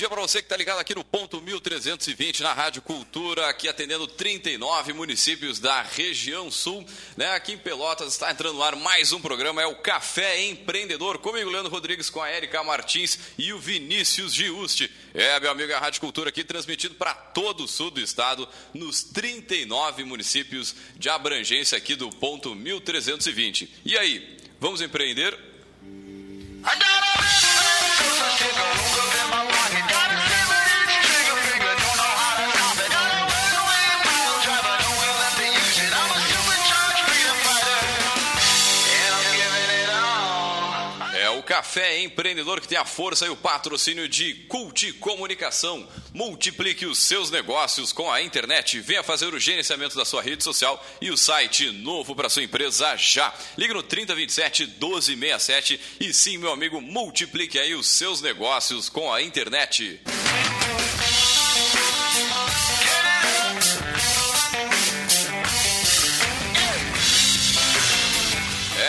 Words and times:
dia 0.00 0.08
para 0.08 0.22
você 0.22 0.38
que 0.38 0.46
está 0.46 0.56
ligado 0.56 0.78
aqui 0.78 0.94
no 0.94 1.04
ponto 1.04 1.42
1320 1.42 2.42
na 2.42 2.54
Rádio 2.54 2.80
Cultura, 2.80 3.50
aqui 3.50 3.68
atendendo 3.68 4.06
39 4.06 4.94
municípios 4.94 5.58
da 5.58 5.82
região 5.82 6.50
sul. 6.50 6.86
Né? 7.18 7.30
Aqui 7.32 7.52
em 7.52 7.58
Pelotas 7.58 8.14
está 8.14 8.30
entrando 8.30 8.54
no 8.54 8.62
ar 8.62 8.74
mais 8.76 9.12
um 9.12 9.20
programa, 9.20 9.60
é 9.60 9.66
o 9.66 9.76
Café 9.76 10.40
Empreendedor. 10.44 11.18
Comigo, 11.18 11.50
Leandro 11.50 11.70
Rodrigues, 11.70 12.08
com 12.08 12.22
a 12.22 12.32
Erika 12.32 12.64
Martins 12.64 13.18
e 13.36 13.52
o 13.52 13.58
Vinícius 13.58 14.32
Giusti. 14.32 14.90
É, 15.12 15.38
meu 15.38 15.50
amigo, 15.50 15.70
a 15.74 15.78
Rádio 15.78 16.00
Cultura 16.00 16.30
aqui 16.30 16.44
transmitido 16.44 16.94
para 16.94 17.12
todo 17.12 17.64
o 17.64 17.68
sul 17.68 17.90
do 17.90 18.00
estado, 18.00 18.48
nos 18.72 19.02
39 19.02 20.04
municípios 20.04 20.74
de 20.96 21.10
abrangência 21.10 21.76
aqui 21.76 21.94
do 21.94 22.08
ponto 22.08 22.54
1320. 22.54 23.70
E 23.84 23.98
aí, 23.98 24.38
vamos 24.58 24.80
empreender? 24.80 25.38
I 29.42 29.49
Café 41.60 42.00
Empreendedor 42.00 42.58
que 42.58 42.66
tem 42.66 42.78
a 42.78 42.86
força 42.86 43.26
e 43.26 43.28
o 43.28 43.36
patrocínio 43.36 44.08
de 44.08 44.32
Culti 44.48 44.94
Comunicação. 44.94 45.86
Multiplique 46.14 46.86
os 46.86 46.96
seus 46.96 47.30
negócios 47.30 47.92
com 47.92 48.10
a 48.10 48.22
internet. 48.22 48.80
Venha 48.80 49.02
fazer 49.02 49.34
o 49.34 49.38
gerenciamento 49.38 49.94
da 49.94 50.06
sua 50.06 50.22
rede 50.22 50.42
social 50.42 50.82
e 51.02 51.10
o 51.10 51.18
site 51.18 51.70
novo 51.70 52.16
para 52.16 52.30
sua 52.30 52.42
empresa 52.42 52.96
já. 52.96 53.30
Ligue 53.58 53.74
no 53.74 53.82
3027 53.82 54.68
1267 54.68 55.78
e 56.00 56.14
sim, 56.14 56.38
meu 56.38 56.50
amigo, 56.50 56.80
multiplique 56.80 57.58
aí 57.58 57.74
os 57.74 57.88
seus 57.88 58.22
negócios 58.22 58.88
com 58.88 59.12
a 59.12 59.20
internet. 59.20 60.00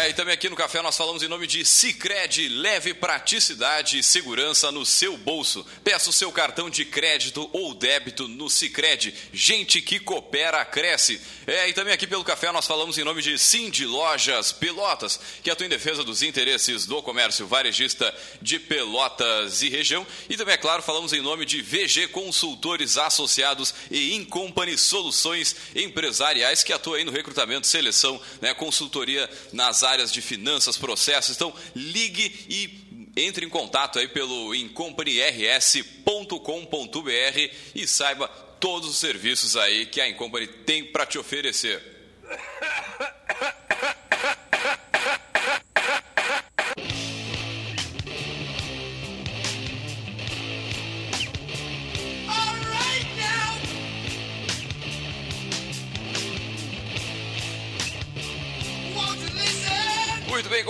E 0.10 0.14
também 0.14 0.34
aqui 0.34 0.50
no 0.50 0.56
café 0.56 0.82
nós 0.82 0.98
falamos 0.98 1.22
em 1.22 1.28
nome 1.28 1.46
de 1.46 1.66
Sicredi, 1.66 2.48
leve 2.48 2.94
praticidade 2.94 4.00
e 4.00 4.04
segurança 4.04 4.72
no 4.72 4.86
seu 4.86 5.18
bolso. 5.18 5.66
Peça 5.84 6.10
o 6.10 6.14
seu 6.14 6.32
cartão 6.32 6.70
de 6.70 6.86
crédito 6.86 7.50
ou 7.52 7.74
débito 7.74 8.28
no 8.28 8.50
Sicredi. 8.50 9.14
Gente 9.34 9.82
que 9.82 10.00
coopera 10.00 10.64
cresce. 10.64 11.22
É, 11.46 11.68
e 11.68 11.74
também 11.74 11.94
aqui 11.94 12.08
pelo 12.08 12.24
café 12.24 12.52
nós 12.52 12.66
falamos 12.66 12.98
em 12.98 13.04
nome 13.04 13.22
de 13.22 13.38
Cindy 13.38 13.86
Lojas 13.86 14.52
Pelotas, 14.52 15.20
que 15.44 15.52
atua 15.52 15.66
em 15.66 15.70
defesa 15.70 16.04
dos 16.04 16.24
interesses 16.24 16.86
do 16.86 17.04
comércio 17.04 17.46
varejista 17.46 18.16
de 18.42 18.58
Pelotas 18.58 19.62
e 19.62 19.70
região. 19.70 20.08
E 20.30 20.38
também, 20.38 20.54
é 20.54 20.58
claro, 20.58 20.82
falamos 20.82 21.14
em 21.14 21.22
nome 21.22 21.46
de 21.46 21.62
VG 21.62 22.08
Consultores 22.08 22.98
Associados 22.98 23.74
e 23.92 24.16
Incompany 24.16 24.78
Soluções 24.78 25.56
Empresariais, 25.76 26.64
que 26.64 26.74
atua 26.74 26.98
aí 26.98 27.04
no 27.04 27.12
recrutamento, 27.12 27.68
seleção, 27.68 28.20
né, 28.42 28.54
consultoria 28.54 29.30
nas 29.54 29.84
áreas 29.84 30.01
áreas 30.02 30.12
de 30.12 30.22
finanças, 30.22 30.78
processos. 30.78 31.36
Então, 31.36 31.54
ligue 31.76 32.34
e 32.50 33.12
entre 33.16 33.46
em 33.46 33.50
contato 33.50 34.00
aí 34.00 34.08
pelo 34.08 34.56
incompanyrs.com.br 34.56 37.54
e 37.76 37.88
saiba 37.88 38.28
todos 38.60 38.90
os 38.90 38.98
serviços 38.98 39.56
aí 39.56 39.86
que 39.86 40.02
a 40.02 40.10
Incompany 40.10 40.48
tem 40.48 40.86
para 40.86 41.06
te 41.06 41.18
oferecer. 41.18 41.82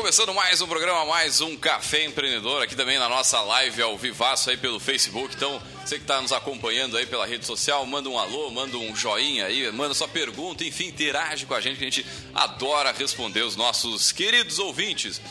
Começando 0.01 0.33
mais 0.33 0.59
um 0.59 0.67
programa, 0.67 1.05
mais 1.05 1.41
um 1.41 1.55
Café 1.55 2.05
Empreendedor, 2.05 2.63
aqui 2.63 2.75
também 2.75 2.97
na 2.97 3.07
nossa 3.07 3.39
live 3.39 3.83
ao 3.83 3.95
vivaço 3.95 4.49
aí 4.49 4.57
pelo 4.57 4.79
Facebook. 4.79 5.35
Então, 5.35 5.61
você 5.85 5.97
que 5.97 6.01
está 6.01 6.19
nos 6.19 6.33
acompanhando 6.33 6.97
aí 6.97 7.05
pela 7.05 7.23
rede 7.23 7.45
social, 7.45 7.85
manda 7.85 8.09
um 8.09 8.17
alô, 8.17 8.49
manda 8.49 8.75
um 8.77 8.95
joinha 8.95 9.45
aí, 9.45 9.71
manda 9.71 9.93
sua 9.93 10.07
pergunta, 10.07 10.63
enfim, 10.63 10.87
interage 10.87 11.45
com 11.45 11.53
a 11.53 11.61
gente, 11.61 11.77
que 11.77 11.85
a 11.85 11.89
gente 11.89 12.05
adora 12.33 12.91
responder 12.91 13.43
os 13.43 13.55
nossos 13.55 14.11
queridos 14.11 14.57
ouvintes. 14.57 15.21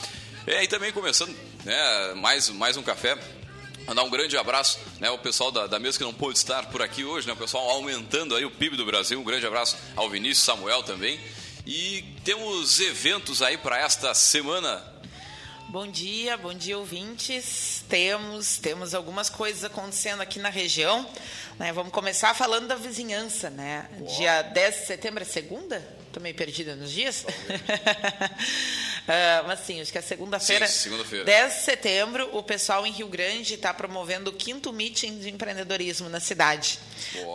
É, 0.46 0.62
e 0.62 0.68
também 0.68 0.92
começando, 0.92 1.36
né, 1.64 2.14
mais, 2.14 2.48
mais 2.50 2.76
um 2.76 2.82
café. 2.84 3.18
Mandar 3.88 4.04
um 4.04 4.10
grande 4.10 4.36
abraço, 4.36 4.78
né, 5.00 5.10
o 5.10 5.18
pessoal 5.18 5.50
da, 5.50 5.66
da 5.66 5.80
mesa 5.80 5.98
que 5.98 6.04
não 6.04 6.14
pôde 6.14 6.38
estar 6.38 6.66
por 6.66 6.80
aqui 6.80 7.04
hoje, 7.04 7.26
né, 7.26 7.32
o 7.32 7.36
pessoal 7.36 7.68
aumentando 7.70 8.36
aí 8.36 8.44
o 8.44 8.50
PIB 8.52 8.76
do 8.76 8.86
Brasil. 8.86 9.18
Um 9.20 9.24
grande 9.24 9.44
abraço 9.44 9.76
ao 9.96 10.08
Vinícius 10.08 10.44
Samuel 10.44 10.84
também. 10.84 11.18
E 11.72 12.02
temos 12.24 12.80
eventos 12.80 13.40
aí 13.40 13.56
para 13.56 13.78
esta 13.78 14.12
semana. 14.12 14.84
Bom 15.68 15.86
dia, 15.86 16.36
bom 16.36 16.52
dia 16.52 16.76
ouvintes. 16.76 17.84
Temos, 17.88 18.58
temos 18.58 18.92
algumas 18.92 19.30
coisas 19.30 19.62
acontecendo 19.62 20.20
aqui 20.20 20.40
na 20.40 20.48
região. 20.48 21.08
Né? 21.60 21.72
Vamos 21.72 21.92
começar 21.92 22.34
falando 22.34 22.66
da 22.66 22.74
vizinhança, 22.74 23.50
né? 23.50 23.88
Dia 24.16 24.42
10 24.42 24.80
de 24.80 24.86
setembro 24.88 25.22
é 25.22 25.24
segunda? 25.24 25.99
Estou 26.10 26.20
meio 26.20 26.34
perdida 26.34 26.74
nos 26.74 26.90
dias. 26.90 27.24
uh, 27.24 27.26
mas 29.46 29.60
sim, 29.60 29.80
acho 29.80 29.92
que 29.92 29.98
é 29.98 30.02
segunda-feira. 30.02 30.66
segunda-feira. 30.66 31.24
10 31.24 31.54
de 31.54 31.60
setembro, 31.60 32.36
o 32.36 32.42
pessoal 32.42 32.84
em 32.84 32.90
Rio 32.90 33.06
Grande 33.06 33.54
está 33.54 33.72
promovendo 33.72 34.30
o 34.30 34.32
quinto 34.32 34.72
meeting 34.72 35.20
de 35.20 35.30
empreendedorismo 35.30 36.08
na 36.08 36.18
cidade. 36.18 36.80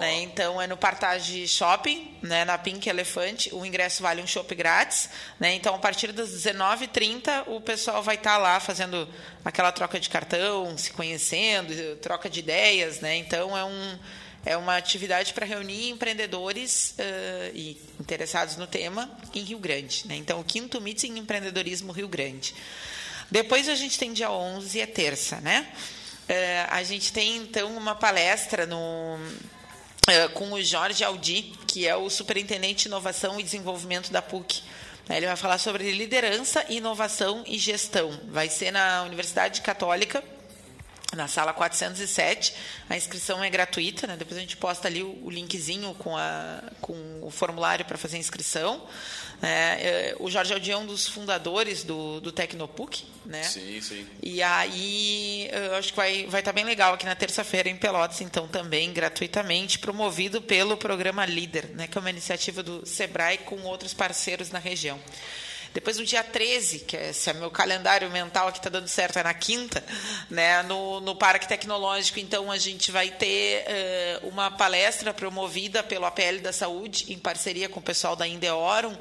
Né? 0.02 0.24
Então, 0.24 0.62
é 0.62 0.68
no 0.68 0.76
Partage 0.76 1.48
Shopping, 1.48 2.18
né? 2.22 2.44
na 2.44 2.58
Pink 2.58 2.90
Elefante. 2.90 3.50
O 3.56 3.66
ingresso 3.66 4.04
vale 4.04 4.22
um 4.22 4.28
shopping 4.28 4.56
grátis. 4.56 5.10
Né? 5.40 5.54
Então, 5.54 5.74
a 5.74 5.80
partir 5.80 6.12
das 6.12 6.32
19h30, 6.32 7.46
o 7.48 7.62
pessoal 7.62 8.04
vai 8.04 8.16
estar 8.16 8.34
tá 8.34 8.38
lá 8.38 8.60
fazendo 8.60 9.08
aquela 9.46 9.72
troca 9.72 9.98
de 10.02 10.10
cartão, 10.10 10.78
se 10.78 10.92
conhecendo, 10.92 11.96
troca 12.02 12.30
de 12.30 12.42
ideias. 12.42 13.00
Né? 13.00 13.16
Então, 13.16 13.58
é 13.58 13.64
um 13.64 14.00
é 14.46 14.56
uma 14.56 14.78
atividade 14.78 15.34
para 15.34 15.46
reunir 15.46 15.90
empreendedores 15.90 16.96
uh, 17.00 17.56
e 17.56 17.82
interessados 18.00 18.56
no 18.58 18.68
tema 18.68 19.10
em 19.34 19.42
Rio 19.42 19.58
Grande. 19.58 20.08
Né? 20.08 20.16
Então, 20.16 20.40
o 20.40 20.44
quinto 20.44 20.80
Meeting 20.80 21.18
Empreendedorismo 21.18 21.92
Rio 21.92 22.08
Grande. 22.08 22.54
Depois 23.30 23.68
a 23.68 23.74
gente 23.74 23.98
tem 23.98 24.14
dia 24.14 24.32
11, 24.32 24.80
é 24.80 24.86
terça, 24.86 25.38
né? 25.42 25.68
Uh, 26.30 26.68
a 26.70 26.84
gente 26.84 27.12
tem, 27.12 27.38
então, 27.38 27.76
uma 27.76 27.96
palestra 27.96 28.68
no, 28.68 29.18
uh, 29.18 30.30
com 30.34 30.52
o 30.54 30.62
Jorge 30.62 31.04
Aldi, 31.04 31.54
que 31.68 31.88
é 31.88 31.96
o 31.96 32.08
Superintendente 32.08 32.84
de 32.84 32.88
Inovação 32.88 33.40
e 33.40 33.44
Desenvolvimento 33.44 34.12
da 34.12 34.22
PUC. 34.22 34.62
Ele 35.10 35.26
vai 35.28 35.36
falar 35.36 35.58
sobre 35.58 35.92
liderança, 35.92 36.66
inovação 36.70 37.44
e 37.46 37.58
gestão. 37.60 38.20
Vai 38.28 38.50
ser 38.50 38.72
na 38.72 39.04
Universidade 39.04 39.62
Católica, 39.62 40.24
na 41.16 41.28
sala 41.28 41.54
407. 41.54 42.54
A 42.90 42.96
inscrição 42.96 43.44
é 43.44 43.50
gratuita, 43.50 44.08
né? 44.08 44.16
depois 44.18 44.38
a 44.38 44.42
gente 44.42 44.58
posta 44.58 44.88
ali 44.88 45.02
o, 45.02 45.26
o 45.26 45.30
linkzinho 45.30 45.94
com, 45.96 46.16
a, 46.16 46.64
com 46.82 47.20
o 47.22 47.30
formulário 47.30 47.86
para 47.86 47.98
fazer 47.98 48.18
a 48.18 48.20
inscrição. 48.20 48.86
É, 49.42 49.48
é, 49.48 50.16
o 50.20 50.30
Jorge 50.30 50.54
Aldi 50.54 50.72
é 50.72 50.78
um 50.78 50.86
dos 50.86 51.08
fundadores 51.08 51.84
do, 51.84 52.22
do 52.22 52.32
Tecnopuc, 52.32 53.04
né? 53.26 53.44
Sim, 53.44 53.82
sim. 53.82 54.08
E 54.24 54.42
aí, 54.42 55.50
eu 55.52 55.76
acho 55.76 55.90
que 55.90 55.98
vai, 55.98 56.26
vai 56.28 56.42
estar 56.42 56.52
tá 56.52 56.54
bem 56.54 56.64
legal 56.64 56.94
aqui 56.94 57.06
na 57.06 57.16
terça-feira 57.16 57.70
em 57.70 57.76
Pelotas, 57.76 58.22
então 58.22 58.48
também 58.48 58.94
gratuitamente, 58.94 59.80
promovido 59.80 60.42
pelo 60.42 60.78
programa 60.78 61.26
Líder, 61.26 61.70
né? 61.72 61.88
Que 61.88 61.98
é 61.98 62.02
uma 62.02 62.10
iniciativa 62.10 62.64
do 62.64 62.86
Sebrae 62.86 63.40
com 63.40 63.62
outros 63.64 63.94
parceiros 63.94 64.52
na 64.52 64.60
região. 64.60 65.00
Depois, 65.76 65.98
no 65.98 66.06
dia 66.06 66.24
13, 66.24 66.80
que 66.80 66.96
é, 66.96 67.12
se 67.12 67.30
é 67.30 67.34
meu 67.34 67.52
calendário 67.52 68.10
mental 68.10 68.48
aqui 68.48 68.60
está 68.60 68.70
dando 68.70 68.88
certo, 68.88 69.20
é 69.20 69.24
na 69.24 69.34
quinta, 69.34 69.84
né, 70.30 70.64
no, 70.64 71.02
no 71.02 71.14
Parque 71.18 71.50
Tecnológico, 71.50 72.18
então, 72.18 72.50
a 72.50 72.58
gente 72.58 72.94
vai 72.94 73.12
ter 73.12 73.66
uh, 74.24 74.30
uma 74.30 74.50
palestra 74.50 75.14
promovida 75.14 75.84
pelo 75.84 76.06
APL 76.06 76.40
da 76.42 76.54
Saúde, 76.54 77.12
em 77.12 77.20
parceria 77.20 77.68
com 77.68 77.82
o 77.82 77.84
pessoal 77.84 78.16
da 78.16 78.26
Indeorum, 78.26 78.94
uh, 78.94 78.98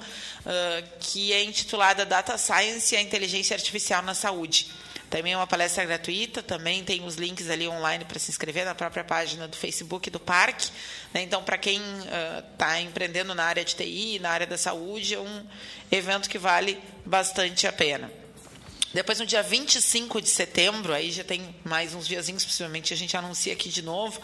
que 0.98 1.32
é 1.32 1.44
intitulada 1.44 2.04
Data 2.04 2.36
Science 2.36 2.92
e 2.92 2.98
a 2.98 3.00
Inteligência 3.00 3.54
Artificial 3.54 4.02
na 4.02 4.12
Saúde. 4.12 4.66
Também 5.14 5.32
é 5.32 5.36
uma 5.36 5.46
palestra 5.46 5.84
gratuita, 5.84 6.42
também 6.42 6.82
tem 6.82 7.04
os 7.04 7.14
links 7.14 7.48
ali 7.48 7.68
online 7.68 8.04
para 8.04 8.18
se 8.18 8.32
inscrever 8.32 8.64
na 8.64 8.74
própria 8.74 9.04
página 9.04 9.46
do 9.46 9.56
Facebook 9.56 10.10
do 10.10 10.18
Parque. 10.18 10.72
Né? 11.12 11.22
Então, 11.22 11.40
para 11.40 11.56
quem 11.56 11.80
está 12.52 12.70
uh, 12.74 12.80
empreendendo 12.80 13.32
na 13.32 13.44
área 13.44 13.64
de 13.64 13.76
TI, 13.76 14.18
na 14.18 14.30
área 14.30 14.44
da 14.44 14.58
saúde, 14.58 15.14
é 15.14 15.20
um 15.20 15.46
evento 15.92 16.28
que 16.28 16.36
vale 16.36 16.82
bastante 17.06 17.64
a 17.64 17.72
pena. 17.72 18.23
Depois, 18.94 19.18
no 19.18 19.26
dia 19.26 19.42
25 19.42 20.22
de 20.22 20.28
setembro, 20.28 20.94
aí 20.94 21.10
já 21.10 21.24
tem 21.24 21.52
mais 21.64 21.92
uns 21.94 22.06
diazinhos, 22.06 22.44
possivelmente 22.44 22.94
a 22.94 22.96
gente 22.96 23.16
anuncia 23.16 23.52
aqui 23.52 23.68
de 23.68 23.82
novo, 23.82 24.20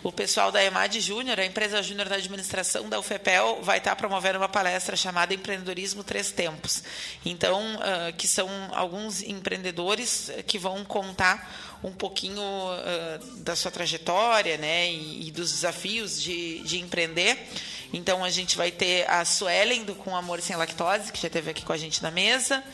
o 0.00 0.12
pessoal 0.12 0.52
da 0.52 0.62
EMAD 0.62 1.00
Júnior, 1.00 1.40
a 1.40 1.44
empresa 1.44 1.82
júnior 1.82 2.08
da 2.08 2.14
administração 2.14 2.88
da 2.88 3.00
UFEPEL, 3.00 3.58
vai 3.62 3.78
estar 3.78 3.96
promovendo 3.96 4.38
uma 4.38 4.48
palestra 4.48 4.94
chamada 4.96 5.34
Empreendedorismo 5.34 6.04
Três 6.04 6.30
Tempos. 6.30 6.84
Então, 7.26 7.74
uh, 7.74 8.12
que 8.16 8.28
são 8.28 8.48
alguns 8.70 9.24
empreendedores 9.24 10.30
que 10.46 10.56
vão 10.56 10.84
contar 10.84 11.71
um 11.82 11.92
pouquinho 11.92 12.40
uh, 12.40 13.36
da 13.38 13.56
sua 13.56 13.70
trajetória 13.70 14.56
né, 14.56 14.90
e, 14.90 15.28
e 15.28 15.30
dos 15.30 15.50
desafios 15.50 16.20
de, 16.20 16.60
de 16.60 16.80
empreender. 16.80 17.38
Então, 17.92 18.24
a 18.24 18.30
gente 18.30 18.56
vai 18.56 18.70
ter 18.70 19.08
a 19.08 19.22
Suelen, 19.24 19.84
do 19.84 19.94
Com 19.94 20.16
Amor 20.16 20.40
Sem 20.40 20.56
Lactose, 20.56 21.12
que 21.12 21.20
já 21.20 21.26
esteve 21.26 21.50
aqui 21.50 21.62
com 21.62 21.74
a 21.74 21.76
gente 21.76 22.02
na 22.02 22.10
mesa, 22.10 22.64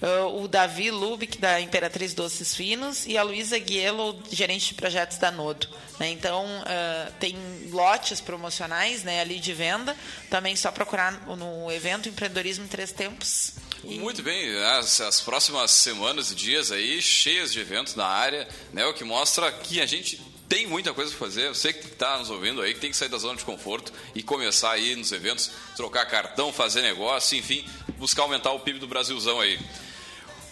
uh, 0.00 0.42
o 0.42 0.48
Davi 0.48 0.90
Lubick, 0.90 1.36
da 1.38 1.60
Imperatriz 1.60 2.14
Doces 2.14 2.54
Finos, 2.54 3.06
e 3.06 3.18
a 3.18 3.22
Luísa 3.22 3.58
Guielo, 3.58 4.18
gerente 4.30 4.68
de 4.68 4.74
projetos 4.74 5.18
da 5.18 5.30
Nodo. 5.30 5.68
Né? 6.00 6.10
Então, 6.10 6.46
uh, 6.46 7.12
tem 7.20 7.36
lotes 7.70 8.20
promocionais 8.20 9.04
né, 9.04 9.20
ali 9.20 9.38
de 9.38 9.52
venda. 9.52 9.94
Também 10.30 10.56
só 10.56 10.70
procurar 10.70 11.12
no 11.26 11.70
evento 11.70 12.08
Empreendedorismo 12.08 12.64
em 12.64 12.68
Três 12.68 12.92
Tempos. 12.92 13.52
Muito 13.84 14.22
bem, 14.22 14.56
as, 14.64 15.00
as, 15.00 15.20
próximas 15.20 15.70
semanas 15.72 16.30
e 16.30 16.34
dias 16.36 16.70
aí 16.70 17.02
cheias 17.02 17.52
de 17.52 17.58
eventos 17.58 17.96
na 17.96 18.06
área, 18.06 18.48
né, 18.72 18.86
o 18.86 18.94
que 18.94 19.02
mostra 19.02 19.50
que 19.50 19.80
a 19.80 19.86
gente 19.86 20.20
tem 20.48 20.66
muita 20.66 20.92
coisa 20.92 21.10
para 21.10 21.18
fazer. 21.18 21.48
Você 21.48 21.72
que 21.72 21.86
está 21.86 22.18
nos 22.18 22.30
ouvindo 22.30 22.60
aí, 22.60 22.74
que 22.74 22.80
tem 22.80 22.90
que 22.90 22.96
sair 22.96 23.08
da 23.08 23.18
zona 23.18 23.36
de 23.36 23.44
conforto 23.44 23.92
e 24.14 24.22
começar 24.22 24.72
aí 24.72 24.94
nos 24.94 25.10
eventos, 25.10 25.50
trocar 25.74 26.06
cartão, 26.06 26.52
fazer 26.52 26.82
negócio, 26.82 27.36
enfim, 27.36 27.66
buscar 27.98 28.22
aumentar 28.22 28.52
o 28.52 28.60
PIB 28.60 28.78
do 28.78 28.86
Brasilzão 28.86 29.40
aí. 29.40 29.58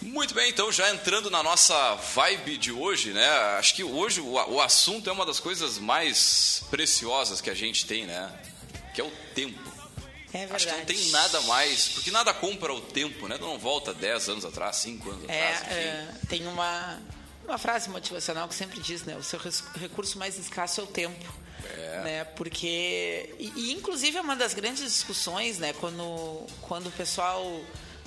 Muito 0.00 0.33
bem, 0.35 0.49
então 0.49 0.73
já 0.73 0.91
entrando 0.91 1.31
na 1.31 1.43
nossa 1.43 1.94
vibe 2.15 2.56
de 2.56 2.73
hoje, 2.73 3.11
né? 3.11 3.29
Acho 3.59 3.75
que 3.75 3.85
hoje 3.85 4.21
o, 4.23 4.33
o 4.33 4.61
assunto 4.61 5.11
é 5.11 5.12
uma 5.12 5.26
das 5.26 5.38
coisas 5.38 5.79
mais 5.79 6.65
preciosas 6.71 7.43
que 7.43 7.50
a 7.50 7.55
gente 7.55 7.85
tem, 7.85 8.06
né? 8.06 8.33
Que 8.94 9.03
é 9.03 9.05
o 9.05 9.12
tempo. 9.35 9.69
É 10.32 10.38
verdade. 10.38 10.55
Acho 10.55 10.67
que 10.69 10.79
não 10.79 10.85
tem 10.85 11.11
nada 11.11 11.41
mais, 11.43 11.88
porque 11.88 12.11
nada 12.11 12.32
compra 12.32 12.73
o 12.73 12.81
tempo, 12.81 13.27
né? 13.27 13.37
Não 13.41 13.59
volta 13.59 13.93
10 13.93 14.29
anos 14.29 14.44
atrás, 14.44 14.77
5 14.77 15.11
anos 15.11 15.29
é, 15.29 15.55
atrás. 15.55 15.77
É, 15.77 16.09
tem 16.29 16.47
uma, 16.47 17.00
uma 17.44 17.59
frase 17.59 17.91
motivacional 17.91 18.49
que 18.49 18.55
sempre 18.55 18.81
diz, 18.81 19.03
né? 19.05 19.17
O 19.17 19.23
seu 19.23 19.41
recurso 19.75 20.19
mais 20.19 20.38
escasso 20.38 20.81
é 20.81 20.85
o 20.85 20.87
tempo. 20.87 21.32
É. 21.77 22.00
Né? 22.03 22.25
Porque. 22.37 23.35
E, 23.38 23.53
e, 23.56 23.73
inclusive 23.73 24.17
é 24.17 24.21
uma 24.21 24.37
das 24.37 24.55
grandes 24.55 24.85
discussões, 24.85 25.59
né? 25.59 25.73
Quando, 25.75 26.47
quando 26.62 26.87
o 26.87 26.93
pessoal 26.93 27.44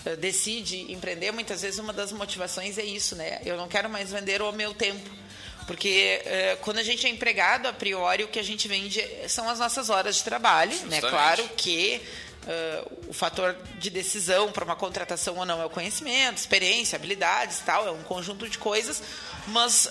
eh, 0.05 0.15
decide 0.15 0.91
empreender, 0.91 1.31
muitas 1.31 1.61
vezes 1.61 1.79
uma 1.79 1.93
das 1.93 2.11
motivações 2.11 2.77
é 2.77 2.83
isso, 2.83 3.15
né? 3.15 3.41
Eu 3.45 3.57
não 3.57 3.67
quero 3.67 3.89
mais 3.89 4.11
vender 4.11 4.41
o 4.41 4.51
meu 4.51 4.73
tempo. 4.73 5.09
Porque 5.65 6.21
eh, 6.25 6.57
quando 6.61 6.79
a 6.79 6.83
gente 6.83 7.05
é 7.07 7.09
empregado, 7.09 7.67
a 7.67 7.73
priori, 7.73 8.23
o 8.23 8.27
que 8.27 8.39
a 8.39 8.43
gente 8.43 8.67
vende 8.67 9.01
são 9.27 9.49
as 9.49 9.59
nossas 9.59 9.89
horas 9.89 10.17
de 10.17 10.23
trabalho, 10.23 10.71
né? 10.71 10.77
Justamente. 10.77 11.03
né? 11.03 11.09
Claro 11.09 11.49
que 11.55 12.01
Uh, 12.43 13.09
o 13.09 13.13
fator 13.13 13.55
de 13.79 13.89
decisão 13.89 14.51
para 14.51 14.65
uma 14.65 14.75
contratação 14.75 15.37
ou 15.37 15.45
não 15.45 15.61
é 15.61 15.65
o 15.65 15.69
conhecimento, 15.69 16.39
experiência, 16.39 16.97
habilidades 16.97 17.59
tal, 17.65 17.87
é 17.87 17.91
um 17.91 18.03
conjunto 18.03 18.49
de 18.49 18.57
coisas, 18.57 19.01
mas 19.47 19.85
uh, 19.85 19.89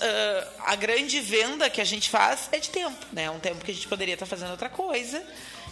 a 0.59 0.75
grande 0.75 1.19
venda 1.19 1.67
que 1.67 1.81
a 1.81 1.83
gente 1.83 2.11
faz 2.11 2.49
é 2.51 2.59
de 2.59 2.69
tempo, 2.69 3.07
né? 3.11 3.27
Um 3.31 3.39
tempo 3.39 3.65
que 3.65 3.71
a 3.71 3.73
gente 3.73 3.87
poderia 3.87 4.13
estar 4.13 4.27
fazendo 4.27 4.51
outra 4.51 4.69
coisa, 4.69 5.23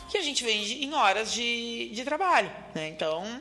que 0.09 0.17
a 0.17 0.23
gente 0.23 0.43
vende 0.43 0.83
em 0.83 0.91
horas 0.95 1.31
de, 1.31 1.89
de 1.93 2.03
trabalho, 2.03 2.51
né? 2.73 2.87
Então, 2.87 3.39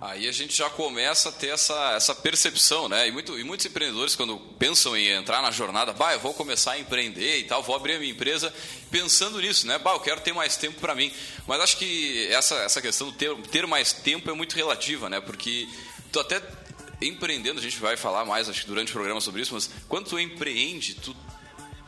Aí 0.00 0.28
a 0.28 0.32
gente 0.32 0.54
já 0.54 0.68
começa 0.68 1.30
a 1.30 1.32
ter 1.32 1.48
essa, 1.48 1.92
essa 1.94 2.14
percepção, 2.14 2.88
né? 2.88 3.08
E, 3.08 3.12
muito, 3.12 3.38
e 3.38 3.44
muitos 3.44 3.64
empreendedores, 3.64 4.14
quando 4.14 4.38
pensam 4.58 4.96
em 4.96 5.08
entrar 5.08 5.40
na 5.40 5.50
jornada, 5.50 5.92
bah, 5.92 6.12
eu 6.12 6.20
vou 6.20 6.34
começar 6.34 6.72
a 6.72 6.78
empreender 6.78 7.38
e 7.38 7.44
tal, 7.44 7.62
vou 7.62 7.74
abrir 7.74 7.94
a 7.94 7.98
minha 7.98 8.12
empresa 8.12 8.52
pensando 8.90 9.40
nisso, 9.40 9.66
né? 9.66 9.78
Bah, 9.78 9.92
eu 9.92 10.00
quero 10.00 10.20
ter 10.20 10.34
mais 10.34 10.56
tempo 10.56 10.80
para 10.80 10.94
mim. 10.94 11.12
Mas 11.46 11.60
acho 11.60 11.76
que 11.78 12.26
essa, 12.30 12.56
essa 12.56 12.82
questão 12.82 13.10
de 13.10 13.16
ter, 13.16 13.34
ter 13.48 13.66
mais 13.66 13.92
tempo 13.92 14.30
é 14.30 14.34
muito 14.34 14.54
relativa, 14.54 15.08
né? 15.08 15.20
Porque 15.20 15.66
tu 16.12 16.20
até 16.20 16.42
empreendendo, 17.00 17.58
a 17.58 17.62
gente 17.62 17.78
vai 17.78 17.96
falar 17.96 18.24
mais 18.24 18.48
acho 18.48 18.62
que 18.62 18.66
durante 18.66 18.90
o 18.90 18.92
programa 18.92 19.20
sobre 19.20 19.42
isso, 19.42 19.54
mas 19.54 19.70
quando 19.88 20.08
tu 20.08 20.18
empreende, 20.18 20.94
tu 20.94 21.14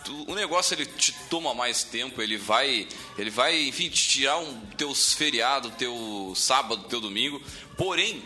o 0.08 0.34
negócio 0.34 0.74
ele 0.74 0.86
te 0.86 1.12
toma 1.30 1.54
mais 1.54 1.82
tempo, 1.82 2.20
ele 2.20 2.36
vai, 2.36 2.86
ele 3.16 3.30
vai, 3.30 3.60
enfim, 3.66 3.88
te 3.88 4.08
tirar 4.08 4.38
um 4.38 4.60
teus 4.76 5.12
feriado, 5.14 5.70
teu 5.72 6.32
sábado, 6.36 6.84
teu 6.88 7.00
domingo. 7.00 7.40
Porém, 7.76 8.22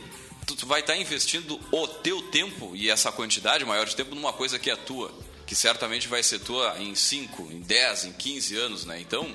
tu 0.47 0.67
vai 0.67 0.81
estar 0.81 0.95
tá 0.95 0.99
investindo 0.99 1.59
o 1.71 1.87
teu 1.89 2.23
tempo 2.23 2.73
e 2.75 2.91
essa 2.91 3.13
quantidade 3.13 3.65
maior 3.65 3.87
de 3.87 3.97
tempo 3.97 4.15
numa 4.15 4.33
coisa 4.33 4.59
que 4.59 4.71
é 4.71 4.77
tua, 4.77 5.13
que 5.47 5.55
certamente 5.55 6.09
vai 6.09 6.23
ser 6.23 6.41
tua 6.41 6.77
em 6.79 6.95
5, 6.95 7.51
em 7.53 7.61
10, 7.61 8.05
em 8.07 8.13
15 8.13 8.57
anos, 8.57 8.85
né? 8.85 9.01
Então, 9.01 9.35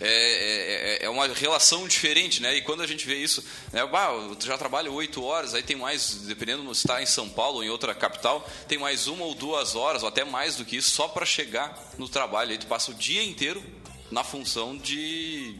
é, 0.00 0.08
é, 0.08 1.02
é, 1.02 1.04
é, 1.06 1.08
uma 1.08 1.26
relação 1.28 1.86
diferente, 1.88 2.40
né? 2.40 2.54
E 2.54 2.62
quando 2.62 2.82
a 2.82 2.86
gente 2.86 3.06
vê 3.06 3.16
isso, 3.16 3.44
né? 3.72 3.84
Bah, 3.86 4.10
já 4.44 4.56
trabalha 4.56 4.90
oito 4.90 5.22
horas, 5.22 5.54
aí 5.54 5.62
tem 5.62 5.76
mais, 5.76 6.22
dependendo 6.22 6.62
se 6.74 6.86
está 6.86 7.02
em 7.02 7.06
São 7.06 7.28
Paulo 7.28 7.56
ou 7.56 7.64
em 7.64 7.70
outra 7.70 7.94
capital, 7.94 8.48
tem 8.66 8.78
mais 8.78 9.06
uma 9.06 9.24
ou 9.24 9.34
duas 9.34 9.74
horas, 9.74 10.02
ou 10.02 10.08
até 10.08 10.24
mais 10.24 10.56
do 10.56 10.64
que 10.64 10.76
isso, 10.76 10.90
só 10.90 11.08
para 11.08 11.26
chegar 11.26 11.76
no 11.98 12.08
trabalho. 12.08 12.52
Aí 12.52 12.58
tu 12.58 12.66
passa 12.66 12.90
o 12.90 12.94
dia 12.94 13.22
inteiro 13.22 13.62
na 14.10 14.22
função 14.22 14.76
de, 14.76 15.58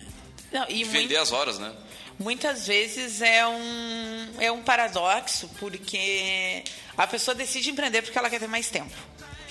Não, 0.53 0.67
de 0.67 0.85
vender 0.85 1.01
muito... 1.01 1.19
as 1.19 1.33
horas, 1.33 1.59
né? 1.59 1.75
muitas 2.19 2.67
vezes 2.67 3.23
é 3.23 3.47
um, 3.47 4.29
é 4.41 4.51
um 4.51 4.63
paradoxo, 4.63 5.49
porque 5.59 6.65
a 6.97 7.07
pessoa 7.07 7.35
decide 7.35 7.71
empreender 7.71 8.03
porque 8.03 8.19
ela 8.19 8.29
quer 8.29 8.41
ter 8.41 8.49
mais 8.49 8.69
tempo. 8.69 8.95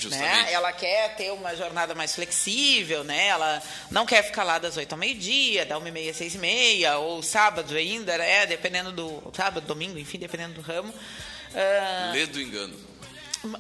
Né? 0.06 0.54
Ela 0.54 0.72
quer 0.72 1.16
ter 1.16 1.32
uma 1.32 1.56
jornada 1.56 1.96
mais 1.96 2.14
flexível, 2.16 3.04
né? 3.04 3.28
Ela 3.28 3.62
não 3.90 4.06
quer 4.06 4.24
ficar 4.24 4.44
lá 4.44 4.60
das 4.60 4.78
oito 4.78 4.92
ao 4.94 4.98
meio-dia, 4.98 5.66
da 5.66 5.78
uma 5.78 5.90
e 5.90 5.92
meia, 5.92 6.14
seis 6.14 6.36
e 6.36 6.38
meia, 6.38 6.98
ou 6.98 7.22
sábado 7.24 7.76
ainda, 7.76 8.18
né? 8.18 8.46
Dependendo 8.46 8.92
do 8.92 9.24
sábado, 9.34 9.66
domingo, 9.66 9.98
enfim, 9.98 10.18
dependendo 10.18 10.54
do 10.54 10.62
ramo. 10.62 10.90
Uh... 10.90 12.14
Lê 12.14 12.26
do 12.26 12.42
engano. 12.42 12.87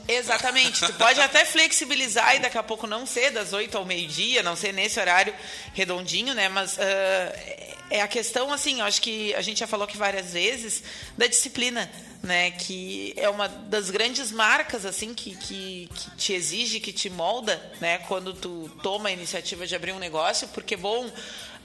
Exatamente. 0.07 0.85
Tu 0.85 0.93
pode 0.93 1.19
até 1.21 1.45
flexibilizar 1.45 2.35
e 2.35 2.39
daqui 2.39 2.57
a 2.57 2.63
pouco 2.63 2.87
não 2.87 3.05
ser 3.05 3.31
das 3.31 3.53
8 3.53 3.77
ao 3.77 3.85
meio-dia, 3.85 4.43
não 4.43 4.55
ser 4.55 4.73
nesse 4.73 4.99
horário 4.99 5.33
redondinho, 5.73 6.33
né? 6.33 6.49
Mas 6.49 6.77
uh, 6.77 7.77
é 7.89 8.01
a 8.01 8.07
questão, 8.07 8.51
assim, 8.51 8.79
eu 8.79 8.85
acho 8.85 9.01
que 9.01 9.33
a 9.35 9.41
gente 9.41 9.59
já 9.59 9.67
falou 9.67 9.85
aqui 9.85 9.97
várias 9.97 10.33
vezes, 10.33 10.83
da 11.17 11.27
disciplina, 11.27 11.89
né? 12.23 12.51
Que 12.51 13.13
é 13.15 13.29
uma 13.29 13.47
das 13.47 13.89
grandes 13.89 14.31
marcas, 14.31 14.85
assim, 14.85 15.13
que, 15.13 15.35
que, 15.35 15.89
que 15.93 16.11
te 16.17 16.33
exige, 16.33 16.79
que 16.79 16.91
te 16.91 17.09
molda, 17.09 17.61
né? 17.79 17.99
Quando 17.99 18.33
tu 18.33 18.69
toma 18.81 19.09
a 19.09 19.11
iniciativa 19.11 19.65
de 19.65 19.75
abrir 19.75 19.93
um 19.93 19.99
negócio, 19.99 20.47
porque, 20.49 20.75
bom 20.75 21.09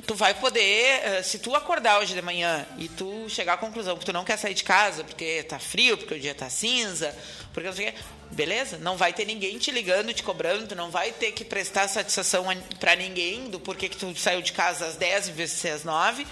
tu 0.07 0.15
vai 0.15 0.35
poder, 0.35 1.01
eh, 1.05 1.23
se 1.23 1.39
tu 1.39 1.55
acordar 1.55 2.01
hoje 2.01 2.15
de 2.15 2.23
manhã 2.23 2.67
e 2.77 2.89
tu 2.89 3.29
chegar 3.29 3.55
à 3.55 3.57
conclusão 3.57 3.97
que 3.97 4.05
tu 4.05 4.13
não 4.13 4.25
quer 4.25 4.37
sair 4.37 4.55
de 4.55 4.65
casa 4.65 5.05
porque 5.05 5.43
tá 5.45 5.59
frio, 5.59 5.97
porque 5.97 6.15
o 6.15 6.21
dia 6.21 6.35
tá 6.35 6.51
cinza, 6.51 7.15
porque 7.53 7.69
não 7.69 7.75
sei 7.75 7.89
o 7.89 7.93
quê, 7.93 7.99
beleza? 8.31 8.79
Não 8.79 8.97
vai 8.97 9.13
ter 9.13 9.25
ninguém 9.25 9.59
te 9.59 9.71
ligando, 9.71 10.13
te 10.13 10.23
cobrando, 10.23 10.67
tu 10.67 10.75
não 10.75 10.91
vai 10.91 11.13
ter 11.13 11.33
que 11.33 11.45
prestar 11.45 11.87
satisfação 11.89 12.47
para 12.81 12.97
ninguém 12.97 13.49
do 13.49 13.61
porquê 13.61 13.89
que 13.89 13.97
tu 13.97 14.15
saiu 14.17 14.43
de 14.43 14.53
casa 14.53 14.87
às 14.87 14.97
10 14.97 15.29
em 15.29 15.33
vez 15.33 15.51
de 15.51 15.57
ser 15.57 15.71
às 15.71 15.85
9. 15.85 16.27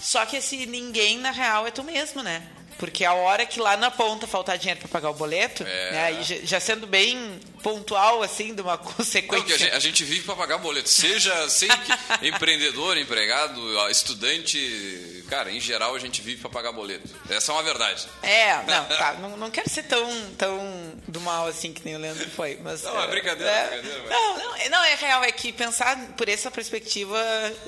Só 0.00 0.26
que 0.26 0.36
esse 0.36 0.66
ninguém, 0.66 1.18
na 1.18 1.30
real, 1.30 1.66
é 1.66 1.70
tu 1.70 1.82
mesmo, 1.82 2.22
né? 2.22 2.42
Porque 2.78 3.04
a 3.04 3.14
hora 3.14 3.46
que 3.46 3.60
lá 3.60 3.76
na 3.76 3.90
ponta 3.90 4.26
faltar 4.26 4.58
dinheiro 4.58 4.80
para 4.80 4.88
pagar 4.88 5.10
o 5.10 5.14
boleto, 5.14 5.62
é. 5.62 5.92
né, 5.92 6.22
já 6.22 6.58
sendo 6.58 6.86
bem 6.86 7.38
pontual, 7.64 8.22
assim, 8.22 8.54
de 8.54 8.60
uma 8.60 8.76
consequência. 8.78 9.70
Não, 9.70 9.76
a, 9.76 9.80
gente, 9.80 10.04
vive 10.04 10.22
para 10.22 10.36
pagar 10.36 10.58
boleto, 10.58 10.88
seja 10.90 11.48
sem 11.48 11.68
empreendedor, 12.22 12.98
empregado, 12.98 13.90
estudante, 13.90 15.24
cara, 15.30 15.50
em 15.50 15.58
geral 15.58 15.94
a 15.94 15.98
gente 15.98 16.20
vive 16.20 16.42
para 16.42 16.50
pagar 16.50 16.72
boleto. 16.72 17.08
Essa 17.30 17.50
é 17.50 17.54
uma 17.54 17.62
verdade. 17.62 18.06
É, 18.22 18.56
não, 18.68 18.84
tá, 18.84 19.12
não, 19.14 19.36
não 19.38 19.50
quero 19.50 19.70
ser 19.70 19.84
tão, 19.84 20.06
tão 20.36 20.92
do 21.08 21.20
mal 21.22 21.46
assim 21.46 21.72
que 21.72 21.82
nem 21.86 21.96
o 21.96 21.98
Leandro 21.98 22.28
foi. 22.30 22.58
Mas, 22.62 22.82
não, 22.82 23.00
é, 23.00 23.04
é 23.04 23.08
brincadeira, 23.08 23.50
é, 23.50 23.68
brincadeira. 23.68 24.02
Mas... 24.02 24.10
Não, 24.10 24.38
não, 24.38 24.70
não, 24.70 24.84
é 24.84 24.94
real, 24.96 25.24
é 25.24 25.32
que 25.32 25.50
pensar 25.50 25.96
por 26.18 26.28
essa 26.28 26.50
perspectiva, 26.50 27.18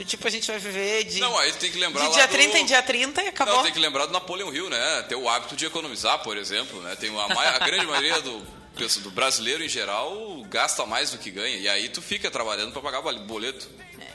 tipo, 0.06 0.26
a 0.26 0.30
gente 0.30 0.46
vai 0.46 0.58
viver 0.58 1.04
de. 1.04 1.20
Não, 1.20 1.38
aí 1.38 1.50
tem 1.52 1.72
que 1.72 1.78
lembrar. 1.78 2.06
De 2.06 2.12
dia 2.12 2.28
30 2.28 2.52
do... 2.52 2.58
em 2.58 2.66
dia 2.66 2.82
30 2.82 3.22
e 3.22 3.28
acabou. 3.28 3.56
Não, 3.56 3.62
tem 3.62 3.72
que 3.72 3.80
lembrar 3.80 4.04
do 4.04 4.12
Napoleão 4.12 4.54
Hill, 4.54 4.68
né? 4.68 5.02
Ter 5.08 5.14
o 5.14 5.26
hábito 5.26 5.56
de 5.56 5.64
economizar, 5.64 6.18
por 6.18 6.36
exemplo, 6.36 6.82
né? 6.82 6.94
Tem 6.96 7.10
a, 7.18 7.56
a 7.56 7.58
grande 7.60 7.86
maioria 7.86 8.20
do 8.20 8.55
do 9.00 9.10
brasileiro 9.10 9.64
em 9.64 9.68
geral 9.68 10.44
gasta 10.48 10.84
mais 10.84 11.10
do 11.10 11.18
que 11.18 11.30
ganha. 11.30 11.56
E 11.56 11.68
aí 11.68 11.88
tu 11.88 12.02
fica 12.02 12.30
trabalhando 12.30 12.72
para 12.72 12.82
pagar 12.82 13.00
boleto. 13.00 13.68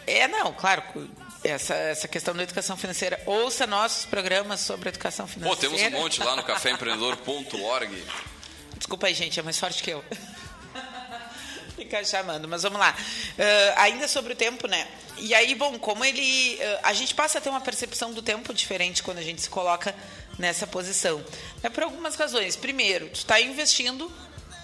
É, 0.05 0.27
não, 0.27 0.53
claro. 0.53 0.83
Essa, 1.43 1.73
essa 1.73 2.07
questão 2.07 2.35
da 2.35 2.43
educação 2.43 2.77
financeira. 2.77 3.19
Ouça 3.25 3.65
nossos 3.65 4.05
programas 4.05 4.59
sobre 4.61 4.89
educação 4.89 5.27
financeira. 5.27 5.55
Pô, 5.55 5.77
temos 5.77 5.81
um 5.81 5.99
monte 5.99 6.23
lá 6.23 6.35
no 6.35 6.43
caféempreendedor.org. 6.43 8.03
Desculpa 8.77 9.07
aí, 9.07 9.13
gente, 9.13 9.39
é 9.39 9.43
mais 9.43 9.57
forte 9.57 9.81
que 9.81 9.89
eu. 9.91 10.03
ficar 11.75 12.05
chamando, 12.05 12.47
mas 12.47 12.63
vamos 12.63 12.79
lá. 12.79 12.95
Uh, 12.95 13.73
ainda 13.77 14.07
sobre 14.07 14.33
o 14.33 14.35
tempo, 14.35 14.67
né? 14.67 14.87
E 15.17 15.33
aí, 15.33 15.55
bom, 15.55 15.77
como 15.79 16.05
ele. 16.05 16.55
Uh, 16.55 16.79
a 16.83 16.93
gente 16.93 17.13
passa 17.13 17.39
a 17.39 17.41
ter 17.41 17.49
uma 17.49 17.61
percepção 17.61 18.13
do 18.13 18.21
tempo 18.21 18.53
diferente 18.53 19.01
quando 19.03 19.17
a 19.17 19.23
gente 19.23 19.41
se 19.41 19.49
coloca 19.49 19.93
nessa 20.37 20.65
posição. 20.65 21.23
É 21.61 21.69
por 21.69 21.83
algumas 21.83 22.15
razões. 22.15 22.55
Primeiro, 22.55 23.09
tu 23.09 23.15
está 23.15 23.41
investindo 23.41 24.11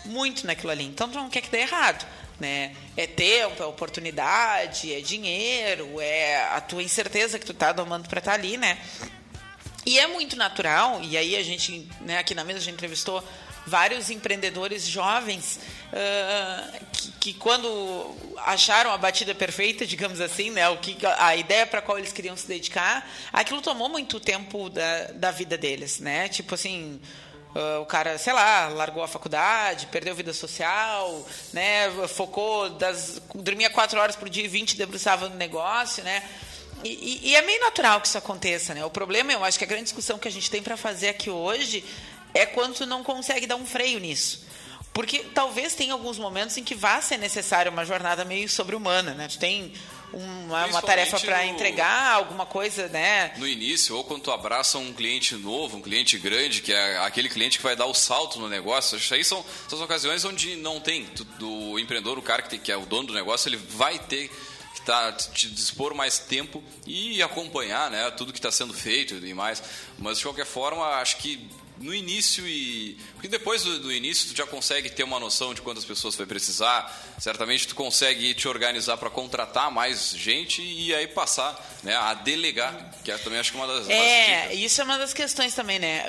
muito 0.08 0.46
naquilo 0.48 0.72
ali, 0.72 0.86
então 0.86 1.08
não 1.08 1.30
quer 1.30 1.42
que 1.42 1.50
dê 1.50 1.60
errado. 1.60 2.06
Né? 2.40 2.76
É 2.96 3.08
tempo, 3.08 3.64
é 3.64 3.66
oportunidade, 3.66 4.94
é 4.94 5.02
dinheiro, 5.02 6.00
é 6.00 6.44
a 6.52 6.62
tua 6.62 6.84
incerteza 6.84 7.40
que 7.40 7.46
tu 7.46 7.52
está 7.52 7.72
domando 7.72 8.08
para 8.08 8.20
estar 8.20 8.34
tá 8.34 8.38
ali, 8.38 8.58
né? 8.58 8.78
E 9.88 9.98
é 9.98 10.06
muito 10.06 10.36
natural, 10.36 11.02
e 11.02 11.18
aí 11.18 11.36
a 11.36 11.42
gente, 11.42 11.88
né, 12.02 12.20
aqui 12.20 12.36
na 12.36 12.44
mesa 12.44 12.60
a 12.60 12.62
gente 12.62 12.74
entrevistou 12.74 13.24
vários 13.68 14.10
empreendedores 14.10 14.86
jovens 14.86 15.60
uh, 15.92 16.86
que, 16.92 17.12
que, 17.20 17.34
quando 17.34 18.16
acharam 18.46 18.92
a 18.92 18.98
batida 18.98 19.36
perfeita, 19.36 19.86
digamos 19.86 20.22
assim, 20.22 20.52
né, 20.52 20.68
o 20.70 20.78
que 20.78 20.98
a 21.18 21.36
ideia 21.36 21.66
para 21.66 21.82
qual 21.82 21.98
eles 21.98 22.14
queriam 22.14 22.36
se 22.36 22.48
dedicar, 22.48 23.10
aquilo 23.32 23.62
tomou 23.62 23.90
muito 23.90 24.20
tempo 24.20 24.70
da, 24.70 25.06
da 25.14 25.32
vida 25.32 25.58
deles, 25.58 26.00
né? 26.00 26.30
Tipo 26.30 26.56
assim, 26.56 27.00
Uh, 27.56 27.82
o 27.82 27.86
cara, 27.86 28.18
sei 28.18 28.34
lá, 28.34 28.68
largou 28.68 29.02
a 29.02 29.08
faculdade, 29.08 29.88
perdeu 29.88 30.14
vida 30.14 30.34
social, 30.34 31.26
né? 31.54 31.90
Focou 32.08 32.70
das. 32.72 33.22
dormia 33.34 33.70
quatro 33.70 34.00
horas 34.00 34.16
por 34.16 34.30
dia 34.30 34.46
e 34.46 34.48
20 34.48 34.78
debruçava 34.78 35.28
no 35.30 35.36
negócio, 35.36 36.04
né? 36.04 36.24
E, 36.84 36.90
e, 36.90 37.30
e, 37.30 37.36
é 37.36 37.42
meio 37.42 37.60
natural 37.62 38.00
que 38.00 38.08
isso 38.08 38.18
aconteça, 38.18 38.74
né? 38.74 38.86
O 38.86 38.90
problema, 38.90 39.32
eu 39.32 39.44
acho 39.44 39.58
que 39.58 39.64
a 39.64 39.68
grande 39.68 39.86
discussão 39.86 40.20
que 40.20 40.28
a 40.28 40.32
gente 40.32 40.52
tem 40.52 40.62
para 40.62 40.78
fazer 40.78 41.10
aqui 41.10 41.30
hoje 41.30 41.84
é 42.34 42.46
quando 42.46 42.76
tu 42.76 42.86
não 42.86 43.04
consegue 43.04 43.48
dar 43.48 43.56
um 43.56 43.66
freio 43.66 44.00
nisso. 44.00 44.46
Porque 44.94 45.20
talvez 45.34 45.74
tenha 45.74 45.94
alguns 45.94 46.18
momentos 46.18 46.58
em 46.58 46.64
que 46.64 46.76
vá 46.76 47.02
ser 47.02 47.18
necessária 47.18 47.72
uma 47.72 47.86
jornada 47.86 48.26
meio 48.26 48.48
sobre-humana, 48.48 49.14
né? 49.14 49.28
Tu 49.28 49.40
tem 49.40 49.74
uma, 50.14 50.66
uma 50.68 50.82
tarefa 50.82 51.20
para 51.20 51.46
entregar, 51.46 52.14
alguma 52.14 52.46
coisa, 52.46 52.88
né? 52.88 53.34
No 53.38 53.48
início, 53.48 53.96
ou 53.96 54.04
quando 54.04 54.24
tu 54.24 54.32
abraça 54.32 54.78
um 54.78 54.94
cliente 54.94 55.36
novo, 55.36 55.78
um 55.78 55.82
cliente 55.82 56.18
grande, 56.18 56.62
que 56.62 56.74
é 56.74 56.98
aquele 57.00 57.30
cliente 57.30 57.58
que 57.58 57.64
vai 57.64 57.76
dar 57.76 57.86
o 57.86 57.94
salto 57.94 58.40
no 58.40 58.48
negócio, 58.48 58.98
isso 58.98 59.14
aí 59.14 59.24
são, 59.24 59.44
são 59.68 59.78
as 59.78 59.84
ocasiões 59.84 60.24
onde 60.24 60.56
não 60.56 60.80
tem. 60.80 61.06
Tu, 61.06 61.24
do 61.24 61.78
empreendedor, 61.78 62.18
o 62.18 62.22
cara 62.22 62.42
que, 62.42 62.50
tem, 62.50 62.60
que 62.60 62.72
é 62.72 62.78
o 62.78 62.86
dono 62.86 63.08
do 63.08 63.14
negócio, 63.14 63.50
ele 63.50 63.58
vai 63.58 64.00
ter 64.00 64.30
que 64.74 64.82
tá, 64.82 65.12
te 65.12 65.50
dispor 65.50 65.96
mais 65.96 66.20
tempo 66.20 66.64
e 66.86 67.22
acompanhar 67.22 67.90
né, 67.90 68.10
tudo 68.12 68.32
que 68.32 68.40
está 68.40 68.52
sendo 68.52 68.74
feito 68.74 69.16
e 69.16 69.34
mais. 69.34 69.62
Mas, 69.98 70.20
de 70.20 70.24
qualquer 70.24 70.46
forma, 70.46 70.86
acho 70.86 71.18
que 71.18 71.50
no 71.80 71.94
início 71.94 72.48
e. 72.48 72.98
Porque 73.14 73.28
depois 73.28 73.64
do, 73.64 73.80
do, 73.80 73.92
início 73.92 74.30
tu 74.30 74.38
já 74.38 74.46
consegue 74.46 74.90
ter 74.90 75.04
uma 75.04 75.20
noção 75.20 75.54
de 75.54 75.62
quantas 75.62 75.86
pessoas 75.86 76.16
vai 76.16 76.26
precisar. 76.26 76.92
Certamente 77.20 77.68
tu 77.68 77.76
consegue 77.76 78.34
te 78.34 78.48
organizar 78.48 78.98
para 78.98 79.10
contratar 79.10 79.72
mais 79.72 80.12
gente 80.12 80.62
e 80.62 80.94
aí 80.94 81.08
passar 81.08 81.56
né, 81.84 81.96
a 81.96 82.14
delegar, 82.14 82.92
que 83.04 83.12
é 83.12 83.18
também 83.18 83.40
acho 83.40 83.52
que 83.52 83.58
uma 83.58 83.68
das. 83.68 83.90
É, 83.90 84.54
isso 84.54 84.82
é 84.82 84.84
uma 84.84 84.98
das 84.98 85.14
questões 85.14 85.54
também, 85.54 85.80
né? 85.80 86.04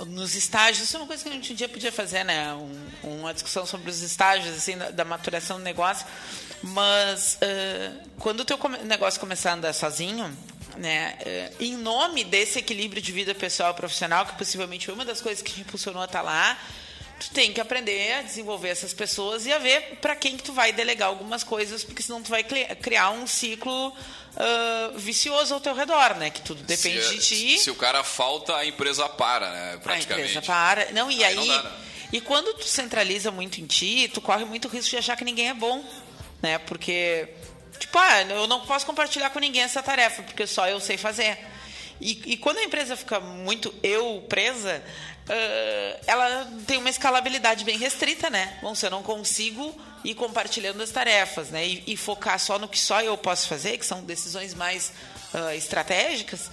Uh, 0.00 0.04
nos 0.06 0.34
estágios, 0.34 0.84
isso 0.84 0.96
é 0.96 1.00
uma 1.00 1.06
coisa 1.06 1.22
que 1.22 1.28
a 1.28 1.32
gente 1.32 1.52
um 1.52 1.56
dia 1.56 1.68
podia 1.68 1.92
fazer, 1.92 2.24
né? 2.24 2.52
Um, 2.54 3.20
uma 3.20 3.32
discussão 3.32 3.66
sobre 3.66 3.90
os 3.90 4.02
estágios 4.02 4.56
assim, 4.56 4.76
da, 4.76 4.90
da 4.90 5.04
maturação 5.04 5.58
do 5.58 5.64
negócio. 5.64 6.06
Mas 6.62 7.38
uh, 7.42 8.10
quando 8.18 8.40
o 8.40 8.44
teu 8.44 8.58
negócio 8.84 9.18
começar 9.18 9.52
a 9.52 9.54
andar 9.54 9.72
sozinho, 9.72 10.36
né, 10.76 11.16
eh, 11.20 11.52
em 11.60 11.76
nome 11.76 12.24
desse 12.24 12.58
equilíbrio 12.58 13.02
de 13.02 13.12
vida 13.12 13.34
pessoal 13.34 13.72
e 13.72 13.74
profissional, 13.74 14.26
que 14.26 14.36
possivelmente 14.36 14.86
foi 14.86 14.94
uma 14.94 15.04
das 15.04 15.20
coisas 15.20 15.42
que 15.42 15.52
te 15.52 15.60
impulsionou 15.60 16.02
a 16.02 16.06
estar 16.06 16.22
lá, 16.22 16.58
tu 17.20 17.30
tem 17.30 17.52
que 17.52 17.60
aprender 17.60 18.14
a 18.14 18.22
desenvolver 18.22 18.68
essas 18.68 18.94
pessoas 18.94 19.44
e 19.44 19.52
a 19.52 19.58
ver 19.58 19.98
para 20.00 20.16
quem 20.16 20.36
que 20.36 20.42
tu 20.42 20.52
vai 20.52 20.72
delegar 20.72 21.08
algumas 21.08 21.44
coisas, 21.44 21.84
porque 21.84 22.02
senão 22.02 22.22
tu 22.22 22.30
vai 22.30 22.42
criar 22.42 23.10
um 23.10 23.26
ciclo 23.26 23.88
uh, 23.88 24.98
vicioso 24.98 25.52
ao 25.52 25.60
teu 25.60 25.74
redor, 25.74 26.16
né? 26.16 26.30
Que 26.30 26.40
tudo 26.40 26.62
depende 26.62 27.02
se, 27.02 27.14
de 27.14 27.20
ti. 27.20 27.58
Se 27.58 27.70
o 27.70 27.74
cara 27.74 28.02
falta, 28.02 28.56
a 28.56 28.64
empresa 28.64 29.08
para, 29.08 29.50
né? 29.50 29.80
Praticamente. 29.82 30.28
A 30.28 30.40
empresa 30.40 30.42
para. 30.42 30.92
Não, 30.92 31.10
e 31.10 31.22
aí. 31.22 31.24
aí 31.24 31.36
não 31.36 31.46
dá, 31.46 31.62
né? 31.62 31.72
E 32.12 32.20
quando 32.20 32.54
tu 32.54 32.64
centraliza 32.64 33.30
muito 33.30 33.60
em 33.60 33.66
ti, 33.66 34.10
tu 34.12 34.20
corre 34.20 34.44
muito 34.44 34.66
risco 34.66 34.90
de 34.90 34.96
achar 34.96 35.16
que 35.16 35.24
ninguém 35.24 35.50
é 35.50 35.54
bom, 35.54 35.84
né? 36.42 36.58
Porque 36.58 37.28
Tipo, 37.78 37.98
ah, 37.98 38.22
eu 38.22 38.46
não 38.46 38.60
posso 38.60 38.86
compartilhar 38.86 39.30
com 39.30 39.38
ninguém 39.38 39.62
essa 39.62 39.82
tarefa, 39.82 40.22
porque 40.22 40.46
só 40.46 40.68
eu 40.68 40.80
sei 40.80 40.96
fazer. 40.96 41.38
E, 42.00 42.32
e 42.32 42.36
quando 42.36 42.58
a 42.58 42.64
empresa 42.64 42.96
fica 42.96 43.20
muito 43.20 43.74
eu 43.82 44.24
presa, 44.28 44.82
uh, 45.28 46.04
ela 46.06 46.50
tem 46.66 46.78
uma 46.78 46.88
escalabilidade 46.88 47.64
bem 47.64 47.76
restrita, 47.76 48.30
né? 48.30 48.58
Bom, 48.62 48.74
se 48.74 48.86
eu 48.86 48.90
não 48.90 49.02
consigo 49.02 49.74
ir 50.02 50.14
compartilhando 50.14 50.82
as 50.82 50.90
tarefas, 50.90 51.50
né? 51.50 51.66
E, 51.66 51.84
e 51.86 51.96
focar 51.96 52.38
só 52.38 52.58
no 52.58 52.68
que 52.68 52.78
só 52.78 53.02
eu 53.02 53.16
posso 53.18 53.46
fazer, 53.46 53.76
que 53.76 53.84
são 53.84 54.02
decisões 54.02 54.54
mais 54.54 54.92
uh, 55.34 55.50
estratégicas, 55.54 56.50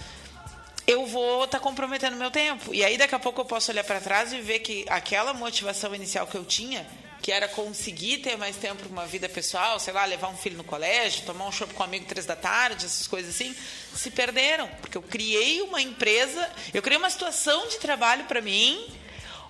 eu 0.86 1.06
vou 1.06 1.44
estar 1.44 1.58
tá 1.58 1.64
comprometendo 1.64 2.16
meu 2.16 2.30
tempo. 2.30 2.74
E 2.74 2.84
aí 2.84 2.98
daqui 2.98 3.14
a 3.14 3.18
pouco 3.18 3.40
eu 3.40 3.44
posso 3.46 3.70
olhar 3.70 3.84
para 3.84 4.00
trás 4.00 4.32
e 4.32 4.40
ver 4.40 4.58
que 4.58 4.84
aquela 4.88 5.32
motivação 5.32 5.94
inicial 5.94 6.26
que 6.26 6.36
eu 6.36 6.44
tinha 6.44 6.86
que 7.28 7.32
era 7.32 7.46
conseguir 7.46 8.22
ter 8.22 8.38
mais 8.38 8.56
tempo 8.56 8.76
para 8.76 8.88
uma 8.88 9.06
vida 9.06 9.28
pessoal, 9.28 9.78
sei 9.78 9.92
lá, 9.92 10.06
levar 10.06 10.28
um 10.28 10.36
filho 10.38 10.56
no 10.56 10.64
colégio, 10.64 11.26
tomar 11.26 11.46
um 11.46 11.52
chopp 11.52 11.74
com 11.74 11.82
um 11.82 11.84
amigo 11.84 12.06
três 12.06 12.24
da 12.24 12.34
tarde, 12.34 12.86
essas 12.86 13.06
coisas 13.06 13.34
assim, 13.34 13.54
se 13.94 14.10
perderam. 14.10 14.66
Porque 14.80 14.96
eu 14.96 15.02
criei 15.02 15.60
uma 15.60 15.82
empresa, 15.82 16.50
eu 16.72 16.80
criei 16.80 16.96
uma 16.96 17.10
situação 17.10 17.68
de 17.68 17.76
trabalho 17.80 18.24
para 18.24 18.40
mim, 18.40 18.82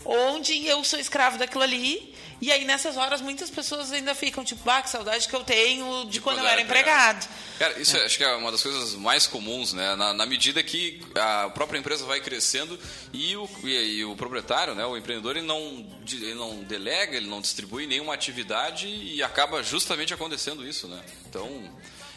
onde 0.09 0.67
eu 0.67 0.83
sou 0.83 0.99
escravo 0.99 1.39
daquilo 1.39 1.63
ali 1.63 2.15
e 2.41 2.53
aí, 2.53 2.65
nessas 2.65 2.97
horas, 2.97 3.21
muitas 3.21 3.51
pessoas 3.51 3.91
ainda 3.91 4.15
ficam 4.15 4.45
tipo, 4.45 4.69
ah, 4.71 4.81
que 4.81 4.89
saudade 4.89 5.27
que 5.27 5.35
eu 5.35 5.43
tenho 5.43 6.05
de, 6.05 6.13
de 6.13 6.21
quando, 6.21 6.37
quando, 6.37 6.47
eu 6.47 6.51
era 6.51 6.61
empregado. 6.61 7.25
empregado. 7.25 7.59
Cara, 7.59 7.81
isso 7.81 7.97
é. 7.97 8.05
acho 8.05 8.17
que 8.17 8.23
é 8.23 8.33
uma 8.37 8.53
das 8.53 8.63
coisas 8.63 8.95
mais 8.95 9.27
comuns, 9.27 9.73
né? 9.73 9.97
Na, 9.97 10.15
na 10.15 10.25
medida 10.25 10.63
que 10.63 11.01
a 11.17 11.51
própria 11.51 11.81
empresa 11.81 12.07
vai 12.07 12.21
crescendo 12.21 12.79
e 13.13 13.37
o, 13.37 13.49
e, 13.65 13.99
e, 13.99 14.05
o 14.05 14.15
proprietário, 14.15 14.77
né, 14.77 14.87
o 14.87 14.97
empreendedor, 14.97 15.37
ele 15.37 15.47
não, 15.47 15.85
ele 16.13 16.35
não 16.35 16.63
delega, 16.63 17.17
ele 17.17 17.27
não 17.27 17.41
distribui 17.41 17.89
nenhuma 17.89 18.15
atividade 18.15 18.87
e 18.87 19.21
acaba 19.21 19.61
justamente 19.61 20.15
acontecendo 20.15 20.67
isso, 20.67 20.87
né? 20.87 21.03
Então, 21.29 21.49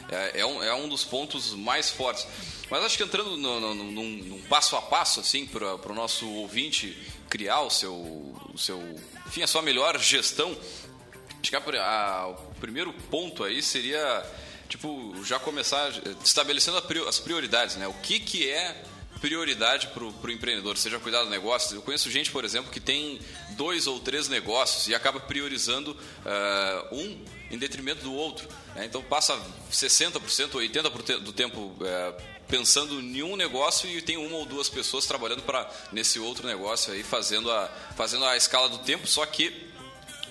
é, 0.08 0.42
é, 0.42 0.46
um, 0.46 0.64
é 0.64 0.74
um 0.76 0.88
dos 0.88 1.04
pontos 1.04 1.56
mais 1.56 1.90
fortes. 1.90 2.28
Mas 2.70 2.84
acho 2.84 2.96
que 2.96 3.04
entrando 3.04 3.36
no, 3.36 3.60
no, 3.60 3.74
num, 3.74 4.04
num 4.04 4.42
passo 4.44 4.76
a 4.76 4.82
passo, 4.84 5.20
assim, 5.20 5.48
para 5.48 5.92
o 5.92 5.96
nosso 5.96 6.30
ouvinte 6.30 6.96
criar 7.32 7.62
o 7.62 7.70
seu, 7.70 7.94
o 8.54 8.58
seu 8.58 8.78
enfim, 9.26 9.42
a 9.42 9.48
sua 9.48 9.62
melhor 9.62 9.98
gestão. 9.98 10.56
Acho 11.42 11.50
que 11.50 11.56
a, 11.56 11.82
a, 11.82 12.28
o 12.28 12.36
primeiro 12.60 12.94
ponto 13.10 13.44
aí 13.46 13.64
seria, 13.64 14.24
tipo, 14.68 15.16
já 15.24 15.40
começar 15.40 15.90
estabelecendo 16.24 16.78
as 17.08 17.20
prioridades, 17.20 17.78
né? 17.78 17.88
O 17.88 17.94
que, 17.94 18.20
que 18.20 18.50
é 18.50 18.84
prioridade 19.22 19.88
para 19.88 20.04
o 20.04 20.32
empreendedor, 20.32 20.78
seja 20.78 21.00
cuidar 21.00 21.24
do 21.24 21.30
negócio. 21.30 21.78
Eu 21.78 21.82
conheço 21.84 22.10
gente, 22.10 22.32
por 22.32 22.44
exemplo, 22.44 22.72
que 22.72 22.80
tem 22.80 23.20
dois 23.52 23.86
ou 23.86 24.00
três 24.00 24.28
negócios 24.28 24.88
e 24.88 24.96
acaba 24.96 25.20
priorizando 25.20 25.92
uh, 25.92 26.96
um 26.96 27.24
em 27.52 27.58
detrimento 27.58 28.02
do 28.04 28.14
outro. 28.14 28.48
Né? 28.76 28.86
Então 28.86 29.02
passa 29.04 29.40
60%, 29.72 30.54
80% 30.54 31.20
do 31.20 31.32
tempo 31.32 31.60
uh, 31.60 32.31
pensando 32.52 33.00
em 33.00 33.24
um 33.24 33.38
negócio 33.38 33.90
e 33.90 34.02
tem 34.02 34.18
uma 34.18 34.36
ou 34.36 34.46
duas 34.46 34.68
pessoas 34.68 35.06
trabalhando 35.06 35.42
para 35.42 35.72
nesse 35.90 36.20
outro 36.20 36.46
negócio 36.46 36.92
aí, 36.92 37.02
fazendo 37.02 37.50
a, 37.50 37.70
fazendo 37.96 38.26
a 38.26 38.36
escala 38.36 38.68
do 38.68 38.80
tempo, 38.80 39.08
só 39.08 39.26
que 39.26 39.72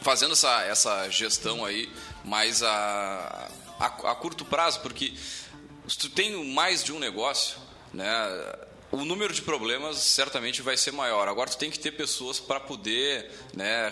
fazendo 0.03 0.33
essa, 0.33 0.63
essa 0.65 1.09
gestão 1.09 1.65
aí 1.65 1.91
mais 2.23 2.63
a, 2.63 3.51
a, 3.81 3.87
a 3.87 4.15
curto 4.15 4.45
prazo, 4.45 4.81
porque 4.81 5.15
se 5.89 5.97
tu 5.97 6.11
tem 6.11 6.45
mais 6.53 6.85
de 6.85 6.93
um 6.93 6.99
negócio, 6.99 7.59
né, 7.93 8.13
o 8.93 9.05
número 9.05 9.33
de 9.33 9.41
problemas 9.41 9.99
certamente 9.99 10.63
vai 10.63 10.77
ser 10.77 10.93
maior. 10.93 11.29
Agora 11.29 11.49
tu 11.49 11.57
tem 11.57 11.71
que 11.71 11.79
ter 11.79 11.93
pessoas 11.93 12.41
para 12.41 12.59
poder 12.59 13.31
né, 13.55 13.91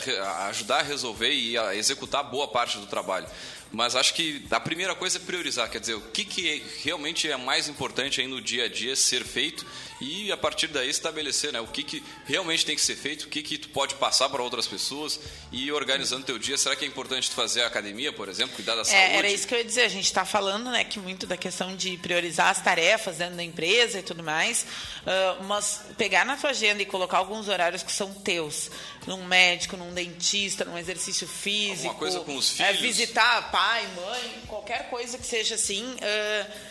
ajudar 0.49 0.81
a 0.81 0.83
resolver 0.83 1.33
e 1.33 1.57
a 1.57 1.75
executar 1.75 2.25
boa 2.25 2.49
parte 2.49 2.79
do 2.79 2.87
trabalho. 2.87 3.27
Mas 3.71 3.95
acho 3.95 4.15
que 4.15 4.43
a 4.51 4.61
primeira 4.61 4.95
coisa 4.95 5.19
é 5.19 5.21
priorizar, 5.21 5.71
quer 5.71 5.81
dizer, 5.81 5.95
o 5.95 6.01
que, 6.01 6.25
que 6.25 6.63
realmente 6.83 7.31
é 7.31 7.37
mais 7.37 7.69
importante 7.69 8.21
aí 8.21 8.27
no 8.27 8.41
dia 8.41 8.65
a 8.65 8.69
dia 8.69 8.97
ser 8.97 9.25
feito 9.25 9.67
e 10.01 10.31
a 10.31 10.37
partir 10.37 10.69
daí 10.69 10.89
estabelecer 10.89 11.53
né, 11.53 11.61
o 11.61 11.67
que, 11.67 11.83
que 11.83 12.03
realmente 12.25 12.65
tem 12.65 12.77
que 12.77 12.81
ser 12.81 12.97
feito, 12.97 13.25
o 13.25 13.29
que, 13.29 13.43
que 13.43 13.59
tu 13.59 13.69
pode 13.71 13.95
passar 13.97 14.29
para 14.29 14.43
outras 14.43 14.67
pessoas 14.67 15.19
e 15.51 15.73
organizando 15.73 16.25
teu 16.25 16.39
dia. 16.39 16.57
Será 16.57 16.77
que 16.77 16.85
é 16.85 16.89
importante 16.89 17.31
tu 17.31 17.35
fazer 17.35 17.63
a 17.63 17.67
academia, 17.67 18.13
por 18.13 18.29
exemplo, 18.29 18.55
cuidar 18.55 18.75
da 18.77 18.83
é, 18.83 18.85
saúde? 18.85 19.17
Era 19.17 19.31
isso 19.31 19.47
que 19.47 19.55
eu 19.55 19.59
ia 19.59 19.65
dizer. 19.65 19.83
A 19.83 19.89
gente 19.89 20.05
está 20.05 20.25
falando 20.25 20.71
né, 20.71 20.85
que 20.85 21.01
muito 21.01 21.27
da 21.27 21.37
questão 21.37 21.75
de 21.75 21.97
priorizar 21.97 22.49
as 22.49 22.63
tarefas 22.63 23.17
dentro 23.17 23.37
da 23.37 23.43
empresa 23.43 23.99
e 23.99 24.03
tudo 24.03 24.23
mais, 24.23 24.63
uh, 25.03 25.45
mas 25.45 25.83
pegar 25.97 26.25
na 26.25 26.37
tua 26.37 26.51
agenda 26.51 26.83
e 26.83 26.87
colocar 26.87 27.19
alguns 27.19 27.49
horários 27.49 27.83
que 27.83 27.93
são 27.93 28.13
teus, 28.15 28.71
num 29.07 29.25
médico, 29.25 29.77
num 29.77 29.93
dentista, 29.93 30.65
num 30.65 30.79
exercício 30.79 31.27
físico, 31.27 31.89
Alguma 31.89 31.95
coisa 31.95 32.21
com 32.21 32.37
os 32.37 32.51
filhos. 32.51 32.71
É, 32.71 32.73
visitar 32.75 33.51
pai, 33.51 33.87
mãe, 33.97 34.43
qualquer 34.47 34.89
coisa 34.91 35.19
que 35.19 35.27
seja 35.27 35.57
assim. 35.57 35.85
Uh, 35.85 36.68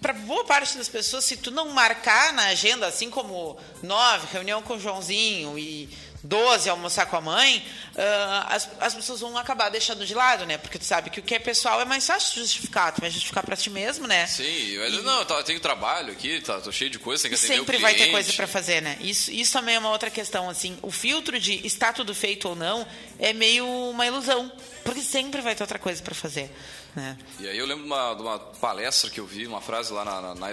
para 0.00 0.12
boa 0.12 0.44
parte 0.44 0.76
das 0.76 0.88
pessoas, 0.88 1.24
se 1.24 1.36
tu 1.36 1.50
não 1.50 1.68
marcar 1.70 2.32
na 2.32 2.46
agenda, 2.46 2.86
assim 2.86 3.10
como 3.10 3.58
nove, 3.82 4.26
reunião 4.32 4.62
com 4.62 4.74
o 4.74 4.80
Joãozinho 4.80 5.58
e 5.58 5.88
12 6.22 6.68
almoçar 6.68 7.06
com 7.06 7.16
a 7.16 7.20
mãe, 7.20 7.64
uh, 7.94 8.46
as, 8.48 8.68
as 8.78 8.94
pessoas 8.94 9.20
vão 9.20 9.36
acabar 9.38 9.70
deixando 9.70 10.04
de 10.04 10.14
lado, 10.14 10.44
né? 10.44 10.58
Porque 10.58 10.78
tu 10.78 10.84
sabe 10.84 11.08
que 11.08 11.20
o 11.20 11.22
que 11.22 11.34
é 11.34 11.38
pessoal 11.38 11.80
é 11.80 11.84
mais 11.84 12.06
fácil 12.06 12.34
de 12.34 12.40
justificar. 12.40 12.92
Tu 12.92 13.00
vai 13.00 13.10
justificar 13.10 13.44
para 13.44 13.56
ti 13.56 13.70
mesmo, 13.70 14.06
né? 14.06 14.26
Sim, 14.26 14.78
mas 14.78 14.94
e, 14.94 15.00
não, 15.00 15.20
eu 15.22 15.44
tenho 15.44 15.60
trabalho 15.60 16.12
aqui, 16.12 16.40
tá, 16.40 16.60
tô 16.60 16.70
cheio 16.70 16.90
de 16.90 16.98
coisa, 16.98 17.22
tem 17.22 17.30
que 17.30 17.36
atender 17.36 17.56
Sempre 17.58 17.78
vai 17.78 17.94
ter 17.94 18.10
coisa 18.10 18.32
para 18.34 18.46
fazer, 18.46 18.82
né? 18.82 18.98
Isso, 19.00 19.30
isso 19.30 19.52
também 19.52 19.76
é 19.76 19.78
uma 19.78 19.90
outra 19.90 20.10
questão, 20.10 20.48
assim. 20.48 20.78
O 20.82 20.90
filtro 20.90 21.40
de 21.40 21.66
está 21.66 21.92
tudo 21.92 22.14
feito 22.14 22.48
ou 22.48 22.56
não 22.56 22.86
é 23.18 23.32
meio 23.32 23.66
uma 23.66 24.06
ilusão, 24.06 24.52
porque 24.84 25.00
sempre 25.00 25.40
vai 25.40 25.54
ter 25.54 25.62
outra 25.62 25.78
coisa 25.78 26.02
para 26.02 26.14
fazer. 26.14 26.50
Né? 26.94 27.16
E 27.38 27.48
aí 27.48 27.56
eu 27.56 27.66
lembro 27.66 27.84
de 27.84 27.88
uma, 27.88 28.14
de 28.14 28.22
uma, 28.22 28.38
palestra 28.38 29.10
que 29.10 29.20
eu 29.20 29.26
vi, 29.26 29.46
uma 29.46 29.60
frase 29.60 29.92
lá 29.92 30.04
na, 30.04 30.20
na, 30.20 30.34
na 30.34 30.48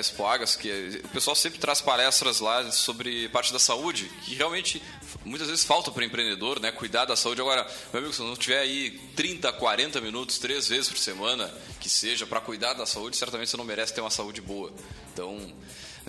que 0.60 1.02
o 1.04 1.08
pessoal 1.10 1.36
sempre 1.36 1.60
traz 1.60 1.82
palestras 1.82 2.40
lá 2.40 2.72
sobre 2.72 3.28
parte 3.30 3.52
da 3.52 3.60
saúde, 3.60 4.06
que 4.24 4.36
realmente 4.36 4.82
muitas 5.26 5.48
vezes 5.48 5.66
falta 5.66 5.92
para 5.92 6.02
o 6.02 6.04
empreendedor, 6.04 6.60
né? 6.60 6.72
Cuidar 6.72 7.06
da 7.06 7.16
saúde. 7.16 7.42
Agora, 7.42 7.68
meu 7.92 8.00
amigo, 8.00 8.14
se 8.14 8.22
não 8.22 8.36
tiver 8.36 8.60
aí 8.60 8.92
30, 9.16 9.52
40 9.54 10.00
minutos, 10.00 10.38
três 10.38 10.68
vezes 10.68 10.90
por 10.90 10.98
semana, 10.98 11.52
que 11.80 11.90
seja, 11.90 12.28
para 12.28 12.40
cuidar 12.40 12.74
da 12.74 12.86
saúde, 12.86 13.18
certamente 13.18 13.50
você 13.50 13.58
não 13.58 13.66
merece 13.66 13.94
ter 13.94 14.02
uma 14.02 14.12
saúde 14.12 14.40
boa. 14.42 14.72
Então, 15.14 15.52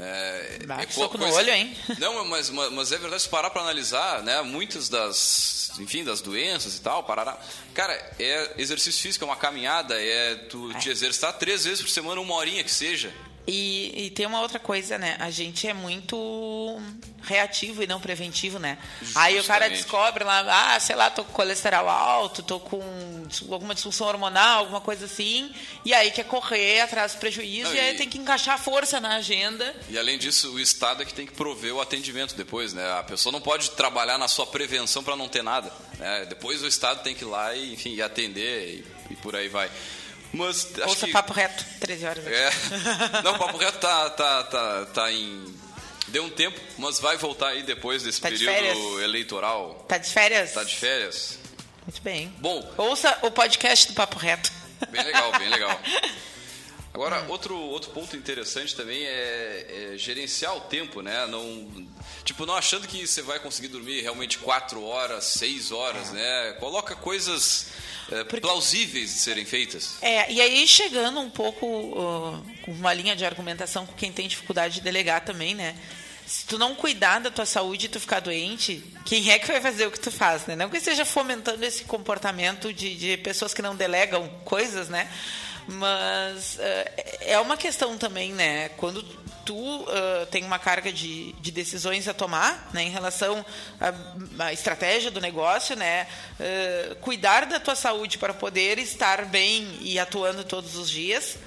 é, 0.00 0.58
Bate 0.66 0.86
é 0.86 0.90
soco 0.92 1.18
coisa... 1.18 1.32
no 1.32 1.38
olho, 1.38 1.50
hein? 1.50 1.76
Não, 1.98 2.24
mas, 2.26 2.50
mas 2.50 2.92
é 2.92 2.98
verdade, 2.98 3.22
se 3.22 3.28
parar 3.28 3.50
para 3.50 3.62
analisar, 3.62 4.22
né, 4.22 4.40
muitas 4.42 4.88
das, 4.88 5.72
enfim, 5.78 6.04
das 6.04 6.20
doenças 6.20 6.76
e 6.76 6.80
tal, 6.80 7.02
parará. 7.02 7.38
Cara, 7.74 7.94
é 8.18 8.54
exercício 8.58 9.02
físico, 9.02 9.24
é 9.24 9.28
uma 9.28 9.36
caminhada, 9.36 10.00
é 10.00 10.34
tu 10.34 10.70
é. 10.72 10.78
te 10.78 10.90
exercitar 10.90 11.32
três 11.34 11.64
vezes 11.64 11.80
por 11.80 11.90
semana, 11.90 12.20
uma 12.20 12.34
horinha 12.34 12.62
que 12.64 12.70
seja. 12.70 13.12
E, 13.50 14.04
e, 14.04 14.10
tem 14.10 14.26
uma 14.26 14.42
outra 14.42 14.58
coisa, 14.58 14.98
né? 14.98 15.16
A 15.18 15.30
gente 15.30 15.66
é 15.66 15.72
muito 15.72 16.78
reativo 17.22 17.82
e 17.82 17.86
não 17.86 17.98
preventivo, 17.98 18.58
né? 18.58 18.76
Justamente. 19.00 19.34
Aí 19.34 19.40
o 19.40 19.44
cara 19.44 19.70
descobre 19.70 20.22
lá, 20.22 20.74
ah, 20.74 20.78
sei 20.78 20.94
lá, 20.94 21.08
tô 21.08 21.24
com 21.24 21.32
colesterol 21.32 21.88
alto, 21.88 22.42
tô 22.42 22.60
com 22.60 22.78
alguma 23.50 23.74
disfunção 23.74 24.06
hormonal, 24.06 24.58
alguma 24.58 24.82
coisa 24.82 25.06
assim, 25.06 25.50
e 25.82 25.94
aí 25.94 26.10
quer 26.10 26.24
correr 26.24 26.82
atrás 26.82 27.14
do 27.14 27.20
prejuízo 27.20 27.70
não, 27.70 27.74
e, 27.74 27.78
e 27.78 27.80
aí 27.80 27.96
tem 27.96 28.06
que 28.06 28.18
encaixar 28.18 28.58
força 28.58 29.00
na 29.00 29.16
agenda. 29.16 29.74
E 29.88 29.98
além 29.98 30.18
disso, 30.18 30.52
o 30.52 30.60
Estado 30.60 31.02
é 31.02 31.06
que 31.06 31.14
tem 31.14 31.24
que 31.26 31.32
prover 31.32 31.74
o 31.74 31.80
atendimento 31.80 32.34
depois, 32.34 32.74
né? 32.74 32.98
A 32.98 33.02
pessoa 33.02 33.32
não 33.32 33.40
pode 33.40 33.70
trabalhar 33.70 34.18
na 34.18 34.28
sua 34.28 34.46
prevenção 34.46 35.02
para 35.02 35.16
não 35.16 35.26
ter 35.26 35.42
nada. 35.42 35.72
Né? 35.98 36.26
Depois 36.28 36.62
o 36.62 36.66
Estado 36.66 37.02
tem 37.02 37.14
que 37.14 37.24
ir 37.24 37.28
lá 37.28 37.54
e, 37.54 37.72
enfim, 37.72 37.98
atender 38.02 38.84
e, 39.08 39.12
e 39.14 39.16
por 39.16 39.34
aí 39.34 39.48
vai. 39.48 39.70
Mas 40.32 40.68
Ouça 40.86 41.06
que... 41.06 41.12
Papo 41.12 41.32
Reto, 41.32 41.64
13 41.80 42.06
horas. 42.06 42.26
É. 42.26 42.50
Não, 43.24 43.38
Papo 43.38 43.56
Reto 43.56 43.78
tá, 43.78 44.10
tá, 44.10 44.44
tá, 44.44 44.86
tá 44.86 45.12
em. 45.12 45.54
Deu 46.08 46.24
um 46.24 46.30
tempo, 46.30 46.58
mas 46.78 46.98
vai 46.98 47.18
voltar 47.18 47.48
aí 47.48 47.62
depois 47.62 48.02
desse 48.02 48.20
tá 48.20 48.30
período 48.30 48.96
de 48.96 49.04
eleitoral. 49.04 49.84
Tá 49.86 49.98
de 49.98 50.10
férias? 50.10 50.52
Tá 50.52 50.64
de 50.64 50.74
férias. 50.74 51.38
Muito 51.82 52.00
bem. 52.02 52.32
Bom. 52.38 52.66
Ouça 52.78 53.18
o 53.22 53.30
podcast 53.30 53.88
do 53.88 53.94
Papo 53.94 54.18
Reto. 54.18 54.50
Bem 54.90 55.02
legal, 55.02 55.32
bem 55.38 55.48
legal. 55.48 55.80
Agora, 56.98 57.24
outro, 57.28 57.56
outro 57.56 57.92
ponto 57.92 58.16
interessante 58.16 58.74
também 58.74 59.04
é, 59.04 59.92
é, 59.92 59.96
gerenciar 59.96 60.56
o 60.56 60.62
tempo, 60.62 61.00
né? 61.00 61.28
Não, 61.28 61.86
tipo, 62.24 62.44
não 62.44 62.56
achando 62.56 62.88
que 62.88 63.06
você 63.06 63.22
vai 63.22 63.38
conseguir 63.38 63.68
dormir 63.68 64.00
realmente 64.00 64.36
quatro 64.38 64.82
horas, 64.82 65.22
seis 65.26 65.70
horas, 65.70 66.10
é. 66.10 66.14
né? 66.14 66.52
Coloca 66.58 66.96
coisas 66.96 67.68
é, 68.10 68.24
Porque, 68.24 68.40
plausíveis 68.40 69.14
de 69.14 69.20
serem 69.20 69.44
feitas. 69.44 69.96
É, 70.02 70.28
e 70.32 70.40
aí 70.40 70.66
chegando 70.66 71.20
um 71.20 71.30
pouco 71.30 71.66
uh, 71.66 72.44
com 72.62 72.72
uma 72.72 72.92
linha 72.92 73.14
de 73.14 73.24
argumentação 73.24 73.86
com 73.86 73.92
quem 73.92 74.10
tem 74.10 74.26
dificuldade 74.26 74.74
de 74.74 74.80
delegar 74.80 75.24
também, 75.24 75.54
né? 75.54 75.76
Se 76.26 76.46
tu 76.46 76.58
não 76.58 76.74
cuidar 76.74 77.20
da 77.20 77.30
tua 77.30 77.46
saúde 77.46 77.86
e 77.86 77.88
tu 77.88 78.00
ficar 78.00 78.18
doente, 78.18 78.84
quem 79.04 79.30
é 79.30 79.38
que 79.38 79.46
vai 79.46 79.60
fazer 79.60 79.86
o 79.86 79.92
que 79.92 80.00
tu 80.00 80.10
faz, 80.10 80.46
né? 80.46 80.56
Não 80.56 80.68
que 80.68 80.78
esteja 80.78 81.04
fomentando 81.04 81.64
esse 81.64 81.84
comportamento 81.84 82.72
de, 82.72 82.96
de 82.96 83.16
pessoas 83.18 83.54
que 83.54 83.62
não 83.62 83.76
delegam 83.76 84.28
coisas, 84.44 84.88
né? 84.88 85.08
Mas 85.68 86.56
uh, 86.56 86.58
é 87.20 87.38
uma 87.38 87.56
questão 87.56 87.98
também, 87.98 88.32
né? 88.32 88.70
Quando 88.70 89.02
tu 89.48 89.54
uh, 89.54 90.26
tem 90.30 90.44
uma 90.44 90.58
carga 90.58 90.92
de, 90.92 91.32
de 91.32 91.50
decisões 91.50 92.06
a 92.06 92.12
tomar 92.12 92.68
né, 92.74 92.82
em 92.82 92.90
relação 92.90 93.44
à, 94.38 94.52
estratégia 94.52 95.10
do 95.10 95.22
negócio, 95.22 95.74
né, 95.74 96.06
uh, 96.38 96.96
cuidar 96.96 97.46
da 97.46 97.58
tua 97.58 97.74
saúde 97.74 98.18
para 98.18 98.34
poder 98.34 98.78
estar 98.78 99.24
bem 99.24 99.78
e 99.80 99.98
atuando 99.98 100.44
todos 100.44 100.76
os 100.76 100.90
dias, 100.90 101.38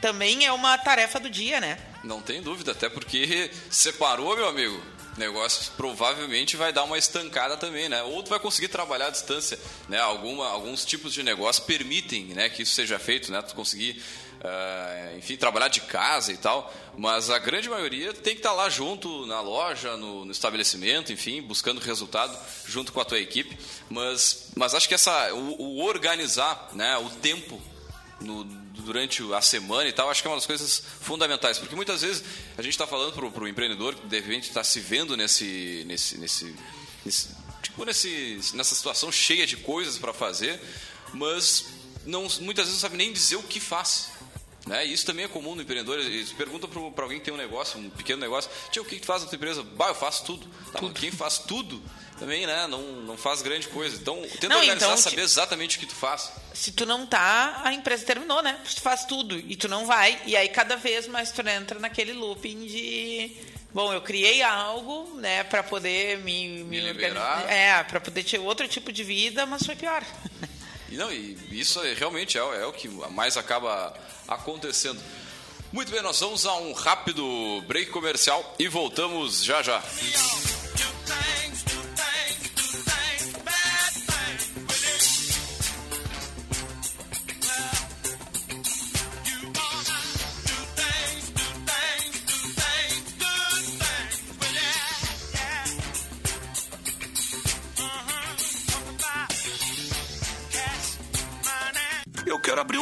também 0.00 0.46
é 0.46 0.52
uma 0.52 0.76
tarefa 0.78 1.20
do 1.20 1.30
dia, 1.30 1.60
né? 1.60 1.78
Não 2.02 2.20
tem 2.20 2.42
dúvida, 2.42 2.72
até 2.72 2.88
porque 2.88 3.50
separou, 3.70 4.36
meu 4.36 4.48
amigo, 4.48 4.82
negócio 5.18 5.72
provavelmente 5.76 6.56
vai 6.56 6.72
dar 6.72 6.84
uma 6.84 6.96
estancada 6.96 7.56
também, 7.56 7.88
né? 7.88 8.02
Ou 8.02 8.22
tu 8.22 8.30
vai 8.30 8.38
conseguir 8.38 8.68
trabalhar 8.68 9.08
à 9.08 9.10
distância, 9.10 9.58
né? 9.88 9.98
Alguma, 9.98 10.48
alguns 10.48 10.84
tipos 10.84 11.12
de 11.12 11.22
negócio 11.22 11.62
permitem, 11.64 12.26
né, 12.26 12.48
que 12.48 12.62
isso 12.62 12.74
seja 12.74 12.98
feito, 12.98 13.30
né? 13.30 13.42
Tu 13.42 13.54
conseguir 13.54 14.02
uh, 14.38 15.16
enfim, 15.16 15.36
trabalhar 15.36 15.68
de 15.68 15.80
casa 15.80 16.32
e 16.32 16.36
tal, 16.36 16.72
mas 16.96 17.30
a 17.30 17.38
grande 17.38 17.68
maioria 17.68 18.12
tem 18.12 18.34
que 18.34 18.40
estar 18.40 18.52
lá 18.52 18.68
junto 18.68 19.26
na 19.26 19.40
loja, 19.40 19.96
no, 19.96 20.24
no, 20.24 20.32
estabelecimento, 20.32 21.12
enfim, 21.12 21.42
buscando 21.42 21.80
resultado 21.80 22.36
junto 22.66 22.92
com 22.92 23.00
a 23.00 23.04
tua 23.04 23.18
equipe. 23.18 23.56
Mas, 23.88 24.50
mas 24.56 24.74
acho 24.74 24.88
que 24.88 24.94
essa, 24.94 25.32
o, 25.34 25.78
o 25.78 25.84
organizar 25.84 26.70
né, 26.74 26.96
o 26.98 27.10
tempo 27.10 27.60
no, 28.20 28.44
durante 28.82 29.22
a 29.32 29.40
semana 29.40 29.88
e 29.88 29.92
tal, 29.92 30.10
acho 30.10 30.22
que 30.22 30.28
é 30.28 30.30
uma 30.30 30.36
das 30.36 30.46
coisas 30.46 30.82
fundamentais, 31.00 31.58
porque 31.58 31.74
muitas 31.74 32.02
vezes 32.02 32.22
a 32.56 32.62
gente 32.62 32.72
está 32.72 32.86
falando 32.86 33.12
para 33.12 33.44
o 33.44 33.48
empreendedor 33.48 33.94
que 33.94 34.06
de 34.06 34.20
repente 34.20 34.48
está 34.48 34.62
se 34.62 34.80
vendo 34.80 35.16
nesse, 35.16 35.84
nesse, 35.86 36.18
nesse, 36.18 36.56
nesse 37.04 37.28
tipo 37.62 37.84
nesse, 37.84 38.40
nessa 38.54 38.74
situação 38.74 39.10
cheia 39.10 39.46
de 39.46 39.56
coisas 39.56 39.98
para 39.98 40.12
fazer, 40.12 40.60
mas 41.12 41.66
não, 42.06 42.22
muitas 42.40 42.66
vezes 42.66 42.74
não 42.74 42.88
sabe 42.88 42.96
nem 42.96 43.12
dizer 43.12 43.36
o 43.36 43.42
que 43.42 43.60
faz. 43.60 44.08
Né? 44.66 44.84
Isso 44.84 45.06
também 45.06 45.24
é 45.24 45.28
comum 45.28 45.54
no 45.54 45.62
empreendedor. 45.62 45.98
Eles 45.98 46.30
perguntam 46.32 46.68
para 46.68 47.04
alguém 47.04 47.18
que 47.18 47.24
tem 47.24 47.32
um 47.32 47.38
negócio, 47.38 47.80
um 47.80 47.88
pequeno 47.88 48.20
negócio, 48.20 48.50
Tio, 48.70 48.82
o 48.82 48.84
que, 48.84 48.96
que 48.96 49.00
tu 49.00 49.06
faz 49.06 49.22
na 49.22 49.28
tua 49.28 49.36
empresa? 49.36 49.62
Bah, 49.62 49.88
eu 49.88 49.94
faço 49.94 50.24
tudo. 50.24 50.46
Tá, 50.72 50.78
tudo. 50.78 50.92
Quem 50.94 51.10
faz 51.10 51.38
tudo 51.38 51.82
também 52.18 52.46
né, 52.46 52.66
não, 52.66 52.82
não 53.02 53.16
faz 53.16 53.42
grande 53.42 53.68
coisa. 53.68 53.96
Então, 53.96 54.20
tenta 54.22 54.48
não, 54.48 54.58
organizar, 54.58 54.86
então, 54.86 54.96
saber 54.96 55.22
exatamente 55.22 55.76
o 55.76 55.80
que 55.80 55.86
tu 55.86 55.94
faz. 55.94 56.32
Se 56.52 56.72
tu 56.72 56.84
não 56.84 57.06
tá, 57.06 57.60
a 57.64 57.72
empresa 57.72 58.04
terminou, 58.04 58.42
né? 58.42 58.58
Tu 58.64 58.80
faz 58.80 59.04
tudo 59.04 59.38
e 59.38 59.56
tu 59.56 59.68
não 59.68 59.86
vai. 59.86 60.20
E 60.26 60.36
aí, 60.36 60.48
cada 60.48 60.76
vez 60.76 61.06
mais 61.06 61.30
tu 61.30 61.46
entra 61.46 61.78
naquele 61.78 62.12
looping 62.12 62.66
de... 62.66 63.36
Bom, 63.72 63.92
eu 63.92 64.00
criei 64.00 64.42
algo, 64.42 65.18
né, 65.20 65.44
para 65.44 65.62
poder 65.62 66.18
me, 66.18 66.48
me, 66.48 66.64
me 66.64 66.80
liberar. 66.80 67.48
É, 67.50 67.82
para 67.84 68.00
poder 68.00 68.24
ter 68.24 68.38
outro 68.38 68.66
tipo 68.66 68.90
de 68.90 69.04
vida, 69.04 69.44
mas 69.44 69.64
foi 69.64 69.76
pior. 69.76 70.02
E 70.90 70.96
não, 70.96 71.12
e 71.12 71.36
isso 71.50 71.80
é, 71.84 71.92
realmente 71.92 72.38
é, 72.38 72.40
é 72.40 72.66
o 72.66 72.72
que 72.72 72.88
mais 72.88 73.36
acaba 73.36 73.94
acontecendo. 74.26 75.00
Muito 75.70 75.92
bem, 75.92 76.00
nós 76.00 76.18
vamos 76.18 76.46
a 76.46 76.56
um 76.56 76.72
rápido 76.72 77.62
break 77.66 77.90
comercial 77.90 78.54
e 78.58 78.68
voltamos 78.68 79.44
já 79.44 79.62
já. 79.62 79.82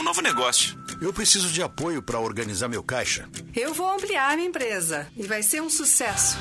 Novo 0.07 0.23
negócio. 0.23 0.79
Eu 1.03 1.13
preciso 1.13 1.49
de 1.49 1.61
apoio 1.61 2.01
para 2.01 2.21
organizar 2.21 2.69
meu 2.69 2.81
caixa. 2.81 3.29
Eu 3.53 3.75
vou 3.75 3.91
ampliar 3.91 4.37
minha 4.37 4.49
empresa 4.49 5.09
e 5.17 5.27
vai 5.27 5.43
ser 5.43 5.61
um 5.61 5.69
sucesso. 5.69 6.39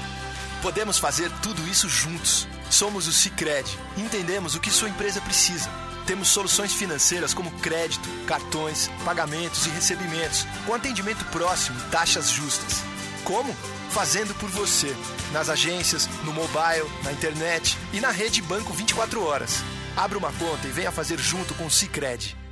Podemos 0.62 1.00
fazer 1.00 1.32
tudo 1.42 1.68
isso 1.68 1.90
juntos. 1.90 2.48
Somos 2.70 3.08
o 3.08 3.12
Cicred. 3.12 3.68
Entendemos 3.98 4.54
o 4.54 4.60
que 4.60 4.70
sua 4.70 4.88
empresa 4.88 5.20
precisa. 5.20 5.68
Temos 6.06 6.28
soluções 6.28 6.76
financeiras 6.76 7.34
como 7.34 7.50
crédito, 7.60 8.08
cartões, 8.28 8.88
pagamentos 9.04 9.66
e 9.66 9.70
recebimentos, 9.70 10.46
com 10.68 10.76
atendimento 10.76 11.26
próximo 11.32 11.80
e 11.80 11.90
taxas 11.90 12.30
justas. 12.30 12.84
Como? 13.24 13.52
Fazendo 13.90 14.36
por 14.36 14.50
você, 14.52 14.96
nas 15.34 15.50
agências, 15.50 16.08
no 16.24 16.32
mobile, 16.32 16.88
na 17.04 17.12
internet 17.12 17.76
e 17.92 18.00
na 18.00 18.12
rede 18.12 18.44
banco 18.44 18.74
24 18.74 19.24
horas. 19.26 19.64
Abra 19.98 20.20
uma 20.20 20.32
conta 20.34 20.68
e 20.68 20.72
venha 20.72 20.92
fazer 20.92 21.18
junto 21.18 21.56
com 21.56 21.66
o 21.66 21.72
Cicred. 21.72 22.45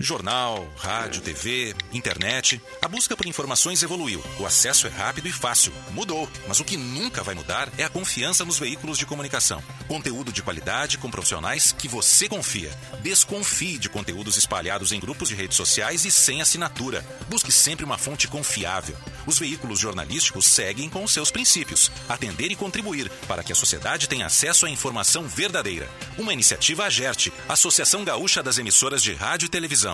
Jornal, 0.00 0.72
rádio, 0.76 1.20
TV, 1.20 1.74
internet. 1.92 2.62
A 2.80 2.86
busca 2.86 3.16
por 3.16 3.26
informações 3.26 3.82
evoluiu. 3.82 4.22
O 4.38 4.46
acesso 4.46 4.86
é 4.86 4.90
rápido 4.90 5.26
e 5.26 5.32
fácil. 5.32 5.72
Mudou. 5.90 6.30
Mas 6.46 6.60
o 6.60 6.64
que 6.64 6.76
nunca 6.76 7.24
vai 7.24 7.34
mudar 7.34 7.68
é 7.76 7.82
a 7.82 7.88
confiança 7.88 8.44
nos 8.44 8.60
veículos 8.60 8.96
de 8.96 9.04
comunicação. 9.04 9.60
Conteúdo 9.88 10.32
de 10.32 10.40
qualidade 10.40 10.98
com 10.98 11.10
profissionais 11.10 11.72
que 11.72 11.88
você 11.88 12.28
confia. 12.28 12.70
Desconfie 13.02 13.76
de 13.76 13.88
conteúdos 13.88 14.36
espalhados 14.36 14.92
em 14.92 15.00
grupos 15.00 15.30
de 15.30 15.34
redes 15.34 15.56
sociais 15.56 16.04
e 16.04 16.12
sem 16.12 16.40
assinatura. 16.40 17.04
Busque 17.28 17.50
sempre 17.50 17.84
uma 17.84 17.98
fonte 17.98 18.28
confiável. 18.28 18.96
Os 19.26 19.36
veículos 19.36 19.80
jornalísticos 19.80 20.46
seguem 20.46 20.88
com 20.88 21.08
seus 21.08 21.32
princípios: 21.32 21.90
atender 22.08 22.52
e 22.52 22.56
contribuir 22.56 23.10
para 23.26 23.42
que 23.42 23.50
a 23.50 23.56
sociedade 23.56 24.08
tenha 24.08 24.26
acesso 24.26 24.64
à 24.64 24.70
informação 24.70 25.26
verdadeira. 25.26 25.88
Uma 26.16 26.32
iniciativa 26.32 26.84
AGERT, 26.84 27.32
Associação 27.48 28.04
Gaúcha 28.04 28.44
das 28.44 28.58
Emissoras 28.58 29.02
de 29.02 29.12
Rádio 29.12 29.46
e 29.46 29.48
Televisão. 29.48 29.87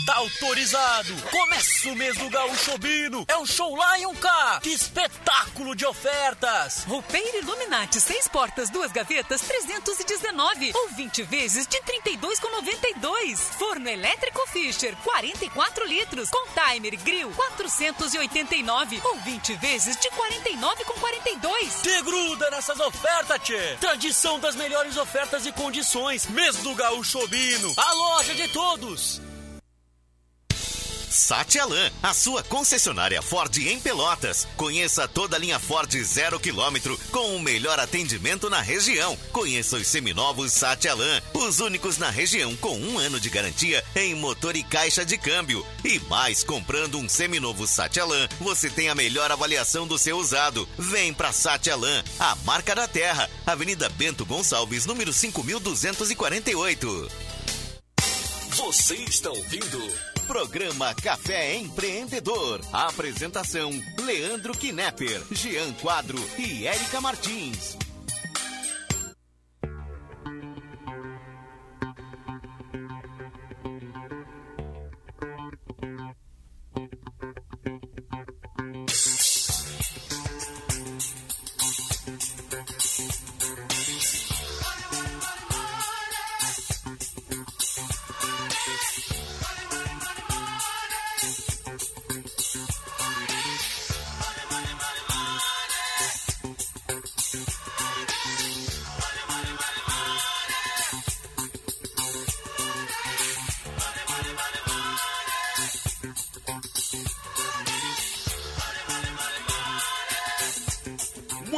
Tá 0.06 0.16
autorizado! 0.16 1.14
Começa 1.30 1.90
o 1.90 1.96
mês 1.96 2.18
do 2.18 2.30
Gaúcho 2.30 2.78
Bino! 2.78 3.26
É 3.28 3.38
um 3.38 3.46
show 3.46 3.76
lá 3.76 4.00
em 4.00 4.06
um 4.06 4.16
K! 4.16 4.60
Que 4.64 4.70
espetáculo 4.70 5.76
de 5.76 5.86
ofertas! 5.86 6.86
Roupeiro 6.86 7.40
Illuminati, 7.40 8.00
seis 8.00 8.26
portas, 8.26 8.70
duas 8.70 8.90
gavetas, 8.94 9.42
319. 9.42 10.72
Ou 10.74 10.88
20 10.90 11.24
vezes 11.24 11.68
de 11.68 11.78
32,92. 11.80 13.38
Forno 13.60 13.90
elétrico 13.90 14.48
Fischer, 14.48 14.96
44 15.04 15.86
litros. 15.86 16.30
Com 16.30 16.48
timer 16.54 16.98
grill, 17.04 17.30
489. 17.32 19.02
Ou 19.04 19.18
20 19.18 19.56
vezes 19.56 19.98
de 19.98 20.10
49,42. 20.10 21.82
Te 21.82 22.02
gruda 22.02 22.50
nessas 22.50 22.80
ofertas, 22.80 23.42
tchê! 23.44 23.76
Tradição 23.80 24.40
das 24.40 24.56
melhores 24.56 24.96
ofertas 24.96 25.46
e 25.46 25.52
condições. 25.52 26.28
Mês 26.28 26.56
do 26.58 26.74
Gaúcho 26.76 27.28
Bino! 27.28 27.74
A 27.76 27.94
loja 27.94 28.34
de 28.34 28.48
todos! 28.48 29.22
Satialan, 31.12 31.92
a 32.02 32.14
sua 32.14 32.42
concessionária 32.42 33.22
Ford 33.22 33.56
em 33.58 33.80
Pelotas. 33.80 34.48
Conheça 34.56 35.08
toda 35.08 35.36
a 35.36 35.40
linha 35.40 35.60
Ford 35.60 35.92
zero 36.04 36.40
quilômetro 36.40 36.98
com 37.12 37.36
o 37.36 37.42
melhor 37.42 37.80
atendimento 37.80 38.50
na 38.50 38.62
região. 38.62 39.18
Conheça 39.32 39.76
os 39.76 39.88
seminovos 39.88 40.54
Satialan, 40.54 41.22
os 41.34 41.60
únicos 41.60 41.98
na 41.98 42.10
região 42.10 42.56
com 42.56 42.80
um 42.80 42.98
ano 42.98 43.20
de 43.20 43.30
garantia 43.30 43.84
em 43.96 44.16
motor 44.16 44.56
e 44.56 44.64
caixa 44.64 45.06
de 45.06 45.18
câmbio. 45.18 45.66
E 45.84 46.00
mais, 46.02 46.44
comprando 46.44 46.98
um 46.98 47.10
seminovo 47.10 47.68
Satialan, 47.68 48.30
você 48.40 48.70
tem 48.70 48.88
a 48.88 48.96
melhor 48.96 49.32
avaliação 49.32 49.86
do 49.86 49.98
seu 49.98 50.18
usado. 50.18 50.68
Vem 50.78 51.14
pra 51.14 51.34
Satialan, 51.34 52.04
a 52.20 52.36
marca 52.38 52.74
da 52.74 52.88
terra, 52.88 53.30
Avenida 53.46 53.90
Bento 53.90 54.26
Gonçalves, 54.26 54.86
número 54.86 55.12
5248. 55.12 57.12
Você 58.56 58.96
está 58.96 59.30
ouvindo 59.30 60.11
Programa 60.32 60.96
Café 60.96 61.56
Empreendedor. 61.56 62.62
Apresentação: 62.72 63.70
Leandro 64.02 64.54
Knepper, 64.58 65.22
Jean 65.30 65.74
Quadro 65.74 66.18
e 66.38 66.66
Érica 66.66 67.02
Martins. 67.02 67.76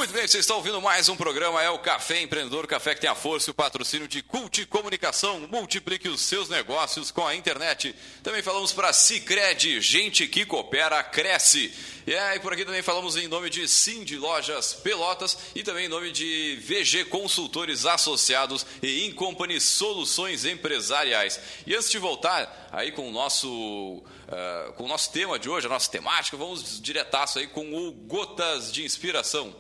Muito 0.04 0.14
bem, 0.14 0.28
vocês 0.28 0.44
estão 0.44 0.58
ouvindo 0.58 0.82
mais 0.82 1.08
um 1.08 1.16
programa, 1.16 1.64
é 1.64 1.70
o 1.70 1.80
Café 1.80 2.22
Empreendedor, 2.22 2.68
café 2.68 2.94
que 2.94 3.00
tem 3.00 3.10
a 3.10 3.16
força 3.16 3.50
e 3.50 3.52
o 3.52 3.54
patrocínio 3.54 4.06
de 4.06 4.22
Cult 4.22 4.66
Comunicação. 4.66 5.48
Multiplique 5.50 6.10
os 6.10 6.20
seus 6.20 6.50
negócios 6.50 7.10
com 7.10 7.26
a 7.26 7.34
internet. 7.34 7.96
Também 8.22 8.42
falamos 8.42 8.74
para 8.74 8.92
Cicred, 8.92 9.80
gente 9.80 10.28
que 10.28 10.46
coopera, 10.46 11.02
cresce. 11.04 11.74
E 12.06 12.14
aí, 12.14 12.38
por 12.42 12.52
aqui 12.52 12.66
também 12.66 12.82
falamos 12.82 13.16
em 13.16 13.30
nome 13.30 13.50
de 13.50 13.66
Cindy 13.66 14.18
Lojas 14.18 14.74
Pelotas 14.74 15.38
e 15.56 15.64
também 15.64 15.86
em 15.86 15.90
nome 15.90 16.12
de 16.12 16.58
VG 16.62 17.06
Consultores 17.06 17.86
Associados 17.86 18.66
e 18.82 19.06
Incompany 19.06 19.62
Soluções 19.62 20.44
Empresariais. 20.44 21.40
E 21.66 21.74
antes 21.74 21.90
de 21.90 21.98
voltar 21.98 22.68
aí 22.74 22.92
com 22.92 23.08
o 23.08 23.12
nosso, 23.12 23.48
uh, 23.48 24.74
com 24.74 24.84
o 24.84 24.88
nosso 24.90 25.14
tema 25.14 25.40
de 25.40 25.50
hoje, 25.50 25.66
a 25.66 25.70
nossa 25.70 25.90
temática, 25.90 26.36
vamos 26.36 26.82
diretaço 26.82 27.40
aí 27.40 27.48
com 27.48 27.74
o 27.74 27.94
Gotas 27.94 28.70
de 28.70 28.84
Inspiração. 28.84 29.56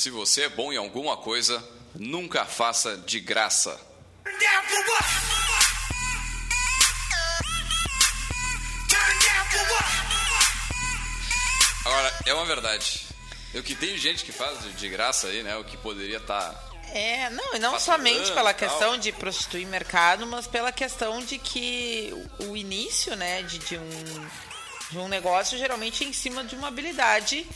Se 0.00 0.08
você 0.08 0.44
é 0.44 0.48
bom 0.48 0.72
em 0.72 0.78
alguma 0.78 1.14
coisa, 1.14 1.62
nunca 1.94 2.46
faça 2.46 2.96
de 2.96 3.20
graça. 3.20 3.78
Agora, 11.84 12.18
é 12.24 12.32
uma 12.32 12.46
verdade. 12.46 13.08
O 13.54 13.62
que 13.62 13.74
tem 13.74 13.98
gente 13.98 14.24
que 14.24 14.32
faz 14.32 14.74
de 14.74 14.88
graça 14.88 15.26
aí, 15.26 15.42
né? 15.42 15.54
O 15.58 15.64
que 15.64 15.76
poderia 15.76 16.16
estar. 16.16 16.50
Tá 16.50 16.70
é, 16.94 17.28
não, 17.28 17.56
e 17.56 17.58
não 17.58 17.78
somente 17.78 18.32
pela 18.32 18.54
questão 18.54 18.96
de 18.96 19.12
prostituir 19.12 19.66
mercado, 19.66 20.26
mas 20.26 20.46
pela 20.46 20.72
questão 20.72 21.22
de 21.22 21.36
que 21.36 22.10
o 22.48 22.56
início, 22.56 23.14
né, 23.16 23.42
de, 23.42 23.58
de, 23.58 23.76
um, 23.76 24.28
de 24.92 24.96
um 24.96 25.08
negócio 25.08 25.58
geralmente 25.58 26.04
é 26.04 26.06
em 26.06 26.14
cima 26.14 26.42
de 26.42 26.56
uma 26.56 26.68
habilidade 26.68 27.46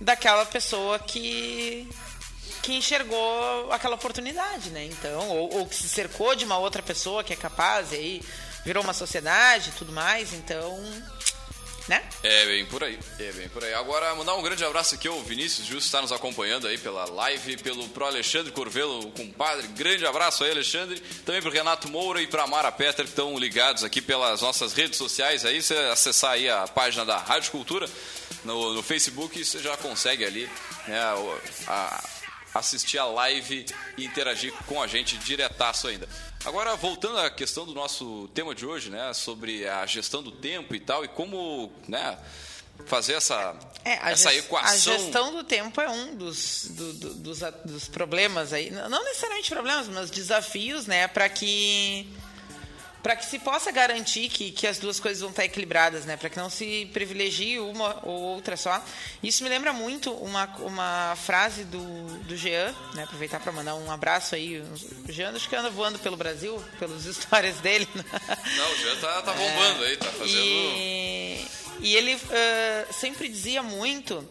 daquela 0.00 0.46
pessoa 0.46 0.98
que 0.98 1.88
que 2.62 2.74
enxergou 2.74 3.72
aquela 3.72 3.94
oportunidade, 3.94 4.68
né? 4.70 4.84
Então, 4.84 5.28
ou, 5.30 5.58
ou, 5.58 5.66
que 5.66 5.74
se 5.74 5.88
cercou 5.88 6.34
de 6.34 6.44
uma 6.44 6.58
outra 6.58 6.82
pessoa 6.82 7.24
que 7.24 7.32
é 7.32 7.36
capaz, 7.36 7.90
e 7.92 7.94
aí 7.94 8.22
virou 8.64 8.84
uma 8.84 8.92
sociedade 8.92 9.70
e 9.70 9.72
tudo 9.72 9.92
mais, 9.92 10.34
então 10.34 10.78
né? 11.90 12.04
É 12.22 12.46
bem 12.46 12.64
por 12.66 12.84
aí, 12.84 12.96
é 13.18 13.32
bem 13.32 13.48
por 13.48 13.64
aí. 13.64 13.74
Agora, 13.74 14.14
mandar 14.14 14.36
um 14.36 14.42
grande 14.42 14.64
abraço 14.64 14.94
aqui 14.94 15.08
ao 15.08 15.20
Vinícius 15.22 15.66
Justo, 15.66 15.86
está 15.86 16.00
nos 16.00 16.12
acompanhando 16.12 16.68
aí 16.68 16.78
pela 16.78 17.04
live, 17.06 17.56
pelo 17.56 17.88
pro 17.88 18.06
Alexandre 18.06 18.52
Corvelo, 18.52 19.00
o 19.00 19.10
compadre. 19.10 19.66
Grande 19.68 20.06
abraço 20.06 20.44
aí, 20.44 20.52
Alexandre. 20.52 21.00
Também 21.24 21.42
pro 21.42 21.50
Renato 21.50 21.88
Moura 21.88 22.22
e 22.22 22.28
pra 22.28 22.46
Mara 22.46 22.70
Petter, 22.70 23.04
que 23.04 23.10
estão 23.10 23.36
ligados 23.36 23.82
aqui 23.82 24.00
pelas 24.00 24.40
nossas 24.40 24.72
redes 24.72 24.98
sociais 24.98 25.44
aí. 25.44 25.60
Você 25.60 25.74
acessar 25.74 26.32
aí 26.32 26.48
a 26.48 26.68
página 26.68 27.04
da 27.04 27.16
Rádio 27.16 27.50
Cultura 27.50 27.88
no, 28.44 28.74
no 28.74 28.82
Facebook, 28.82 29.44
você 29.44 29.58
já 29.60 29.76
consegue 29.76 30.24
ali 30.24 30.48
né, 30.86 31.00
a, 31.66 32.04
assistir 32.54 32.98
a 32.98 33.04
live 33.04 33.66
e 33.96 34.04
interagir 34.04 34.52
com 34.66 34.82
a 34.82 34.86
gente 34.86 35.16
diretaço 35.18 35.88
ainda. 35.88 36.08
Agora, 36.44 36.74
voltando 36.76 37.18
à 37.18 37.30
questão 37.30 37.66
do 37.66 37.74
nosso 37.74 38.28
tema 38.34 38.54
de 38.54 38.64
hoje, 38.64 38.90
né, 38.90 39.12
sobre 39.12 39.68
a 39.68 39.84
gestão 39.86 40.22
do 40.22 40.32
tempo 40.32 40.74
e 40.74 40.80
tal, 40.80 41.04
e 41.04 41.08
como, 41.08 41.70
né, 41.86 42.18
fazer 42.86 43.14
essa, 43.14 43.54
é, 43.84 44.10
essa 44.10 44.34
equação. 44.34 44.94
A 44.94 44.98
gestão 44.98 45.32
do 45.32 45.44
tempo 45.44 45.80
é 45.80 45.88
um 45.88 46.16
dos, 46.16 46.66
do, 46.70 46.92
do, 46.94 47.14
dos, 47.14 47.40
dos 47.64 47.88
problemas 47.88 48.52
aí, 48.52 48.70
não 48.70 49.04
necessariamente 49.04 49.50
problemas, 49.50 49.88
mas 49.88 50.10
desafios, 50.10 50.86
né, 50.86 51.06
para 51.06 51.28
que 51.28 52.08
para 53.02 53.16
que 53.16 53.24
se 53.24 53.38
possa 53.38 53.70
garantir 53.70 54.28
que, 54.28 54.50
que 54.50 54.66
as 54.66 54.78
duas 54.78 55.00
coisas 55.00 55.20
vão 55.20 55.30
estar 55.30 55.44
equilibradas, 55.44 56.04
né? 56.04 56.16
Para 56.16 56.28
que 56.28 56.38
não 56.38 56.50
se 56.50 56.88
privilegie 56.92 57.58
uma 57.58 57.98
ou 58.02 58.20
outra 58.20 58.56
só. 58.56 58.82
Isso 59.22 59.42
me 59.42 59.48
lembra 59.48 59.72
muito 59.72 60.12
uma, 60.12 60.44
uma 60.60 61.16
frase 61.16 61.64
do, 61.64 61.80
do 62.24 62.36
Jean, 62.36 62.74
né? 62.94 63.04
Aproveitar 63.04 63.40
para 63.40 63.52
mandar 63.52 63.74
um 63.74 63.90
abraço 63.90 64.34
aí. 64.34 64.60
O 65.08 65.12
Jean 65.12 65.32
acho 65.34 65.48
que 65.48 65.56
anda 65.56 65.70
voando 65.70 65.98
pelo 65.98 66.16
Brasil, 66.16 66.62
pelas 66.78 67.04
histórias 67.06 67.56
dele. 67.60 67.88
Né? 67.94 68.04
Não, 68.56 68.72
o 68.72 68.76
Jean 68.76 68.96
tá, 68.96 69.22
tá 69.22 69.32
bombando 69.32 69.84
é, 69.84 69.88
aí, 69.88 69.96
tá 69.96 70.06
fazendo. 70.06 70.38
E, 70.38 71.46
e 71.80 71.96
ele 71.96 72.14
uh, 72.14 72.92
sempre 72.92 73.28
dizia 73.28 73.62
muito 73.62 74.26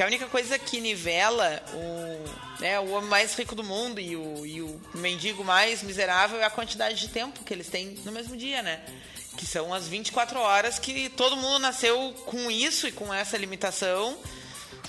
que 0.00 0.04
a 0.04 0.06
única 0.06 0.28
coisa 0.28 0.58
que 0.58 0.80
nivela 0.80 1.62
o, 1.74 2.58
né, 2.62 2.80
o 2.80 2.88
homem 2.92 3.10
mais 3.10 3.34
rico 3.34 3.54
do 3.54 3.62
mundo 3.62 4.00
e 4.00 4.16
o, 4.16 4.46
e 4.46 4.62
o 4.62 4.80
mendigo 4.94 5.44
mais 5.44 5.82
miserável 5.82 6.40
é 6.40 6.44
a 6.44 6.48
quantidade 6.48 6.98
de 6.98 7.08
tempo 7.08 7.44
que 7.44 7.52
eles 7.52 7.68
têm 7.68 7.98
no 8.02 8.10
mesmo 8.10 8.34
dia, 8.34 8.62
né? 8.62 8.80
Que 9.36 9.44
são 9.44 9.74
as 9.74 9.86
24 9.88 10.40
horas 10.40 10.78
que 10.78 11.10
todo 11.10 11.36
mundo 11.36 11.58
nasceu 11.58 12.14
com 12.24 12.50
isso 12.50 12.88
e 12.88 12.92
com 12.92 13.12
essa 13.12 13.36
limitação. 13.36 14.16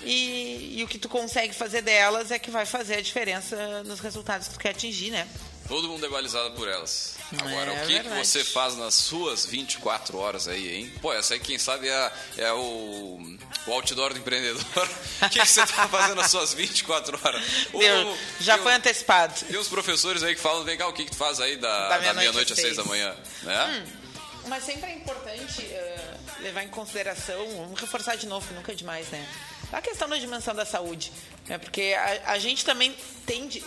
E, 0.01 0.79
e 0.79 0.83
o 0.85 0.87
que 0.87 0.97
tu 0.97 1.09
consegue 1.09 1.53
fazer 1.53 1.81
delas 1.81 2.31
é 2.31 2.39
que 2.39 2.49
vai 2.49 2.65
fazer 2.65 2.95
a 2.95 3.01
diferença 3.01 3.83
nos 3.83 3.99
resultados 3.99 4.47
que 4.47 4.53
tu 4.53 4.59
quer 4.61 4.69
atingir, 4.69 5.11
né? 5.11 5.27
Todo 5.71 5.87
mundo 5.87 6.05
é 6.05 6.09
balizado 6.09 6.51
por 6.51 6.67
elas. 6.67 7.15
Agora, 7.31 7.73
é, 7.73 7.81
o 7.81 7.87
que, 7.87 7.99
que, 8.01 8.09
você 8.09 8.43
faz 8.43 8.75
nas 8.75 8.93
suas 8.93 9.45
24 9.45 10.17
horas 10.17 10.45
aí, 10.45 10.75
hein? 10.75 10.93
Pô, 11.01 11.13
essa 11.13 11.33
aí, 11.33 11.39
quem 11.39 11.57
sabe, 11.57 11.87
é, 11.87 12.11
é 12.39 12.51
o, 12.51 13.37
o 13.65 13.71
outdoor 13.71 14.11
do 14.11 14.19
empreendedor. 14.19 14.61
o 15.23 15.29
que, 15.29 15.39
que 15.39 15.45
você 15.45 15.65
tá 15.65 15.87
fazendo 15.87 16.15
nas 16.15 16.29
suas 16.29 16.53
24 16.53 17.17
horas? 17.23 17.41
Deu, 17.71 18.17
já 18.41 18.57
foi 18.57 18.73
antecipado. 18.73 19.33
Tem 19.45 19.57
uns 19.57 19.69
professores 19.69 20.23
aí 20.23 20.35
que 20.35 20.41
falam, 20.41 20.65
vem 20.65 20.77
cá, 20.77 20.89
o 20.89 20.93
que, 20.93 21.05
que 21.05 21.11
tu 21.11 21.15
faz 21.15 21.39
aí 21.39 21.55
da, 21.55 21.87
da 21.87 22.13
meia-noite 22.15 22.53
meia 22.53 22.69
às 22.69 22.75
6 22.75 22.75
da 22.75 22.83
manhã? 22.83 23.15
Né? 23.43 23.85
Hum, 23.87 24.49
mas 24.49 24.65
sempre 24.65 24.91
é 24.91 24.95
importante 24.95 25.61
uh, 25.61 26.43
levar 26.43 26.63
em 26.63 26.69
consideração, 26.69 27.47
vamos 27.47 27.79
reforçar 27.79 28.17
de 28.17 28.27
novo, 28.27 28.45
que 28.45 28.53
nunca 28.53 28.73
é 28.73 28.75
demais, 28.75 29.07
né? 29.07 29.25
A 29.71 29.81
questão 29.81 30.09
da 30.09 30.17
dimensão 30.17 30.53
da 30.53 30.65
saúde. 30.65 31.13
Né? 31.47 31.57
Porque 31.57 31.95
a, 31.97 32.33
a 32.33 32.39
gente 32.39 32.65
também 32.65 32.93
tende 33.25 33.63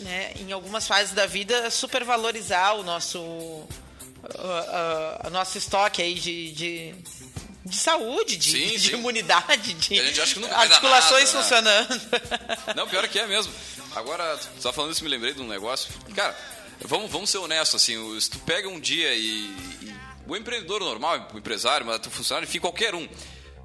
né, 0.00 0.32
em 0.36 0.52
algumas 0.52 0.86
fases 0.86 1.12
da 1.14 1.26
vida, 1.26 1.70
supervalorizar 1.70 2.76
o 2.76 2.82
nosso, 2.82 3.20
uh, 3.20 3.66
uh, 5.26 5.30
nosso 5.30 5.58
estoque 5.58 6.02
aí 6.02 6.14
de, 6.14 6.52
de, 6.52 6.94
de 7.64 7.76
saúde, 7.76 8.36
de, 8.36 8.50
sim, 8.50 8.68
de 8.78 8.90
sim. 8.90 8.94
imunidade, 8.94 9.74
de 9.74 10.00
articulações 10.00 11.32
nada, 11.32 11.42
funcionando. 11.42 12.00
Não, 12.76 12.88
pior 12.88 13.06
que 13.08 13.18
é 13.18 13.26
mesmo. 13.26 13.52
Agora, 13.94 14.38
tá 14.62 14.72
falando 14.72 14.92
isso, 14.92 15.04
me 15.04 15.10
lembrei 15.10 15.32
de 15.32 15.40
um 15.40 15.46
negócio. 15.46 15.92
Cara, 16.14 16.36
vamos, 16.80 17.10
vamos 17.10 17.30
ser 17.30 17.38
honestos, 17.38 17.82
assim, 17.82 18.20
se 18.20 18.30
tu 18.30 18.38
pega 18.40 18.68
um 18.68 18.80
dia 18.80 19.14
e, 19.14 19.46
e 19.82 19.94
o 20.26 20.36
empreendedor 20.36 20.80
normal, 20.80 21.28
o 21.32 21.38
empresário, 21.38 21.86
mas 21.86 22.00
tu 22.00 22.10
funcionário, 22.10 22.48
enfim, 22.48 22.58
qualquer 22.58 22.94
um. 22.94 23.08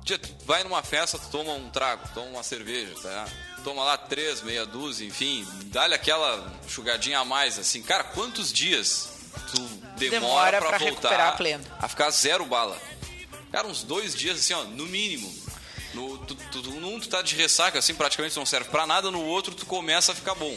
Tu 0.06 0.20
vai 0.46 0.64
numa 0.64 0.82
festa, 0.82 1.20
tu 1.20 1.28
toma 1.30 1.54
um 1.54 1.70
trago, 1.70 2.08
toma 2.14 2.28
uma 2.28 2.44
cerveja, 2.44 2.94
tá? 3.02 3.28
Toma 3.60 3.84
lá 3.84 3.98
três, 3.98 4.42
meia 4.42 4.66
dúzia, 4.66 5.06
enfim, 5.06 5.48
dá-lhe 5.66 5.94
aquela 5.94 6.52
chugadinha 6.68 7.20
a 7.20 7.26
mais, 7.26 7.58
assim. 7.60 7.82
Cara, 7.82 8.04
quantos 8.04 8.52
dias 8.52 9.10
tu 9.52 9.62
demora, 9.98 10.20
demora 10.20 10.58
pra, 10.60 10.70
pra 10.70 10.78
voltar 10.78 11.20
a, 11.20 11.86
a 11.86 11.88
ficar 11.88 12.10
zero 12.10 12.46
bala? 12.46 12.80
Cara, 13.52 13.68
uns 13.68 13.84
dois 13.84 14.16
dias, 14.16 14.40
assim, 14.40 14.54
ó, 14.54 14.64
no 14.64 14.86
mínimo. 14.86 15.34
No, 15.94 16.18
tu, 16.20 16.36
tu, 16.36 16.62
num 16.72 17.00
tu 17.00 17.10
tá 17.10 17.22
de 17.22 17.36
ressaca, 17.36 17.80
assim, 17.80 17.96
praticamente 17.96 18.36
não 18.36 18.46
serve 18.46 18.70
para 18.70 18.86
nada, 18.86 19.10
no 19.10 19.24
outro 19.24 19.56
tu 19.56 19.66
começa 19.66 20.12
a 20.12 20.16
ficar 20.16 20.36
bom. 20.36 20.56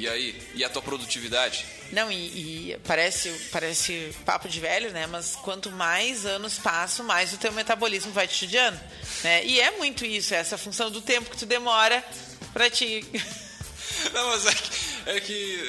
E 0.00 0.08
aí? 0.08 0.34
E 0.54 0.64
a 0.64 0.68
tua 0.70 0.80
produtividade? 0.80 1.66
Não, 1.92 2.10
e, 2.10 2.70
e, 2.72 2.78
parece, 2.86 3.28
parece 3.52 4.14
papo 4.24 4.48
de 4.48 4.58
velho, 4.58 4.90
né? 4.92 5.06
Mas 5.06 5.36
quanto 5.36 5.70
mais 5.70 6.24
anos 6.24 6.58
passam, 6.58 7.04
mais 7.04 7.34
o 7.34 7.36
teu 7.36 7.52
metabolismo 7.52 8.10
vai 8.10 8.26
te 8.26 8.40
judiando. 8.40 8.80
Né? 9.22 9.44
E 9.44 9.60
é 9.60 9.72
muito 9.72 10.06
isso, 10.06 10.34
essa 10.34 10.56
função 10.56 10.90
do 10.90 11.02
tempo 11.02 11.30
que 11.30 11.36
tu 11.36 11.44
demora 11.44 12.02
para 12.50 12.70
te. 12.70 13.04
Não, 14.14 14.28
mas 14.28 14.46
é 14.46 14.54
que, 14.54 14.70
é 15.06 15.20
que 15.20 15.60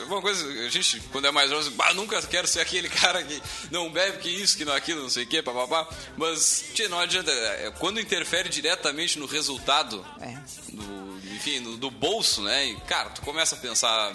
é, 0.00 0.04
uma 0.04 0.20
coisa, 0.20 0.46
a 0.46 0.68
gente, 0.68 1.00
quando 1.10 1.26
é 1.26 1.30
mais 1.30 1.48
jovem, 1.48 1.72
nunca 1.94 2.20
quero 2.22 2.46
ser 2.46 2.60
aquele 2.60 2.90
cara 2.90 3.22
que 3.22 3.40
não 3.70 3.90
bebe, 3.90 4.18
que 4.18 4.28
isso, 4.28 4.58
que 4.58 4.66
não 4.66 4.74
aquilo, 4.74 5.00
não 5.00 5.08
sei 5.08 5.24
o 5.24 5.26
que, 5.26 5.40
papapá. 5.40 5.88
Mas, 6.14 6.66
tia, 6.74 6.90
não 6.90 7.00
adianta. 7.00 7.30
É, 7.30 7.72
quando 7.78 7.98
interfere 7.98 8.50
diretamente 8.50 9.18
no 9.18 9.24
resultado, 9.24 10.04
é. 10.20 10.36
do, 10.70 11.11
enfim, 11.42 11.58
no, 11.58 11.76
do 11.76 11.90
bolso, 11.90 12.42
né? 12.42 12.66
E, 12.66 12.76
cara, 12.82 13.10
tu 13.10 13.20
começa 13.22 13.56
a 13.56 13.58
pensar 13.58 14.12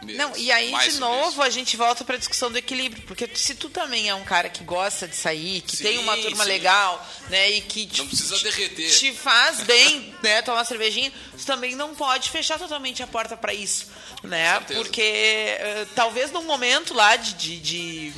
não, 0.00 0.36
e 0.36 0.50
aí, 0.52 0.72
de 0.88 0.98
novo, 1.00 1.30
isso. 1.30 1.42
a 1.42 1.50
gente 1.50 1.76
volta 1.76 2.04
para 2.04 2.14
a 2.14 2.18
discussão 2.18 2.50
do 2.52 2.56
equilíbrio. 2.56 3.02
Porque 3.02 3.28
se 3.34 3.54
tu 3.54 3.68
também 3.68 4.08
é 4.08 4.14
um 4.14 4.22
cara 4.22 4.48
que 4.48 4.62
gosta 4.62 5.08
de 5.08 5.16
sair, 5.16 5.60
que 5.60 5.76
sim, 5.76 5.84
tem 5.84 5.98
uma 5.98 6.16
turma 6.16 6.44
sim. 6.44 6.50
legal, 6.50 7.06
né? 7.28 7.50
E 7.50 7.60
que 7.60 7.84
te, 7.84 7.98
não 7.98 8.06
precisa 8.06 8.38
derreter. 8.38 8.90
te 8.90 9.12
faz 9.12 9.60
bem, 9.62 10.14
né? 10.22 10.40
Tomar 10.42 10.58
uma 10.58 10.64
cervejinha, 10.64 11.12
tu 11.36 11.44
também 11.44 11.74
não 11.74 11.94
pode 11.96 12.30
fechar 12.30 12.58
totalmente 12.58 13.02
a 13.02 13.08
porta 13.08 13.36
para 13.36 13.52
isso. 13.52 13.86
Né? 14.22 14.60
Porque 14.60 15.58
uh, 15.60 15.86
talvez 15.94 16.30
num 16.30 16.44
momento 16.44 16.94
lá 16.94 17.16
de, 17.16 17.34
de, 17.34 17.58
de 17.60 18.12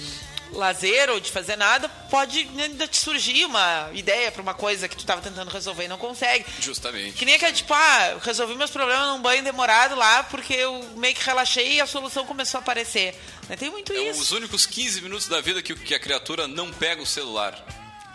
lazer 0.52 1.10
ou 1.10 1.20
de 1.20 1.30
fazer 1.30 1.56
nada, 1.56 1.88
pode 2.10 2.48
ainda 2.58 2.86
te 2.86 2.98
surgir 2.98 3.44
uma 3.44 3.90
ideia 3.92 4.30
para 4.32 4.42
uma 4.42 4.54
coisa 4.54 4.88
que 4.88 4.96
tu 4.96 5.00
estava 5.00 5.20
tentando 5.20 5.50
resolver 5.50 5.84
e 5.84 5.88
não 5.88 5.98
consegue. 5.98 6.44
Justamente. 6.60 7.16
Que 7.16 7.24
nem 7.24 7.34
aquele 7.34 7.52
tipo, 7.52 7.72
ah, 7.72 8.18
resolvi 8.22 8.54
meus 8.54 8.70
problemas 8.70 9.08
num 9.08 9.22
banho 9.22 9.42
demorado 9.42 9.94
lá 9.94 10.22
porque 10.24 10.54
eu 10.54 10.82
meio 10.96 11.14
que 11.14 11.24
relaxei 11.24 11.74
e 11.74 11.80
a 11.80 11.86
solução 11.86 12.26
começou 12.26 12.58
a 12.58 12.60
aparecer. 12.60 13.14
Né? 13.48 13.56
Tem 13.56 13.70
muito 13.70 13.92
é 13.92 14.10
isso. 14.10 14.20
Os 14.20 14.32
únicos 14.32 14.66
15 14.66 15.00
minutos 15.00 15.28
da 15.28 15.40
vida 15.40 15.62
que, 15.62 15.74
que 15.74 15.94
a 15.94 16.00
criatura 16.00 16.46
não 16.46 16.72
pega 16.72 17.02
o 17.02 17.06
celular. 17.06 17.54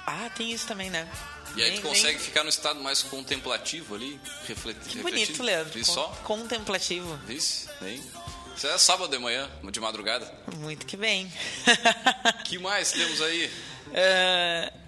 Ah, 0.05 0.29
tem 0.35 0.51
isso 0.51 0.67
também, 0.67 0.89
né? 0.89 1.07
E 1.55 1.63
aí 1.63 1.75
tu 1.75 1.81
consegue 1.81 2.19
ficar 2.19 2.43
no 2.43 2.49
estado 2.49 2.81
mais 2.81 3.01
contemplativo 3.01 3.95
ali, 3.95 4.19
refletir. 4.45 4.89
Que 4.89 4.97
bonito, 4.99 5.41
Leandro. 5.41 5.79
Isso 5.79 5.93
só? 5.93 6.07
Contemplativo. 6.23 7.17
Isso, 7.29 7.69
nem. 7.79 8.03
Isso 8.55 8.67
é 8.67 8.77
sábado 8.77 9.09
de 9.09 9.17
manhã, 9.17 9.49
de 9.71 9.79
madrugada. 9.79 10.31
Muito 10.57 10.85
que 10.85 10.95
bem. 10.95 11.31
que 12.45 12.57
mais 12.57 12.91
temos 12.91 13.21
aí? 13.21 13.51
Uh, 13.87 14.85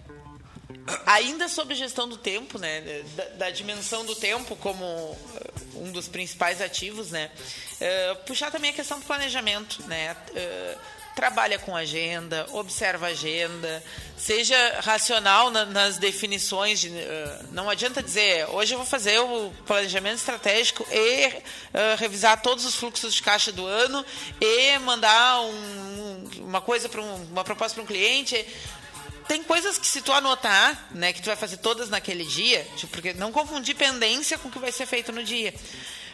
ainda 1.06 1.50
sobre 1.50 1.76
gestão 1.76 2.08
do 2.08 2.18
tempo, 2.18 2.58
né? 2.58 3.04
Da, 3.16 3.26
da, 3.26 3.50
dimensão 3.50 4.06
do 4.06 4.16
tempo 4.16 4.56
como 4.56 4.86
uh, 4.86 5.18
um 5.76 5.92
dos 5.92 6.08
principais 6.08 6.62
ativos, 6.62 7.12
né? 7.12 7.30
Uh, 7.74 8.16
puxar 8.26 8.52
também 8.52 8.72
a 8.72 8.74
questão 8.74 9.00
do 9.00 9.06
planejamento, 9.06 9.84
né? 9.84 10.16
Trabalha 11.18 11.58
com 11.58 11.76
agenda, 11.76 12.46
observa 12.52 13.08
agenda, 13.08 13.84
seja 14.16 14.56
racional 14.82 15.50
na, 15.50 15.66
nas 15.66 15.98
definições. 15.98 16.80
De, 16.80 16.90
uh, 16.90 16.94
não 17.52 17.68
adianta 17.68 18.04
dizer, 18.04 18.48
hoje 18.52 18.76
eu 18.76 18.78
vou 18.78 18.86
fazer 18.86 19.18
o 19.18 19.52
planejamento 19.66 20.18
estratégico 20.18 20.86
e 20.92 21.28
uh, 21.28 21.98
revisar 21.98 22.40
todos 22.44 22.66
os 22.66 22.76
fluxos 22.76 23.16
de 23.16 23.24
caixa 23.24 23.52
do 23.52 23.66
ano 23.66 24.06
e 24.40 24.78
mandar 24.78 25.42
um, 25.42 26.30
uma 26.38 26.62
coisa 26.62 26.88
para 26.88 27.02
um, 27.02 27.16
uma 27.32 27.44
proposta 27.44 27.74
para 27.74 27.84
um 27.84 27.88
cliente. 27.88 28.46
Tem 29.28 29.44
coisas 29.44 29.80
que 29.80 29.88
se 29.88 30.04
tu 30.04 30.14
anotar, 30.14 30.88
né, 30.92 31.14
que 31.14 31.22
tu 31.22 31.26
vai 31.26 31.36
fazer 31.36 31.58
todas 31.58 31.90
naquele 31.90 32.26
dia, 32.26 32.64
tipo, 32.76 32.94
porque 32.94 33.14
não 33.14 33.32
confundir 33.32 33.76
pendência 33.76 34.38
com 34.38 34.50
o 34.50 34.52
que 34.52 34.60
vai 34.60 34.72
ser 34.72 34.86
feito 34.86 35.12
no 35.12 35.24
dia. 35.24 35.52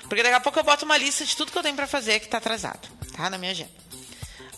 Porque 0.07 0.23
daqui 0.23 0.35
a 0.35 0.39
pouco 0.39 0.57
eu 0.57 0.63
boto 0.63 0.85
uma 0.85 0.97
lista 0.97 1.25
de 1.25 1.35
tudo 1.35 1.51
que 1.51 1.57
eu 1.57 1.61
tenho 1.61 1.75
para 1.75 1.87
fazer 1.87 2.21
que 2.21 2.25
está 2.25 2.37
atrasado, 2.37 2.87
tá? 3.17 3.29
Na 3.29 3.37
minha 3.37 3.51
agenda. 3.51 3.92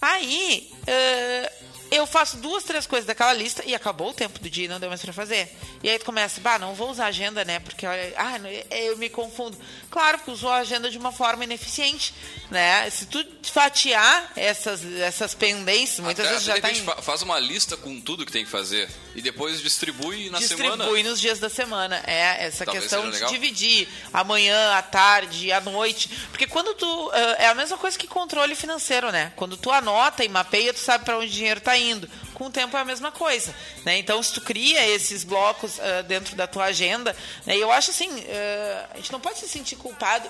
Aí, 0.06 0.70
uh, 0.84 1.66
eu 1.90 2.06
faço 2.06 2.38
duas, 2.38 2.64
três 2.64 2.86
coisas 2.86 3.08
daquela 3.08 3.34
lista 3.34 3.64
e 3.66 3.74
acabou 3.74 4.10
o 4.10 4.14
tempo 4.14 4.38
do 4.38 4.48
dia 4.48 4.66
e 4.66 4.68
não 4.68 4.80
deu 4.80 4.88
mais 4.88 5.02
para 5.02 5.12
fazer. 5.12 5.50
E 5.82 5.90
aí 5.90 5.98
tu 5.98 6.06
começa, 6.06 6.40
bah, 6.42 6.60
não 6.60 6.76
vou 6.76 6.92
usar 6.92 7.08
agenda, 7.08 7.44
né? 7.44 7.60
Porque 7.60 7.88
olha, 7.88 8.14
ah, 8.16 8.38
eu 8.70 8.98
me 8.98 9.10
confundo. 9.10 9.58
Claro, 9.90 10.20
porque 10.20 10.30
usou 10.30 10.52
a 10.52 10.58
agenda 10.58 10.92
de 10.92 10.98
uma 11.00 11.12
forma 11.12 11.44
ineficiente, 11.44 12.14
né? 12.52 12.88
Se 12.92 13.08
tu 13.08 13.26
fatiar 13.44 14.32
essas, 14.36 14.86
essas 15.00 15.34
pendências, 15.34 16.00
muitas 16.02 16.24
Até, 16.26 16.34
vezes 16.34 16.46
já 16.46 16.62
tá 16.62 16.72
em... 16.72 16.86
faz 17.02 17.24
uma 17.24 17.40
lista 17.40 17.76
com 17.76 18.00
tudo 18.00 18.28
que 18.28 18.32
tem 18.32 18.46
que 18.46 18.52
fazer 18.52 18.88
e 19.16 19.22
depois 19.22 19.62
distribui 19.62 20.30
na 20.30 20.40
distribui 20.40 20.66
semana. 20.66 20.84
Distribui 20.84 21.10
nos 21.10 21.22
dias 21.22 21.40
da 21.40 21.50
semana. 21.50 22.04
É, 22.06 22.46
essa 22.46 22.66
Talvez 22.66 22.84
questão 22.84 23.10
de 23.10 23.26
dividir 23.28 23.88
amanhã, 24.14 24.74
à 24.74 24.82
tarde, 24.82 25.52
à 25.54 25.62
noite. 25.62 26.10
Porque 26.30 26.46
quando 26.46 26.74
tu... 26.76 27.12
É 27.38 27.48
a 27.48 27.56
mesma 27.56 27.78
coisa 27.78 27.98
que 27.98 28.08
controle 28.08 28.56
financeiro, 28.56 29.12
né? 29.12 29.32
Quando 29.38 29.56
tu 29.56 29.72
anota 29.72 30.24
e 30.26 30.30
mapeia, 30.30 30.74
tu 30.74 30.80
sabe 30.80 31.06
para 31.06 31.18
onde 31.18 31.28
o 31.28 31.30
dinheiro 31.30 31.62
tá 31.62 31.78
indo. 31.78 32.10
Com 32.34 32.48
o 32.48 32.50
tempo 32.52 32.76
é 32.76 32.82
a 32.82 32.86
mesma 32.86 33.12
coisa. 33.12 33.56
Né? 33.86 33.98
Então, 33.98 34.22
se 34.22 34.34
tu 34.34 34.42
cria 34.42 34.86
esses 34.90 35.24
blocos 35.24 35.78
uh, 35.78 36.04
dentro 36.06 36.36
da 36.36 36.46
tua 36.46 36.66
agenda, 36.66 37.16
né? 37.46 37.56
eu 37.58 37.72
acho 37.72 37.92
assim, 37.92 38.10
uh, 38.10 38.88
a 38.94 38.98
gente 38.98 39.14
não 39.14 39.22
pode 39.22 39.40
se 39.40 39.48
sentir 39.48 39.78
culpado 39.78 40.30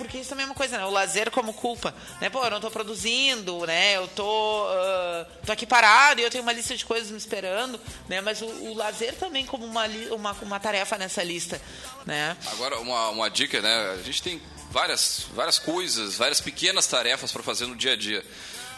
porque 0.00 0.16
isso 0.16 0.30
também 0.30 0.44
é 0.44 0.46
uma 0.46 0.54
coisa, 0.54 0.78
né? 0.78 0.84
O 0.86 0.90
lazer 0.90 1.30
como 1.30 1.52
culpa, 1.52 1.94
né? 2.22 2.30
Pô, 2.30 2.42
eu 2.42 2.48
não 2.50 2.56
estou 2.56 2.70
produzindo, 2.70 3.66
né? 3.66 3.98
Eu 3.98 4.08
tô, 4.08 4.64
uh, 4.64 5.26
tô 5.44 5.52
aqui 5.52 5.66
parado 5.66 6.20
e 6.20 6.24
eu 6.24 6.30
tenho 6.30 6.42
uma 6.42 6.54
lista 6.54 6.74
de 6.74 6.86
coisas 6.86 7.10
me 7.10 7.18
esperando, 7.18 7.78
né? 8.08 8.22
Mas 8.22 8.40
o, 8.40 8.46
o 8.46 8.74
lazer 8.74 9.14
também 9.16 9.44
como 9.44 9.66
uma, 9.66 9.84
uma, 10.10 10.32
uma 10.40 10.58
tarefa 10.58 10.96
nessa 10.96 11.22
lista, 11.22 11.60
né? 12.06 12.34
Agora, 12.52 12.80
uma, 12.80 13.10
uma 13.10 13.28
dica, 13.28 13.60
né? 13.60 13.96
A 14.00 14.02
gente 14.02 14.22
tem 14.22 14.40
várias, 14.70 15.26
várias 15.34 15.58
coisas, 15.58 16.16
várias 16.16 16.40
pequenas 16.40 16.86
tarefas 16.86 17.30
para 17.30 17.42
fazer 17.42 17.66
no 17.66 17.76
dia 17.76 17.92
a 17.92 17.96
dia. 17.96 18.24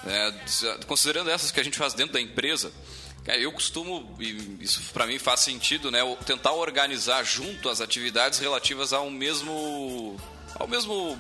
né, 0.03 0.35
considerando 0.89 1.31
essas 1.31 1.53
que 1.53 1.61
a 1.61 1.65
gente 1.65 1.79
faz 1.79 1.95
dentro 1.95 2.15
da 2.15 2.21
empresa, 2.21 2.73
eu 3.27 3.53
costumo, 3.53 4.17
e 4.19 4.59
isso 4.61 4.83
para 4.93 5.07
mim 5.07 5.19
faz 5.19 5.41
sentido, 5.41 5.91
né, 5.91 6.01
tentar 6.27 6.53
organizar 6.53 7.23
junto 7.23 7.69
as 7.69 7.81
atividades 7.81 8.41
relativas 8.41 8.93
ao 8.93 9.09
mesmo 9.09 10.19
ao 10.59 10.67
mesmo 10.67 11.19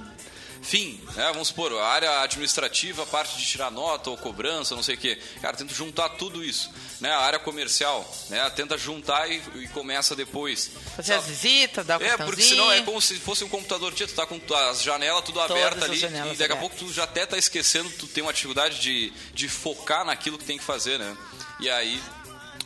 fim, 0.62 1.00
né? 1.16 1.28
Vamos 1.32 1.48
supor, 1.48 1.72
a 1.76 1.86
área 1.86 2.20
administrativa, 2.20 3.02
a 3.02 3.06
parte 3.06 3.36
de 3.36 3.44
tirar 3.44 3.70
nota 3.70 4.08
ou 4.10 4.16
cobrança, 4.16 4.74
não 4.74 4.82
sei 4.82 4.94
o 4.94 4.98
quê. 4.98 5.18
Cara, 5.40 5.56
tenta 5.56 5.74
juntar 5.74 6.10
tudo 6.10 6.42
isso. 6.42 6.70
Né? 7.00 7.10
A 7.10 7.18
área 7.18 7.38
comercial, 7.38 8.08
né? 8.30 8.48
Tenta 8.50 8.78
juntar 8.78 9.28
e, 9.28 9.42
e 9.56 9.68
começa 9.68 10.14
depois. 10.14 10.70
Fazer 10.96 11.14
as 11.14 11.26
visitas, 11.26 11.84
dar 11.84 12.00
o 12.00 12.04
É, 12.04 12.16
porque 12.16 12.42
senão 12.42 12.70
é 12.70 12.80
como 12.82 13.00
se 13.02 13.16
fosse 13.16 13.42
um 13.42 13.48
computador, 13.48 13.92
tia, 13.92 14.06
tu 14.06 14.14
tá 14.14 14.24
com 14.24 14.40
as 14.70 14.82
janelas 14.82 15.24
tudo 15.24 15.40
abertas 15.40 15.82
ali 15.82 16.32
e 16.32 16.36
daqui 16.36 16.52
a 16.52 16.56
pouco 16.56 16.76
tu 16.76 16.92
já 16.92 17.04
até 17.04 17.26
tá 17.26 17.36
esquecendo, 17.36 17.90
tu 17.90 18.06
tem 18.06 18.22
uma 18.22 18.32
dificuldade 18.32 18.80
de, 18.80 19.12
de 19.34 19.48
focar 19.48 20.04
naquilo 20.04 20.38
que 20.38 20.44
tem 20.44 20.56
que 20.56 20.64
fazer, 20.64 20.98
né? 20.98 21.16
E 21.58 21.68
aí 21.68 22.00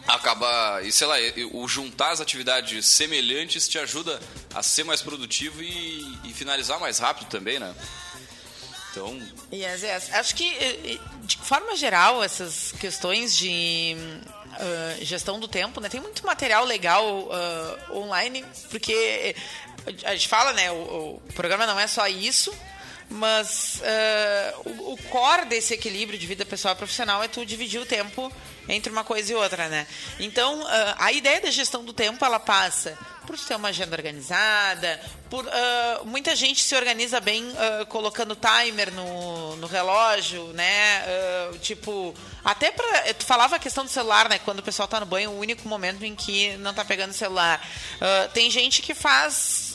acaba, 0.06 0.80
e 0.82 0.92
sei 0.92 1.06
lá, 1.06 1.16
o 1.52 1.66
juntar 1.66 2.10
as 2.10 2.20
atividades 2.20 2.86
semelhantes 2.86 3.68
te 3.68 3.78
ajuda 3.78 4.20
a 4.54 4.62
ser 4.62 4.84
mais 4.84 5.02
produtivo 5.02 5.62
e, 5.62 6.18
e 6.24 6.32
finalizar 6.32 6.78
mais 6.78 6.98
rápido 6.98 7.28
também, 7.28 7.58
né? 7.58 7.74
Então. 8.90 9.20
Yes, 9.52 9.82
yes. 9.82 10.14
Acho 10.14 10.34
que, 10.34 10.98
de 11.22 11.36
forma 11.36 11.76
geral, 11.76 12.24
essas 12.24 12.72
questões 12.80 13.36
de 13.36 13.94
uh, 14.56 15.04
gestão 15.04 15.38
do 15.38 15.46
tempo, 15.46 15.80
né? 15.80 15.88
Tem 15.88 16.00
muito 16.00 16.24
material 16.24 16.64
legal 16.64 17.04
uh, 17.04 17.98
online, 17.98 18.44
porque 18.70 19.36
a 20.04 20.12
gente 20.12 20.28
fala, 20.28 20.52
né? 20.52 20.70
O, 20.72 21.20
o, 21.26 21.32
programa 21.34 21.66
não 21.66 21.78
é 21.78 21.86
só 21.86 22.06
isso, 22.08 22.54
mas 23.08 23.80
uh, 23.80 24.70
o, 24.70 24.92
o 24.94 24.96
core 25.04 25.46
desse 25.46 25.74
equilíbrio 25.74 26.18
de 26.18 26.26
vida 26.26 26.44
pessoal 26.44 26.74
e 26.74 26.78
profissional 26.78 27.22
é 27.22 27.28
tu 27.28 27.44
dividir 27.46 27.80
o 27.80 27.86
tempo 27.86 28.32
entre 28.68 28.90
uma 28.90 29.04
coisa 29.04 29.32
e 29.32 29.34
outra, 29.34 29.68
né? 29.68 29.86
Então, 30.18 30.60
uh, 30.60 30.94
a 30.98 31.12
ideia 31.12 31.40
da 31.40 31.50
gestão 31.50 31.84
do 31.84 31.92
tempo, 31.92 32.24
ela 32.24 32.40
passa 32.40 32.98
por 33.26 33.36
ter 33.38 33.56
uma 33.56 33.68
agenda 33.68 33.96
organizada, 33.96 35.00
por 35.28 35.44
uh, 35.44 36.04
muita 36.04 36.36
gente 36.36 36.62
se 36.62 36.74
organiza 36.76 37.18
bem 37.20 37.44
uh, 37.44 37.86
colocando 37.86 38.36
timer 38.36 38.92
no, 38.92 39.56
no 39.56 39.66
relógio, 39.66 40.44
né? 40.52 41.02
tipo, 41.60 42.14
até 42.44 42.70
para 42.70 43.14
tu 43.14 43.24
falava 43.24 43.56
a 43.56 43.58
questão 43.58 43.84
do 43.84 43.90
celular, 43.90 44.28
né? 44.28 44.38
Quando 44.38 44.60
o 44.60 44.62
pessoal 44.62 44.86
tá 44.86 45.00
no 45.00 45.06
banho, 45.06 45.30
o 45.30 45.38
único 45.38 45.68
momento 45.68 46.04
em 46.04 46.14
que 46.14 46.56
não 46.58 46.72
tá 46.72 46.84
pegando 46.84 47.10
o 47.10 47.14
celular. 47.14 47.60
tem 48.32 48.50
gente 48.50 48.82
que 48.82 48.94
faz 48.94 49.65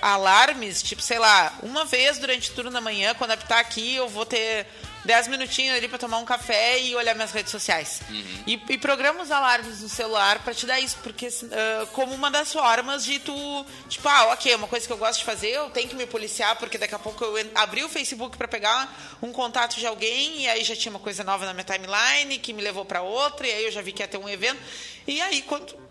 alarmes, 0.00 0.82
tipo, 0.82 1.02
sei 1.02 1.18
lá, 1.18 1.52
uma 1.62 1.84
vez 1.84 2.18
durante 2.18 2.50
o 2.50 2.54
turno 2.54 2.70
da 2.70 2.80
manhã, 2.80 3.14
quando 3.14 3.32
apitar 3.32 3.58
aqui, 3.58 3.96
eu 3.96 4.08
vou 4.08 4.24
ter 4.24 4.66
10 5.04 5.28
minutinhos 5.28 5.76
ali 5.76 5.88
para 5.88 5.98
tomar 5.98 6.18
um 6.18 6.24
café 6.24 6.80
e 6.80 6.94
olhar 6.94 7.14
minhas 7.14 7.32
redes 7.32 7.50
sociais. 7.50 8.00
Uhum. 8.08 8.44
E, 8.46 8.62
e 8.70 8.78
programa 8.78 9.22
os 9.22 9.30
alarmes 9.30 9.80
no 9.80 9.88
celular 9.88 10.38
para 10.40 10.54
te 10.54 10.64
dar 10.64 10.78
isso, 10.80 10.96
porque 11.02 11.26
uh, 11.26 11.86
como 11.92 12.14
uma 12.14 12.30
das 12.30 12.52
formas 12.52 13.04
de 13.04 13.18
tu, 13.18 13.66
tipo, 13.88 14.08
ah, 14.08 14.32
ok, 14.32 14.54
uma 14.54 14.68
coisa 14.68 14.86
que 14.86 14.92
eu 14.92 14.96
gosto 14.96 15.20
de 15.20 15.24
fazer, 15.24 15.48
eu 15.48 15.70
tenho 15.70 15.88
que 15.88 15.96
me 15.96 16.06
policiar, 16.06 16.56
porque 16.56 16.78
daqui 16.78 16.94
a 16.94 16.98
pouco 16.98 17.24
eu 17.24 17.50
abri 17.54 17.82
o 17.82 17.88
Facebook 17.88 18.36
para 18.36 18.46
pegar 18.46 19.18
um 19.20 19.32
contato 19.32 19.76
de 19.76 19.86
alguém 19.86 20.42
e 20.42 20.48
aí 20.48 20.62
já 20.62 20.76
tinha 20.76 20.90
uma 20.90 21.00
coisa 21.00 21.24
nova 21.24 21.44
na 21.44 21.52
minha 21.52 21.64
timeline 21.64 22.38
que 22.38 22.52
me 22.52 22.62
levou 22.62 22.84
para 22.84 23.02
outra, 23.02 23.46
e 23.46 23.52
aí 23.52 23.64
eu 23.64 23.72
já 23.72 23.82
vi 23.82 23.92
que 23.92 24.02
ia 24.02 24.08
ter 24.08 24.18
um 24.18 24.28
evento. 24.28 24.60
E 25.06 25.20
aí, 25.20 25.42
quando 25.42 25.81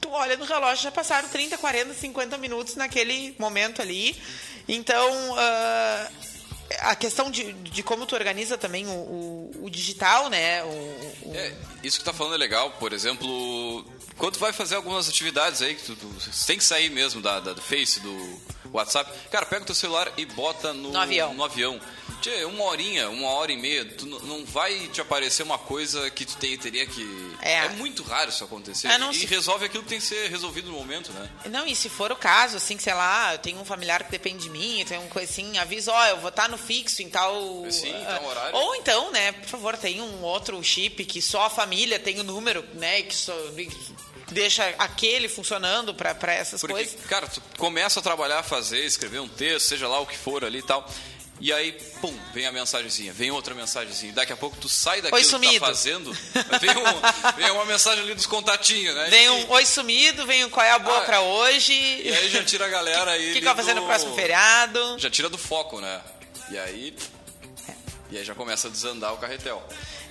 tu 0.00 0.10
olha 0.10 0.36
no 0.36 0.44
relógio, 0.44 0.84
já 0.84 0.90
passaram 0.90 1.28
30, 1.28 1.58
40, 1.58 1.94
50 1.94 2.38
minutos 2.38 2.76
naquele 2.76 3.34
momento 3.38 3.82
ali. 3.82 4.16
Então, 4.68 5.32
uh, 5.32 6.12
a 6.80 6.94
questão 6.94 7.30
de, 7.30 7.52
de 7.52 7.82
como 7.82 8.06
tu 8.06 8.14
organiza 8.14 8.58
também 8.58 8.86
o, 8.86 8.90
o, 8.90 9.50
o 9.62 9.70
digital, 9.70 10.28
né? 10.28 10.62
O, 10.64 10.68
o... 10.68 11.32
É, 11.34 11.54
isso 11.82 11.98
que 11.98 12.04
tá 12.04 12.12
falando 12.12 12.34
é 12.34 12.38
legal. 12.38 12.70
Por 12.72 12.92
exemplo, 12.92 13.84
quando 14.16 14.34
tu 14.34 14.40
vai 14.40 14.52
fazer 14.52 14.74
algumas 14.74 15.08
atividades 15.08 15.62
aí, 15.62 15.74
que 15.74 15.82
tu, 15.82 15.96
tu 15.96 16.08
tem 16.46 16.58
que 16.58 16.64
sair 16.64 16.90
mesmo 16.90 17.20
da, 17.20 17.40
da, 17.40 17.52
do 17.52 17.62
Face, 17.62 18.00
do 18.00 18.40
WhatsApp, 18.72 19.10
cara, 19.30 19.46
pega 19.46 19.62
o 19.62 19.66
teu 19.66 19.74
celular 19.74 20.12
e 20.16 20.24
bota 20.24 20.72
no, 20.72 20.92
no 20.92 20.98
avião. 20.98 21.34
No 21.34 21.44
avião. 21.44 21.80
Tchê, 22.20 22.44
uma 22.44 22.64
horinha, 22.64 23.08
uma 23.08 23.28
hora 23.28 23.52
e 23.52 23.56
meia, 23.56 23.84
tu 23.84 24.04
não 24.04 24.44
vai 24.44 24.88
te 24.88 25.00
aparecer 25.00 25.44
uma 25.44 25.58
coisa 25.58 26.10
que 26.10 26.24
tu 26.24 26.36
tem, 26.36 26.58
teria 26.58 26.84
que. 26.84 27.36
É, 27.40 27.66
é 27.66 27.68
muito 27.70 28.02
raro 28.02 28.30
isso 28.30 28.42
acontecer. 28.42 28.88
É, 28.88 28.98
não, 28.98 29.12
e 29.12 29.14
se... 29.14 29.26
resolve 29.26 29.66
aquilo 29.66 29.84
que 29.84 29.88
tem 29.88 29.98
que 29.98 30.04
ser 30.04 30.28
resolvido 30.28 30.68
no 30.68 30.76
momento, 30.76 31.12
né? 31.12 31.30
Não, 31.48 31.64
e 31.64 31.76
se 31.76 31.88
for 31.88 32.10
o 32.10 32.16
caso, 32.16 32.56
assim, 32.56 32.76
sei 32.78 32.94
lá, 32.94 33.34
eu 33.34 33.38
tenho 33.38 33.60
um 33.60 33.64
familiar 33.64 34.02
que 34.02 34.10
depende 34.10 34.44
de 34.44 34.50
mim, 34.50 34.84
tem 34.86 34.98
uma 34.98 35.08
coisa 35.08 35.30
assim, 35.30 35.58
avisa, 35.58 35.92
ó, 35.92 36.06
eu 36.06 36.18
vou 36.18 36.30
estar 36.30 36.48
no 36.48 36.58
fixo 36.58 37.02
em 37.02 37.08
tal. 37.08 37.64
Sim, 37.70 37.90
em 37.90 38.04
tal 38.04 38.24
horário. 38.24 38.56
Ou 38.56 38.74
então, 38.74 39.12
né, 39.12 39.30
por 39.32 39.48
favor, 39.48 39.76
tem 39.76 40.00
um 40.00 40.22
outro 40.22 40.60
chip 40.64 41.04
que 41.04 41.22
só 41.22 41.44
a 41.44 41.50
família 41.50 41.67
tem 41.98 42.20
o 42.20 42.24
número, 42.24 42.64
né, 42.74 43.02
que 43.02 43.14
só 43.14 43.34
deixa 44.30 44.66
aquele 44.78 45.28
funcionando 45.28 45.94
para 45.94 46.32
essas 46.32 46.60
Porque, 46.60 46.74
coisas. 46.74 46.96
Cara, 47.06 47.26
tu 47.26 47.42
começa 47.56 48.00
a 48.00 48.02
trabalhar, 48.02 48.42
fazer, 48.42 48.84
escrever 48.84 49.20
um 49.20 49.28
texto, 49.28 49.66
seja 49.68 49.88
lá 49.88 50.00
o 50.00 50.06
que 50.06 50.16
for 50.16 50.44
ali 50.44 50.58
e 50.58 50.62
tal. 50.62 50.88
E 51.40 51.52
aí, 51.52 51.72
pum, 52.00 52.12
vem 52.34 52.46
a 52.46 52.52
mensagenzinha, 52.52 53.12
vem 53.12 53.30
outra 53.30 53.54
mensagenzinha. 53.54 54.12
Daqui 54.12 54.32
a 54.32 54.36
pouco 54.36 54.56
tu 54.56 54.68
sai 54.68 55.00
daquilo 55.00 55.40
que 55.40 55.60
tá 55.60 55.66
fazendo, 55.66 56.12
vem, 56.60 56.70
um, 56.70 57.36
vem, 57.36 57.50
uma 57.52 57.64
mensagem 57.64 58.02
ali 58.02 58.12
dos 58.12 58.26
contatinhos, 58.26 58.94
né? 58.94 59.06
Vem 59.08 59.30
um 59.30 59.50
oi 59.50 59.64
sumido, 59.64 60.26
vem 60.26 60.44
um 60.44 60.50
qual 60.50 60.66
é 60.66 60.72
a 60.72 60.78
boa 60.80 60.98
ah, 60.98 61.02
pra 61.02 61.20
hoje. 61.20 61.72
E 61.72 62.12
aí 62.12 62.28
já 62.28 62.42
tira 62.42 62.66
a 62.66 62.68
galera 62.68 63.12
aí. 63.12 63.30
O 63.30 63.32
que, 63.34 63.38
que 63.38 63.44
vai 63.44 63.54
fazer 63.54 63.74
no 63.74 63.86
próximo 63.86 64.14
feriado? 64.16 64.98
Já 64.98 65.08
tira 65.08 65.28
do 65.28 65.38
foco, 65.38 65.80
né? 65.80 66.00
E 66.50 66.58
aí. 66.58 66.96
E 68.10 68.18
aí 68.18 68.24
já 68.24 68.34
começa 68.34 68.66
a 68.66 68.70
desandar 68.70 69.14
o 69.14 69.18
carretel. 69.18 69.62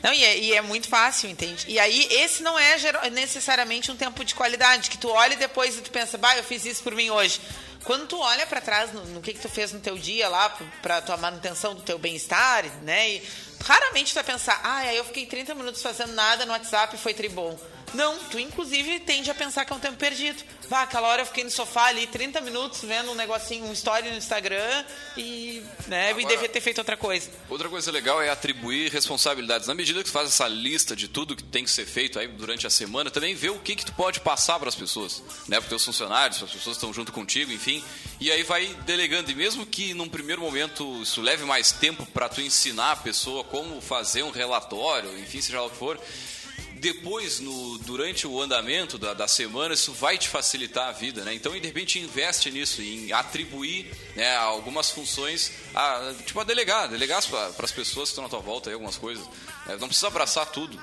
Não, 0.01 0.13
e 0.13 0.23
é, 0.23 0.37
e 0.37 0.53
é, 0.53 0.61
muito 0.61 0.87
fácil, 0.87 1.29
entende? 1.29 1.65
E 1.67 1.79
aí, 1.79 2.07
esse 2.11 2.43
não 2.43 2.57
é 2.57 2.77
necessariamente 3.09 3.91
um 3.91 3.95
tempo 3.95 4.23
de 4.23 4.35
qualidade, 4.35 4.89
que 4.89 4.97
tu 4.97 5.09
olha 5.09 5.33
e 5.33 5.37
depois 5.37 5.75
tu 5.81 5.89
pensa, 5.89 6.17
bah, 6.17 6.37
eu 6.37 6.43
fiz 6.43 6.65
isso 6.65 6.83
por 6.83 6.93
mim 6.93 7.09
hoje. 7.09 7.41
Quando 7.83 8.05
tu 8.05 8.19
olha 8.19 8.45
para 8.45 8.59
trás 8.59 8.91
no, 8.91 9.03
no, 9.05 9.21
que, 9.21 9.33
que 9.33 9.39
tu 9.39 9.49
fez 9.49 9.71
no 9.71 9.79
teu 9.79 9.97
dia 9.97 10.27
lá, 10.27 10.49
para 10.81 11.01
tua 11.01 11.17
manutenção 11.17 11.73
do 11.73 11.81
teu 11.81 11.97
bem-estar, 11.97 12.65
né? 12.83 13.11
E 13.11 13.23
raramente 13.63 14.11
tu 14.11 14.15
vai 14.15 14.23
pensar, 14.23 14.59
ah, 14.63 14.93
eu 14.93 15.05
fiquei 15.05 15.25
30 15.25 15.55
minutos 15.55 15.81
fazendo 15.81 16.13
nada 16.13 16.45
no 16.45 16.51
WhatsApp 16.51 16.95
e 16.95 16.99
foi 16.99 17.13
tribom. 17.13 17.57
Não, 17.97 18.15
tu 18.29 18.37
inclusive 18.37 18.99
tende 18.99 19.31
a 19.31 19.33
pensar 19.33 19.65
que 19.65 19.73
é 19.73 19.75
um 19.75 19.79
tempo 19.79 19.97
perdido. 19.97 20.43
Vá, 20.69 20.83
aquela 20.83 21.07
hora 21.07 21.23
eu 21.23 21.25
fiquei 21.25 21.43
no 21.43 21.49
sofá 21.49 21.85
ali 21.85 22.05
30 22.05 22.39
minutos 22.41 22.81
vendo 22.83 23.09
um 23.11 23.15
negocinho, 23.15 23.65
um 23.65 23.73
story 23.73 24.11
no 24.11 24.17
Instagram 24.17 24.85
e, 25.17 25.63
né, 25.87 26.11
Agora, 26.11 26.21
e 26.21 26.25
devia 26.27 26.47
ter 26.47 26.61
feito 26.61 26.77
outra 26.77 26.95
coisa. 26.95 27.31
Outra 27.49 27.67
coisa 27.67 27.91
legal 27.91 28.21
é 28.21 28.29
atribuir 28.29 28.91
responsabilidades. 28.91 29.67
Na 29.67 29.73
medida 29.73 29.97
que 30.03 30.05
tu 30.05 30.11
faz 30.11 30.27
essa 30.27 30.47
lista 30.47 30.95
de 30.95 31.07
tudo 31.07 31.35
que 31.35 31.41
tem 31.41 31.63
que 31.63 31.71
ser 31.71 31.87
feito 31.87 32.19
aí 32.19 32.27
durante 32.27 32.67
a 32.67 32.69
semana, 32.69 33.09
também 33.09 33.33
vê 33.33 33.49
o 33.49 33.57
que 33.57 33.75
que 33.75 33.85
tu 33.85 33.93
pode 33.93 34.19
passar 34.19 34.59
para 34.59 34.69
as 34.69 34.75
pessoas, 34.75 35.23
né, 35.47 35.59
para 35.59 35.67
teus 35.67 35.83
funcionários, 35.83 36.37
para 36.37 36.45
as 36.45 36.53
pessoas 36.53 36.77
que 36.77 36.83
estão 36.83 36.93
junto 36.93 37.11
contigo, 37.11 37.51
enfim. 37.51 37.83
E 38.19 38.31
aí 38.31 38.43
vai 38.43 38.67
delegando 38.85 39.31
e 39.31 39.35
mesmo 39.35 39.65
que 39.65 39.95
num 39.95 40.07
primeiro 40.07 40.41
momento 40.43 41.01
isso 41.01 41.19
leve 41.19 41.45
mais 41.45 41.71
tempo 41.71 42.05
para 42.05 42.29
tu 42.29 42.41
ensinar 42.41 42.91
a 42.91 42.95
pessoa 42.97 43.43
como 43.43 43.81
fazer 43.81 44.21
um 44.21 44.29
relatório, 44.29 45.17
enfim, 45.17 45.41
seja 45.41 45.61
lá 45.61 45.65
o 45.65 45.69
que 45.71 45.77
for, 45.77 45.99
depois, 46.79 47.39
no, 47.39 47.77
durante 47.79 48.27
o 48.27 48.41
andamento 48.41 48.97
da, 48.97 49.13
da, 49.13 49.27
semana, 49.27 49.73
isso 49.73 49.93
vai 49.93 50.17
te 50.17 50.27
facilitar 50.27 50.89
a 50.89 50.91
vida, 50.91 51.23
né? 51.23 51.33
Então, 51.33 51.51
de 51.51 51.65
repente, 51.65 51.99
investe 51.99 52.51
nisso, 52.51 52.81
em 52.81 53.11
atribuir 53.11 53.91
né, 54.15 54.35
algumas 54.37 54.91
funções, 54.91 55.51
a, 55.73 56.13
tipo, 56.25 56.39
a 56.39 56.43
delegar, 56.43 56.87
delegar 56.87 57.21
para 57.27 57.65
as 57.65 57.71
pessoas 57.71 58.09
que 58.09 58.13
estão 58.13 58.23
na 58.23 58.29
tua 58.29 58.39
volta 58.39 58.69
aí, 58.69 58.73
algumas 58.73 58.97
coisas. 58.97 59.25
Né? 59.65 59.77
Não 59.79 59.87
precisa 59.87 60.07
abraçar 60.07 60.45
tudo. 60.47 60.79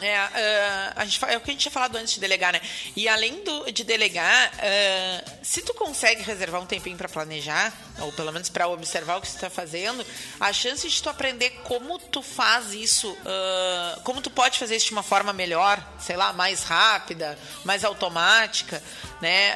É, 0.00 0.24
uh, 0.24 0.92
a 0.96 1.04
gente, 1.04 1.24
é 1.26 1.36
o 1.36 1.40
que 1.40 1.50
a 1.50 1.52
gente 1.52 1.60
tinha 1.60 1.72
falado 1.72 1.96
antes 1.96 2.14
de 2.14 2.20
delegar, 2.20 2.52
né? 2.52 2.60
E 2.96 3.08
além 3.08 3.44
do, 3.44 3.70
de 3.70 3.84
delegar, 3.84 4.50
uh, 4.54 5.30
se 5.42 5.62
tu 5.62 5.74
consegue 5.74 6.22
reservar 6.22 6.60
um 6.60 6.66
tempinho 6.66 6.96
para 6.96 7.08
planejar, 7.08 7.72
ou 7.98 8.10
pelo 8.12 8.32
menos 8.32 8.48
para 8.48 8.66
observar 8.68 9.16
o 9.16 9.20
que 9.20 9.28
você 9.28 9.36
está 9.36 9.50
fazendo, 9.50 10.04
a 10.38 10.52
chance 10.52 10.88
de 10.88 11.02
tu 11.02 11.10
aprender 11.10 11.50
como 11.64 11.98
tu 11.98 12.22
faz 12.22 12.72
isso, 12.72 13.10
uh, 13.10 14.00
como 14.02 14.22
tu 14.22 14.30
pode 14.30 14.58
fazer 14.58 14.76
isso 14.76 14.86
de 14.86 14.92
uma 14.92 15.02
forma 15.02 15.32
melhor, 15.32 15.84
sei 15.98 16.16
lá, 16.16 16.32
mais 16.32 16.62
rápida, 16.62 17.38
mais 17.64 17.84
automática, 17.84 18.82
né? 19.20 19.50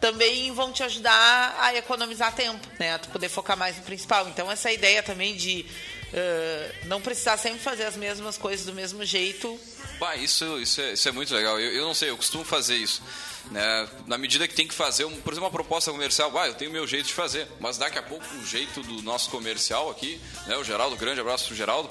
também 0.00 0.50
vão 0.52 0.72
te 0.72 0.82
ajudar 0.82 1.56
a 1.60 1.74
economizar 1.74 2.34
tempo, 2.34 2.66
né? 2.78 2.94
A 2.94 2.98
tu 2.98 3.10
poder 3.10 3.28
focar 3.28 3.56
mais 3.56 3.76
no 3.76 3.82
principal. 3.82 4.26
Então, 4.28 4.50
essa 4.50 4.72
ideia 4.72 5.02
também 5.02 5.36
de 5.36 5.66
uh, 6.12 6.86
não 6.86 7.00
precisar 7.00 7.36
sempre 7.36 7.60
fazer 7.60 7.84
as 7.84 7.96
mesmas 7.96 8.36
coisas 8.36 8.66
do 8.66 8.72
mesmo 8.72 9.04
jeito. 9.04 9.58
Bah, 9.98 10.16
isso, 10.16 10.58
isso, 10.58 10.80
é, 10.80 10.92
isso 10.92 11.08
é 11.08 11.12
muito 11.12 11.34
legal. 11.34 11.58
Eu, 11.60 11.72
eu 11.72 11.84
não 11.84 11.94
sei, 11.94 12.10
eu 12.10 12.16
costumo 12.16 12.44
fazer 12.44 12.76
isso. 12.76 13.02
Né? 13.50 13.88
Na 14.06 14.16
medida 14.16 14.46
que 14.46 14.54
tem 14.54 14.66
que 14.66 14.74
fazer, 14.74 15.04
um, 15.04 15.20
por 15.20 15.32
exemplo, 15.32 15.46
uma 15.46 15.50
proposta 15.50 15.90
comercial, 15.90 16.36
ah, 16.38 16.46
eu 16.46 16.54
tenho 16.54 16.70
o 16.70 16.72
meu 16.72 16.86
jeito 16.86 17.06
de 17.06 17.14
fazer, 17.14 17.46
mas 17.58 17.76
daqui 17.76 17.98
a 17.98 18.02
pouco 18.02 18.24
o 18.36 18.46
jeito 18.46 18.82
do 18.82 19.02
nosso 19.02 19.30
comercial 19.30 19.90
aqui, 19.90 20.20
né? 20.46 20.56
o 20.56 20.64
Geraldo, 20.64 20.96
grande 20.96 21.20
abraço 21.20 21.46
pro 21.46 21.54
Geraldo, 21.54 21.90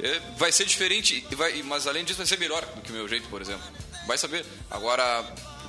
é, 0.00 0.20
vai 0.36 0.50
ser 0.50 0.64
diferente, 0.64 1.26
vai, 1.32 1.62
mas 1.62 1.86
além 1.86 2.04
disso 2.04 2.18
vai 2.18 2.26
ser 2.26 2.38
melhor 2.38 2.64
do 2.64 2.80
que 2.80 2.90
o 2.90 2.94
meu 2.94 3.06
jeito, 3.06 3.28
por 3.28 3.40
exemplo. 3.40 3.64
Vai 4.06 4.18
saber. 4.18 4.44
Agora, 4.70 5.22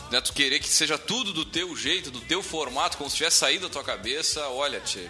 né, 0.10 0.22
tu 0.22 0.34
querer 0.34 0.60
que 0.60 0.68
seja 0.68 0.98
tudo 0.98 1.34
do 1.34 1.46
teu 1.46 1.76
jeito, 1.76 2.10
do 2.10 2.22
teu 2.22 2.42
formato, 2.42 2.98
como 2.98 3.10
se 3.10 3.18
tivesse 3.18 3.38
saído 3.38 3.68
da 3.68 3.74
tua 3.74 3.84
cabeça, 3.84 4.48
olha, 4.50 4.80
tchê, 4.80 5.10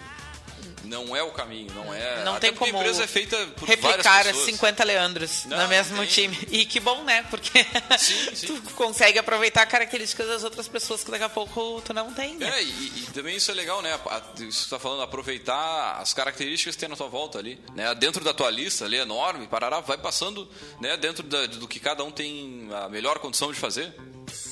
não 0.84 1.14
é 1.16 1.22
o 1.22 1.30
caminho, 1.30 1.72
não 1.74 1.92
é. 1.92 2.24
Não 2.24 2.34
até 2.34 2.48
tem 2.48 2.56
como 2.56 2.76
a 2.76 2.80
empresa 2.80 3.04
é 3.04 3.06
feita 3.06 3.36
por 3.56 3.68
replicar 3.68 4.02
várias 4.02 4.26
pessoas. 4.36 4.44
50 4.46 4.84
Leandros 4.84 5.44
Não, 5.46 5.58
no 5.62 5.68
mesmo 5.68 5.96
tem. 5.98 6.06
time. 6.06 6.38
E 6.50 6.64
que 6.66 6.80
bom, 6.80 7.02
né? 7.04 7.22
Porque 7.30 7.64
tu 8.46 8.60
consegue 8.74 9.18
aproveitar 9.18 9.66
características 9.66 10.26
das 10.28 10.44
outras 10.44 10.68
pessoas 10.68 11.02
que 11.04 11.10
daqui 11.10 11.24
a 11.24 11.28
pouco 11.28 11.80
tu 11.84 11.92
não 11.92 12.12
tem, 12.12 12.36
né? 12.36 12.48
É, 12.58 12.62
e, 12.62 12.68
e 12.68 13.06
também 13.12 13.36
isso 13.36 13.50
é 13.50 13.54
legal, 13.54 13.80
né? 13.82 13.98
Isso 14.40 14.64
que 14.64 14.70
tá 14.70 14.78
falando, 14.78 15.02
aproveitar 15.02 15.98
as 16.00 16.12
características 16.14 16.74
que 16.74 16.80
tem 16.80 16.88
na 16.88 16.96
tua 16.96 17.08
volta 17.08 17.38
ali, 17.38 17.60
né? 17.74 17.94
Dentro 17.94 18.22
da 18.24 18.32
tua 18.34 18.50
lista 18.50 18.84
ali, 18.84 18.96
enorme, 18.96 19.46
parará, 19.46 19.80
vai 19.80 19.98
passando, 19.98 20.48
né? 20.80 20.96
Dentro 20.96 21.22
da- 21.22 21.46
do 21.46 21.66
que 21.68 21.80
cada 21.80 22.04
um 22.04 22.10
tem 22.10 22.68
a 22.72 22.88
melhor 22.88 23.18
condição 23.18 23.52
de 23.52 23.58
fazer. 23.58 23.92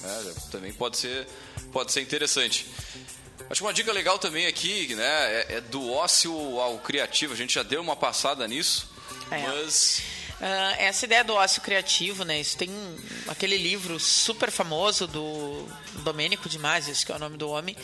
né? 0.02 0.34
também 0.50 0.72
pode 0.72 0.96
ser, 0.98 1.26
pode 1.72 1.92
ser 1.92 2.00
interessante. 2.02 2.66
Acho 3.52 3.60
que 3.60 3.66
uma 3.66 3.74
dica 3.74 3.92
legal 3.92 4.18
também 4.18 4.46
aqui, 4.46 4.94
né? 4.94 5.04
É, 5.04 5.46
é 5.56 5.60
do 5.60 5.92
ócio 5.92 6.32
ao 6.58 6.78
criativo. 6.78 7.34
A 7.34 7.36
gente 7.36 7.52
já 7.52 7.62
deu 7.62 7.82
uma 7.82 7.94
passada 7.94 8.48
nisso, 8.48 8.88
É. 9.30 9.38
mas... 9.46 10.00
Ah, 10.44 10.74
essa 10.78 11.04
ideia 11.04 11.22
do 11.22 11.34
ócio 11.34 11.60
criativo, 11.62 12.24
né? 12.24 12.40
Isso 12.40 12.56
tem 12.56 12.68
um- 12.68 12.96
aquele 13.28 13.56
livro 13.56 14.00
super 14.00 14.50
famoso 14.50 15.06
do 15.06 15.68
Domênico 16.02 16.48
de 16.48 16.58
acho 16.90 17.06
que 17.06 17.12
é 17.12 17.14
o 17.14 17.18
nome 17.18 17.36
do 17.36 17.48
homem. 17.48 17.76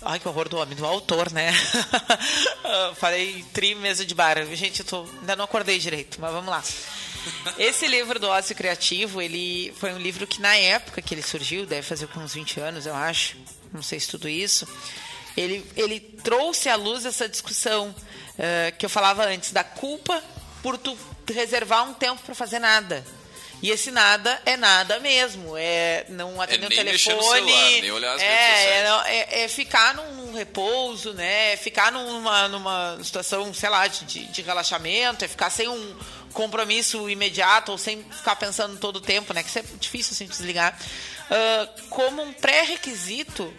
Ai, 0.00 0.18
que 0.18 0.26
horror 0.26 0.48
do 0.48 0.56
homem, 0.56 0.74
do 0.74 0.84
autor, 0.86 1.30
né? 1.30 1.52
Ah, 2.64 2.92
Falei 2.96 3.44
tri 3.52 3.74
mesa 3.74 4.04
de 4.06 4.14
bar. 4.14 4.36
Gente, 4.56 4.80
eu 4.80 4.86
tô, 4.86 5.02
ainda 5.20 5.36
não 5.36 5.44
acordei 5.44 5.78
direito, 5.78 6.18
mas 6.20 6.32
vamos 6.32 6.48
lá. 6.50 6.64
Esse 7.58 7.86
livro 7.86 8.18
do 8.18 8.28
ócio 8.28 8.54
criativo, 8.54 9.20
ele 9.20 9.72
foi 9.78 9.92
um 9.92 9.98
livro 9.98 10.26
que 10.26 10.40
na 10.40 10.56
época 10.56 11.02
que 11.02 11.14
ele 11.14 11.22
surgiu, 11.22 11.66
deve 11.66 11.82
fazer 11.82 12.06
com 12.08 12.20
uns 12.20 12.34
20 12.34 12.60
anos, 12.60 12.86
eu 12.86 12.94
acho, 12.94 13.36
não 13.72 13.82
sei 13.82 14.00
se 14.00 14.08
tudo 14.08 14.28
isso, 14.28 14.66
ele, 15.36 15.64
ele 15.76 16.00
trouxe 16.00 16.68
à 16.68 16.76
luz 16.76 17.04
essa 17.04 17.28
discussão 17.28 17.94
eh, 18.38 18.72
que 18.78 18.84
eu 18.84 18.90
falava 18.90 19.24
antes, 19.24 19.52
da 19.52 19.64
culpa 19.64 20.22
por 20.62 20.76
tu 20.78 20.96
reservar 21.32 21.88
um 21.88 21.94
tempo 21.94 22.20
para 22.22 22.34
fazer 22.34 22.58
nada. 22.58 23.04
E 23.62 23.70
esse 23.70 23.92
nada 23.92 24.42
é 24.44 24.56
nada 24.56 24.98
mesmo. 24.98 25.56
É 25.56 26.04
não 26.08 26.40
atender 26.40 26.68
nem 26.68 26.80
o 26.80 26.84
telefone. 26.84 27.22
celular, 27.22 27.70
nem 27.70 27.90
olhar 27.92 28.14
as 28.16 28.20
é, 28.22 28.26
é, 28.26 28.86
é- 29.06 29.42
é 29.44 29.48
ficar 29.48 29.94
num, 29.94 30.14
num 30.16 30.34
repouso, 30.34 31.12
né? 31.14 31.52
É 31.52 31.56
ficar 31.56 31.92
numa, 31.92 32.48
numa 32.48 32.98
situação, 33.02 33.54
sei 33.54 33.68
lá, 33.68 33.86
de, 33.86 34.04
de- 34.26 34.42
relaxamento, 34.42 35.24
é 35.24 35.28
ficar 35.28 35.48
sem 35.48 35.68
um 35.68 35.96
compromisso 36.32 37.08
imediato 37.08 37.70
ou 37.72 37.78
sem 37.78 38.02
ficar 38.10 38.34
pensando 38.36 38.76
todo 38.78 38.96
o 38.96 39.00
tempo, 39.00 39.32
né? 39.32 39.42
Que 39.44 39.48
isso 39.48 39.58
é 39.60 39.64
difícil 39.78 40.12
assim 40.14 40.26
desligar. 40.26 40.76
Ah, 41.30 41.68
como 41.88 42.20
um 42.20 42.32
pré-requisito 42.32 43.52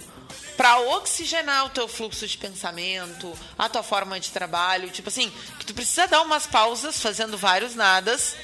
para 0.57 0.79
oxigenar 0.79 1.65
o 1.65 1.69
teu 1.69 1.87
fluxo 1.87 2.27
de 2.27 2.37
pensamento, 2.37 3.33
a 3.57 3.67
tua 3.69 3.81
forma 3.81 4.19
de 4.19 4.29
trabalho, 4.31 4.89
tipo 4.89 5.09
assim, 5.09 5.31
que 5.59 5.65
tu 5.65 5.73
precisa 5.73 6.07
dar 6.07 6.21
umas 6.21 6.45
pausas 6.45 7.01
fazendo 7.01 7.37
vários 7.37 7.73
nadas 7.73 8.35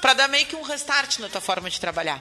para 0.00 0.14
dar 0.14 0.28
meio 0.28 0.46
que 0.46 0.56
um 0.56 0.62
restart 0.62 1.18
na 1.18 1.28
tua 1.28 1.40
forma 1.40 1.68
de 1.68 1.80
trabalhar. 1.80 2.20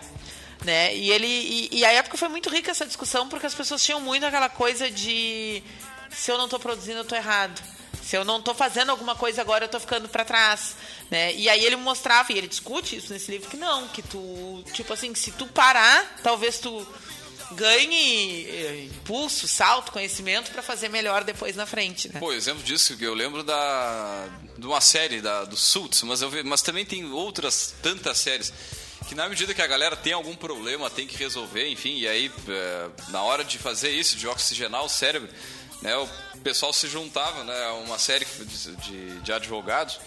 Né? 0.63 0.95
E 0.95 1.09
ele 1.09 1.27
e, 1.27 1.79
e 1.79 1.85
a 1.85 1.91
época 1.91 2.17
foi 2.17 2.27
muito 2.27 2.49
rica 2.49 2.71
essa 2.71 2.85
discussão 2.85 3.29
porque 3.29 3.45
as 3.45 3.55
pessoas 3.55 3.81
tinham 3.81 4.01
muito 4.01 4.25
aquela 4.25 4.49
coisa 4.49 4.91
de 4.91 5.63
se 6.09 6.31
eu 6.31 6.37
não 6.37 6.45
estou 6.45 6.59
produzindo 6.59 6.99
eu 6.99 7.05
tô 7.05 7.15
errado. 7.15 7.61
Se 8.01 8.15
eu 8.15 8.25
não 8.25 8.39
estou 8.39 8.55
fazendo 8.55 8.89
alguma 8.89 9.15
coisa 9.15 9.39
agora, 9.39 9.65
eu 9.65 9.67
estou 9.67 9.79
ficando 9.79 10.09
para 10.09 10.25
trás, 10.25 10.75
né? 11.11 11.31
E 11.35 11.47
aí 11.47 11.63
ele 11.63 11.75
mostrava 11.75 12.33
e 12.33 12.37
ele 12.39 12.47
discute 12.47 12.95
isso 12.95 13.13
nesse 13.13 13.29
livro 13.29 13.47
que 13.47 13.55
não, 13.55 13.87
que 13.89 14.01
tu, 14.01 14.63
tipo 14.73 14.91
assim, 14.91 15.13
se 15.13 15.31
tu 15.33 15.45
parar, 15.45 16.17
talvez 16.23 16.57
tu 16.57 16.87
ganhe 17.51 18.45
eh, 18.45 18.85
impulso, 18.85 19.47
salto, 19.47 19.91
conhecimento 19.91 20.51
para 20.51 20.61
fazer 20.61 20.89
melhor 20.89 21.23
depois 21.23 21.55
na 21.55 21.65
frente, 21.65 22.11
né? 22.11 22.19
Pô, 22.19 22.31
exemplo 22.31 22.63
disso 22.63 22.95
que 22.97 23.03
eu 23.03 23.13
lembro 23.13 23.43
da 23.43 24.27
de 24.57 24.65
uma 24.65 24.81
série 24.81 25.21
da 25.21 25.45
do 25.45 25.55
Suits, 25.55 26.03
mas 26.03 26.21
eu 26.21 26.31
mas 26.45 26.61
também 26.61 26.85
tem 26.85 27.11
outras 27.11 27.73
tantas 27.81 28.17
séries 28.17 28.53
que 29.07 29.15
na 29.15 29.27
medida 29.27 29.53
que 29.53 29.61
a 29.61 29.67
galera 29.67 29.95
tem 29.95 30.13
algum 30.13 30.35
problema, 30.35 30.89
tem 30.89 31.07
que 31.07 31.17
resolver, 31.17 31.67
enfim, 31.69 31.97
e 31.97 32.07
aí 32.07 32.31
é, 32.47 32.89
na 33.09 33.23
hora 33.23 33.43
de 33.43 33.57
fazer 33.57 33.89
isso, 33.89 34.15
de 34.15 34.27
oxigenar 34.27 34.83
o 34.83 34.89
cérebro, 34.89 35.29
né, 35.81 35.95
o 35.97 36.07
pessoal 36.43 36.71
se 36.71 36.87
juntava, 36.87 37.43
né, 37.43 37.67
uma 37.85 37.97
série 37.97 38.25
de, 38.25 38.75
de, 38.75 39.19
de 39.21 39.33
advogados 39.33 39.99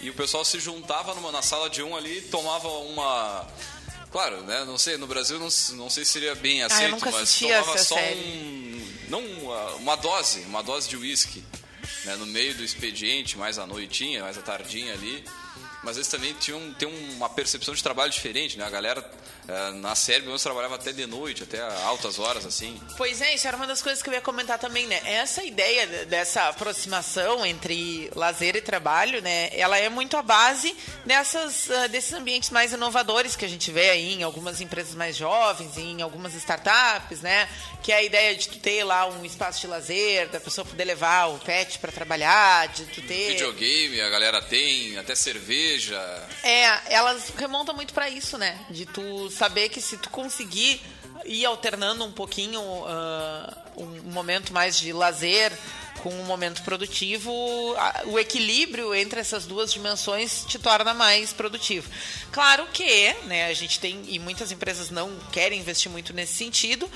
e 0.00 0.08
o 0.08 0.14
pessoal 0.14 0.44
se 0.44 0.58
juntava 0.58 1.14
numa, 1.14 1.30
na 1.30 1.42
sala 1.42 1.68
de 1.68 1.82
um 1.82 1.94
ali 1.94 2.22
tomava 2.22 2.68
uma 2.68 3.46
Claro, 4.10 4.42
né? 4.42 4.64
Não 4.64 4.76
sei, 4.76 4.96
no 4.96 5.06
Brasil 5.06 5.38
não, 5.38 5.48
não 5.76 5.88
sei 5.90 6.04
se 6.04 6.12
seria 6.12 6.34
bem 6.34 6.62
aceito, 6.62 6.82
Ah, 6.82 6.86
eu 6.86 6.90
nunca 6.92 7.10
mas 7.10 7.38
tomava 7.38 7.78
só 7.78 7.94
série. 7.94 8.18
um. 8.18 8.92
Não 9.08 9.20
uma, 9.24 9.70
uma 9.76 9.96
dose, 9.96 10.40
uma 10.40 10.62
dose 10.62 10.88
de 10.88 10.96
uísque. 10.96 11.42
Né, 12.04 12.16
no 12.16 12.24
meio 12.26 12.54
do 12.54 12.64
expediente, 12.64 13.36
mais 13.36 13.58
à 13.58 13.66
noitinha, 13.66 14.22
mais 14.22 14.38
à 14.38 14.42
tardinha 14.42 14.94
ali. 14.94 15.22
Mas 15.82 15.96
eles 15.96 16.08
também 16.08 16.34
tinham, 16.34 16.72
têm 16.74 16.88
uma 17.14 17.28
percepção 17.30 17.72
de 17.74 17.82
trabalho 17.82 18.10
diferente, 18.12 18.58
né? 18.58 18.64
A 18.66 18.70
galera 18.70 19.02
eh, 19.48 19.70
na 19.76 19.94
série, 19.94 20.18
pelo 20.18 20.28
menos, 20.28 20.42
trabalhava 20.42 20.74
até 20.74 20.92
de 20.92 21.06
noite, 21.06 21.42
até 21.42 21.58
altas 21.84 22.18
horas, 22.18 22.44
assim. 22.44 22.78
Pois 22.98 23.22
é, 23.22 23.34
isso 23.34 23.48
era 23.48 23.56
uma 23.56 23.66
das 23.66 23.80
coisas 23.80 24.02
que 24.02 24.10
eu 24.10 24.12
ia 24.12 24.20
comentar 24.20 24.58
também, 24.58 24.86
né? 24.86 25.00
Essa 25.06 25.42
ideia 25.42 25.86
de- 25.86 26.04
dessa 26.04 26.48
aproximação 26.48 27.46
entre 27.46 28.10
lazer 28.14 28.56
e 28.56 28.60
trabalho, 28.60 29.22
né? 29.22 29.48
Ela 29.52 29.78
é 29.78 29.88
muito 29.88 30.18
a 30.18 30.22
base 30.22 30.76
dessas, 31.06 31.70
ah, 31.70 31.86
desses 31.86 32.12
ambientes 32.12 32.50
mais 32.50 32.72
inovadores 32.74 33.34
que 33.34 33.46
a 33.46 33.48
gente 33.48 33.70
vê 33.70 33.88
aí 33.88 34.14
em 34.14 34.22
algumas 34.22 34.60
empresas 34.60 34.94
mais 34.94 35.16
jovens, 35.16 35.78
em 35.78 36.02
algumas 36.02 36.34
startups, 36.34 37.22
né? 37.22 37.48
Que 37.82 37.90
é 37.92 37.96
a 37.96 38.02
ideia 38.02 38.36
de 38.36 38.48
tu 38.48 38.58
ter 38.58 38.84
lá 38.84 39.06
um 39.06 39.24
espaço 39.24 39.62
de 39.62 39.66
lazer, 39.66 40.28
da 40.28 40.38
pessoa 40.38 40.64
poder 40.66 40.84
levar 40.84 41.28
o 41.30 41.38
pet 41.38 41.78
para 41.78 41.90
trabalhar, 41.90 42.68
de 42.68 42.84
tu 42.84 43.00
ter... 43.00 43.30
Videogame, 43.30 43.98
a 44.02 44.10
galera 44.10 44.42
tem, 44.42 44.98
até 44.98 45.14
cerveja. 45.14 45.69
É, 46.42 46.94
elas 46.94 47.32
remontam 47.36 47.74
muito 47.74 47.92
pra 47.94 48.08
isso, 48.08 48.36
né? 48.38 48.58
De 48.70 48.86
tu 48.86 49.30
saber 49.30 49.68
que 49.68 49.80
se 49.80 49.96
tu 49.96 50.10
conseguir 50.10 50.80
ir 51.24 51.44
alternando 51.44 52.04
um 52.04 52.12
pouquinho 52.12 52.60
ah, 52.86 53.56
um 53.76 54.10
momento 54.10 54.52
mais 54.52 54.78
de 54.78 54.92
lazer 54.92 55.52
com 56.02 56.08
um 56.08 56.24
momento 56.24 56.62
produtivo, 56.62 57.30
o 58.06 58.18
equilíbrio 58.18 58.94
entre 58.94 59.20
essas 59.20 59.44
duas 59.44 59.70
dimensões 59.70 60.44
te 60.46 60.58
torna 60.58 60.94
mais 60.94 61.32
produtivo. 61.32 61.90
Claro 62.32 62.66
que, 62.72 63.12
né, 63.24 63.48
a 63.48 63.52
gente 63.52 63.78
tem 63.78 64.02
e 64.08 64.18
muitas 64.18 64.50
empresas 64.50 64.88
não 64.88 65.14
querem 65.30 65.60
investir 65.60 65.90
muito 65.90 66.14
nesse 66.14 66.32
sentido 66.32 66.90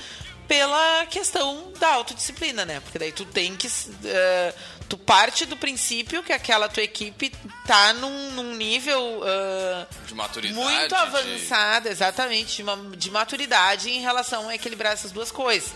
pela 0.47 1.05
questão 1.07 1.71
da 1.79 1.89
autodisciplina, 1.93 2.65
né? 2.65 2.79
Porque 2.79 2.99
daí 2.99 3.11
tu 3.11 3.25
tem 3.25 3.55
que 3.55 3.67
eh, 4.05 4.53
tu 4.87 4.97
parte 4.97 5.45
do 5.45 5.57
princípio 5.57 6.21
que 6.23 6.31
aquela 6.31 6.69
tua 6.69 6.83
equipe 6.83 7.31
tá 7.65 7.93
num, 7.93 8.31
num 8.31 8.55
nível 8.55 9.21
eh, 9.25 9.85
De 10.07 10.13
maturidade. 10.15 10.59
muito 10.59 10.87
de- 10.89 10.95
avançado, 10.95 11.87
exatamente, 11.89 12.57
de, 12.57 12.63
uma- 12.63 12.95
de 12.95 13.09
maturidade 13.11 13.89
em 13.89 14.01
relação 14.01 14.47
a 14.49 14.55
equilibrar 14.55 14.93
essas 14.93 15.11
duas 15.11 15.31
coisas. 15.31 15.71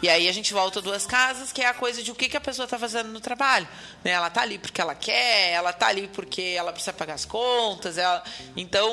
E 0.00 0.08
aí 0.08 0.28
a 0.28 0.32
gente 0.32 0.52
volta 0.52 0.80
duas 0.80 1.06
casas, 1.06 1.52
que 1.52 1.60
é 1.60 1.66
a 1.66 1.74
coisa 1.74 2.02
de 2.02 2.10
o 2.10 2.14
que, 2.14 2.28
que 2.28 2.36
a 2.36 2.40
pessoa 2.40 2.64
está 2.64 2.78
fazendo 2.78 3.08
no 3.08 3.20
trabalho. 3.20 3.66
Né? 4.04 4.12
Ela 4.12 4.30
tá 4.30 4.42
ali 4.42 4.58
porque 4.58 4.80
ela 4.80 4.94
quer, 4.94 5.52
ela 5.52 5.72
tá 5.72 5.88
ali 5.88 6.08
porque 6.08 6.54
ela 6.56 6.72
precisa 6.72 6.92
pagar 6.92 7.14
as 7.14 7.24
contas. 7.24 7.98
Ela... 7.98 8.22
Então, 8.56 8.92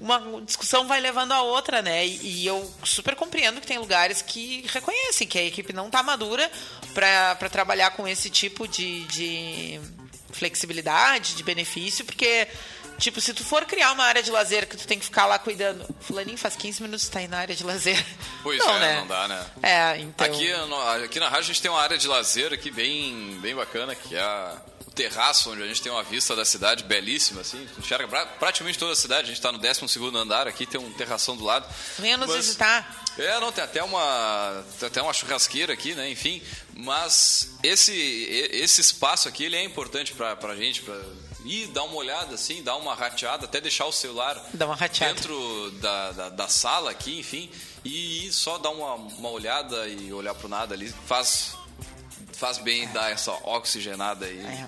uma 0.00 0.40
discussão 0.42 0.86
vai 0.86 1.00
levando 1.00 1.32
a 1.32 1.42
outra, 1.42 1.82
né? 1.82 2.06
E, 2.06 2.42
e 2.42 2.46
eu 2.46 2.72
super 2.84 3.16
compreendo 3.16 3.60
que 3.60 3.66
tem 3.66 3.78
lugares 3.78 4.22
que 4.22 4.64
reconhecem 4.68 5.26
que 5.26 5.38
a 5.38 5.44
equipe 5.44 5.72
não 5.72 5.86
está 5.86 6.02
madura 6.02 6.50
para 6.94 7.48
trabalhar 7.50 7.90
com 7.90 8.06
esse 8.06 8.30
tipo 8.30 8.68
de, 8.68 9.04
de 9.04 9.80
flexibilidade, 10.30 11.34
de 11.34 11.42
benefício, 11.42 12.04
porque 12.04 12.46
Tipo, 12.98 13.20
se 13.20 13.34
tu 13.34 13.44
for 13.44 13.64
criar 13.64 13.92
uma 13.92 14.04
área 14.04 14.22
de 14.22 14.30
lazer 14.30 14.66
que 14.68 14.76
tu 14.76 14.86
tem 14.86 14.98
que 14.98 15.04
ficar 15.04 15.26
lá 15.26 15.38
cuidando. 15.38 15.84
Fulaninho 16.00 16.38
faz 16.38 16.54
15 16.56 16.82
minutos 16.82 17.08
tá 17.08 17.18
aí 17.18 17.28
na 17.28 17.38
área 17.38 17.54
de 17.54 17.64
lazer. 17.64 18.02
Pois 18.42 18.58
não, 18.58 18.76
é, 18.76 18.80
né? 18.80 18.94
não 19.00 19.06
dá, 19.06 19.28
né? 19.28 19.46
É, 19.62 19.98
então. 19.98 20.26
Aqui, 20.26 20.52
aqui 21.04 21.18
na 21.20 21.26
rádio 21.28 21.44
a 21.44 21.46
gente 21.46 21.62
tem 21.62 21.70
uma 21.70 21.80
área 21.80 21.98
de 21.98 22.06
lazer 22.06 22.52
aqui 22.52 22.70
bem, 22.70 23.38
bem 23.40 23.54
bacana, 23.54 23.94
que 23.94 24.14
é 24.14 24.20
a- 24.20 24.56
terraço, 24.94 25.50
onde 25.50 25.62
a 25.62 25.66
gente 25.66 25.82
tem 25.82 25.90
uma 25.92 26.02
vista 26.02 26.34
da 26.36 26.44
cidade 26.44 26.84
belíssima, 26.84 27.40
assim. 27.40 27.66
Enxerga 27.78 28.06
pra- 28.08 28.26
praticamente 28.26 28.78
toda 28.78 28.92
a 28.92 28.96
cidade. 28.96 29.22
A 29.24 29.26
gente 29.26 29.36
está 29.36 29.50
no 29.52 29.58
12 29.58 30.16
andar 30.16 30.46
aqui, 30.46 30.64
tem 30.66 30.80
um 30.80 30.92
terração 30.92 31.36
do 31.36 31.44
lado. 31.44 31.66
Venha 31.98 32.16
nos 32.16 32.28
Mas- 32.28 32.36
visitar. 32.36 33.04
É, 33.16 33.38
não, 33.38 33.52
tem 33.52 33.62
até 33.62 33.82
uma, 33.82 34.64
tem 34.78 34.88
até 34.88 35.00
uma 35.00 35.12
churrasqueira 35.12 35.72
aqui, 35.72 35.94
né? 35.94 36.10
Enfim, 36.10 36.42
mas 36.74 37.50
esse, 37.62 37.92
esse 38.52 38.80
espaço 38.80 39.28
aqui 39.28 39.44
ele 39.44 39.54
é 39.56 39.62
importante 39.62 40.12
pra, 40.12 40.34
pra 40.34 40.56
gente, 40.56 40.82
ir 41.44 41.68
dar 41.68 41.84
uma 41.84 41.94
olhada, 41.94 42.34
assim, 42.34 42.60
dar 42.62 42.74
uma 42.76 42.92
rateada, 42.94 43.44
até 43.44 43.60
deixar 43.60 43.84
o 43.86 43.92
celular 43.92 44.34
dentro 45.14 45.70
da, 45.80 46.10
da, 46.12 46.28
da 46.30 46.48
sala 46.48 46.90
aqui, 46.90 47.18
enfim, 47.20 47.48
e 47.84 48.28
só 48.32 48.58
dar 48.58 48.70
uma, 48.70 48.94
uma 48.94 49.28
olhada 49.30 49.86
e 49.86 50.12
olhar 50.12 50.34
pro 50.34 50.48
nada 50.48 50.74
ali 50.74 50.92
faz, 51.06 51.54
faz 52.36 52.58
bem 52.58 52.86
dar 52.88 53.10
essa 53.10 53.32
oxigenada 53.46 54.26
aí. 54.26 54.40
É. 54.44 54.66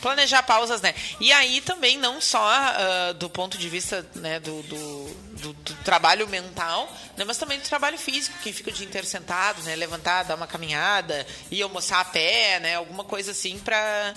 Planejar 0.00 0.42
pausas, 0.42 0.80
né? 0.80 0.94
E 1.20 1.30
aí 1.32 1.60
também, 1.60 1.98
não 1.98 2.20
só 2.20 2.40
ah, 2.42 3.12
do 3.18 3.28
ponto 3.28 3.58
de 3.58 3.68
vista 3.68 4.06
né, 4.14 4.40
do, 4.40 4.62
do, 4.62 5.04
do- 5.40 5.52
do 5.52 5.74
trabalho 5.84 6.26
mental, 6.28 6.90
né, 7.16 7.24
mas 7.24 7.36
também 7.36 7.58
do 7.58 7.64
trabalho 7.68 7.98
físico, 7.98 8.36
quem 8.42 8.52
fica 8.52 8.70
o 8.70 8.72
dia 8.72 8.86
inteiro 8.86 9.06
sentado, 9.06 9.62
né? 9.62 9.76
Levantar, 9.76 10.22
dar 10.24 10.36
uma 10.36 10.46
caminhada, 10.46 11.26
ir 11.50 11.60
almoçar 11.62 12.00
a 12.00 12.04
pé, 12.04 12.60
né? 12.60 12.76
Alguma 12.76 13.04
coisa 13.04 13.32
assim 13.32 13.58
pra, 13.58 14.14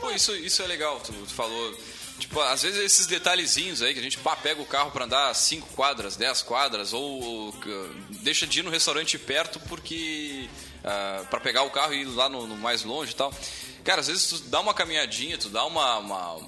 Pô, 0.00 0.10
isso, 0.10 0.34
isso 0.36 0.62
é 0.62 0.66
legal, 0.66 1.00
tu, 1.00 1.12
tu 1.12 1.34
falou. 1.34 1.76
Tipo, 2.18 2.40
às 2.40 2.62
vezes 2.62 2.78
esses 2.80 3.06
detalhezinhos 3.06 3.82
aí 3.82 3.92
que 3.92 3.98
a 3.98 4.02
gente 4.02 4.18
pá, 4.18 4.36
pega 4.36 4.62
o 4.62 4.66
carro 4.66 4.92
para 4.92 5.04
andar 5.04 5.34
5 5.34 5.66
quadras, 5.74 6.14
10 6.14 6.42
quadras, 6.42 6.92
ou, 6.92 7.02
ou 7.22 7.48
uh, 7.50 7.94
deixa 8.22 8.46
de 8.46 8.60
ir 8.60 8.62
no 8.62 8.70
restaurante 8.70 9.18
perto 9.18 9.58
porque. 9.68 10.48
Uh, 10.84 11.24
para 11.26 11.40
pegar 11.40 11.62
o 11.62 11.70
carro 11.70 11.94
e 11.94 12.02
ir 12.02 12.04
lá 12.04 12.28
no, 12.28 12.46
no, 12.46 12.56
mais 12.56 12.84
longe 12.84 13.12
e 13.12 13.14
tal. 13.14 13.32
Cara, 13.82 14.02
às 14.02 14.06
vezes 14.06 14.28
tu 14.28 14.38
dá 14.50 14.60
uma 14.60 14.74
caminhadinha, 14.74 15.38
tu 15.38 15.48
dá 15.48 15.64
uma. 15.64 15.98
uma 15.98 16.38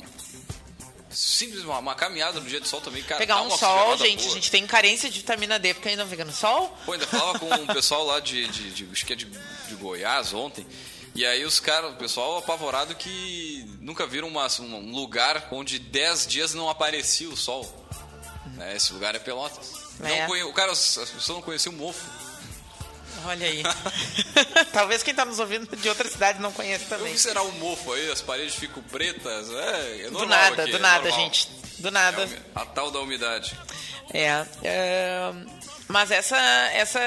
simples 1.11 1.63
uma, 1.63 1.79
uma, 1.79 1.95
caminhada 1.95 2.39
no 2.39 2.47
dia 2.47 2.61
de 2.61 2.69
sol 2.69 2.83
também, 2.83 3.03
cara. 3.03 3.19
Pegar 3.19 3.41
um 3.41 3.51
sol, 3.51 3.97
gente, 3.97 4.19
boa. 4.19 4.31
a 4.31 4.35
gente 4.35 4.51
tem 4.51 4.67
carência 4.67 5.09
de 5.09 5.21
vitamina 5.21 5.59
D 5.59 5.73
porque 5.73 5.89
ainda 5.89 6.03
não 6.03 6.11
fica 6.11 6.27
no 6.27 6.33
sol. 6.33 6.77
Pô, 6.85 6.93
ainda 6.93 7.07
falava 7.07 7.39
com 7.39 7.47
um 7.47 7.67
pessoal 7.67 8.05
lá 8.05 8.21
de, 8.21 8.47
de, 8.49 8.71
de, 8.73 8.89
acho 8.93 9.07
que 9.07 9.15
é 9.15 9.17
de, 9.17 9.25
de 9.25 9.75
Goiás 9.77 10.35
ontem. 10.35 10.67
E 11.15 11.25
aí 11.25 11.47
os 11.47 11.59
caras, 11.59 11.93
o 11.93 11.97
pessoal 11.97 12.37
apavorado 12.37 12.95
que 12.95 13.67
nunca 13.81 14.07
viram 14.07 14.29
uma, 14.29 14.47
um 14.61 14.93
lugar 14.93 15.49
onde 15.51 15.79
10 15.79 16.27
dias 16.27 16.53
não 16.53 16.69
aparecia 16.69 17.31
o 17.31 17.37
sol. 17.37 17.65
Né? 18.55 18.77
Esse 18.77 18.93
lugar 18.93 19.15
é 19.15 19.19
Pelotas. 19.19 19.73
É. 20.05 20.21
Não 20.21 20.27
conhe... 20.27 20.43
O 20.43 20.53
cara, 20.53 20.73
as 20.73 20.95
pessoas 20.95 21.29
não 21.29 21.41
conheciam 21.41 21.73
o 21.73 21.79
mofo. 21.79 22.26
Olha 23.25 23.47
aí. 23.47 23.63
Talvez 24.73 25.03
quem 25.03 25.13
está 25.13 25.25
nos 25.25 25.39
ouvindo 25.39 25.75
de 25.77 25.89
outra 25.89 26.09
cidade 26.09 26.41
não 26.41 26.53
conheça 26.53 26.85
também. 26.87 27.13
O 27.13 27.15
que 27.15 27.21
será 27.21 27.43
o 27.43 27.53
mofo 27.53 27.93
aí? 27.93 28.11
As 28.11 28.21
paredes 28.21 28.55
ficam 28.55 28.83
pretas? 28.83 29.51
É, 29.51 30.07
é 30.07 30.11
do 30.11 30.27
nada, 30.27 30.63
aqui, 30.63 30.71
do 30.71 30.77
é 30.77 30.81
nada, 30.81 31.09
normal. 31.09 31.21
gente. 31.21 31.49
Do 31.79 31.91
nada. 31.91 32.23
É 32.23 32.39
a 32.55 32.65
tal 32.65 32.91
da 32.91 33.01
umidade. 33.01 33.59
É. 34.13 34.45
é 34.63 35.33
mas 35.89 36.11
essa, 36.11 36.37
essa 36.73 37.01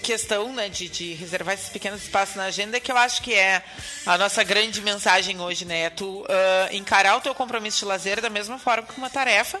questão 0.00 0.52
né, 0.52 0.68
de, 0.68 0.88
de, 0.88 1.14
reservar 1.14 1.54
esses 1.54 1.68
pequenos 1.68 2.02
espaços 2.02 2.36
na 2.36 2.44
agenda 2.44 2.76
é 2.76 2.80
que 2.80 2.92
eu 2.92 2.96
acho 2.96 3.20
que 3.20 3.34
é 3.34 3.62
a 4.06 4.16
nossa 4.16 4.44
grande 4.44 4.80
mensagem 4.80 5.40
hoje, 5.40 5.64
né? 5.64 5.82
É 5.82 5.90
tu 5.90 6.20
uh, 6.20 6.26
encarar 6.70 7.16
o 7.16 7.20
teu 7.20 7.34
compromisso 7.34 7.80
de 7.80 7.84
lazer 7.84 8.20
da 8.20 8.30
mesma 8.30 8.58
forma 8.60 8.86
que 8.86 8.96
uma 8.96 9.10
tarefa 9.10 9.60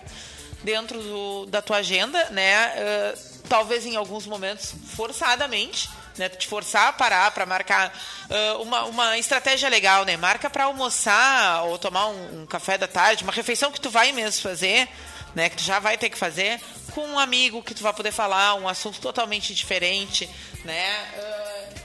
dentro 0.62 1.02
do, 1.02 1.46
da 1.46 1.60
tua 1.60 1.78
agenda, 1.78 2.30
né? 2.30 2.72
Uh, 2.76 3.31
talvez 3.52 3.84
em 3.84 3.96
alguns 3.96 4.26
momentos 4.26 4.74
forçadamente, 4.96 5.90
né? 6.16 6.26
Te 6.30 6.48
forçar 6.48 6.88
a 6.88 6.92
parar 6.94 7.30
para 7.32 7.44
marcar 7.44 7.94
uh, 8.30 8.62
uma, 8.62 8.84
uma 8.84 9.18
estratégia 9.18 9.68
legal, 9.68 10.06
né? 10.06 10.16
Marca 10.16 10.48
para 10.48 10.64
almoçar 10.64 11.64
ou 11.64 11.78
tomar 11.78 12.06
um, 12.06 12.40
um 12.40 12.46
café 12.46 12.78
da 12.78 12.88
tarde, 12.88 13.24
uma 13.24 13.32
refeição 13.32 13.70
que 13.70 13.78
tu 13.78 13.90
vai 13.90 14.10
mesmo 14.10 14.40
fazer 14.40 14.88
né, 15.34 15.48
que 15.48 15.56
tu 15.56 15.62
já 15.62 15.78
vai 15.78 15.96
ter 15.96 16.10
que 16.10 16.18
fazer, 16.18 16.60
com 16.94 17.06
um 17.06 17.18
amigo 17.18 17.62
que 17.62 17.74
tu 17.74 17.82
vai 17.82 17.92
poder 17.92 18.12
falar 18.12 18.54
um 18.54 18.68
assunto 18.68 19.00
totalmente 19.00 19.54
diferente, 19.54 20.28
né? 20.64 21.10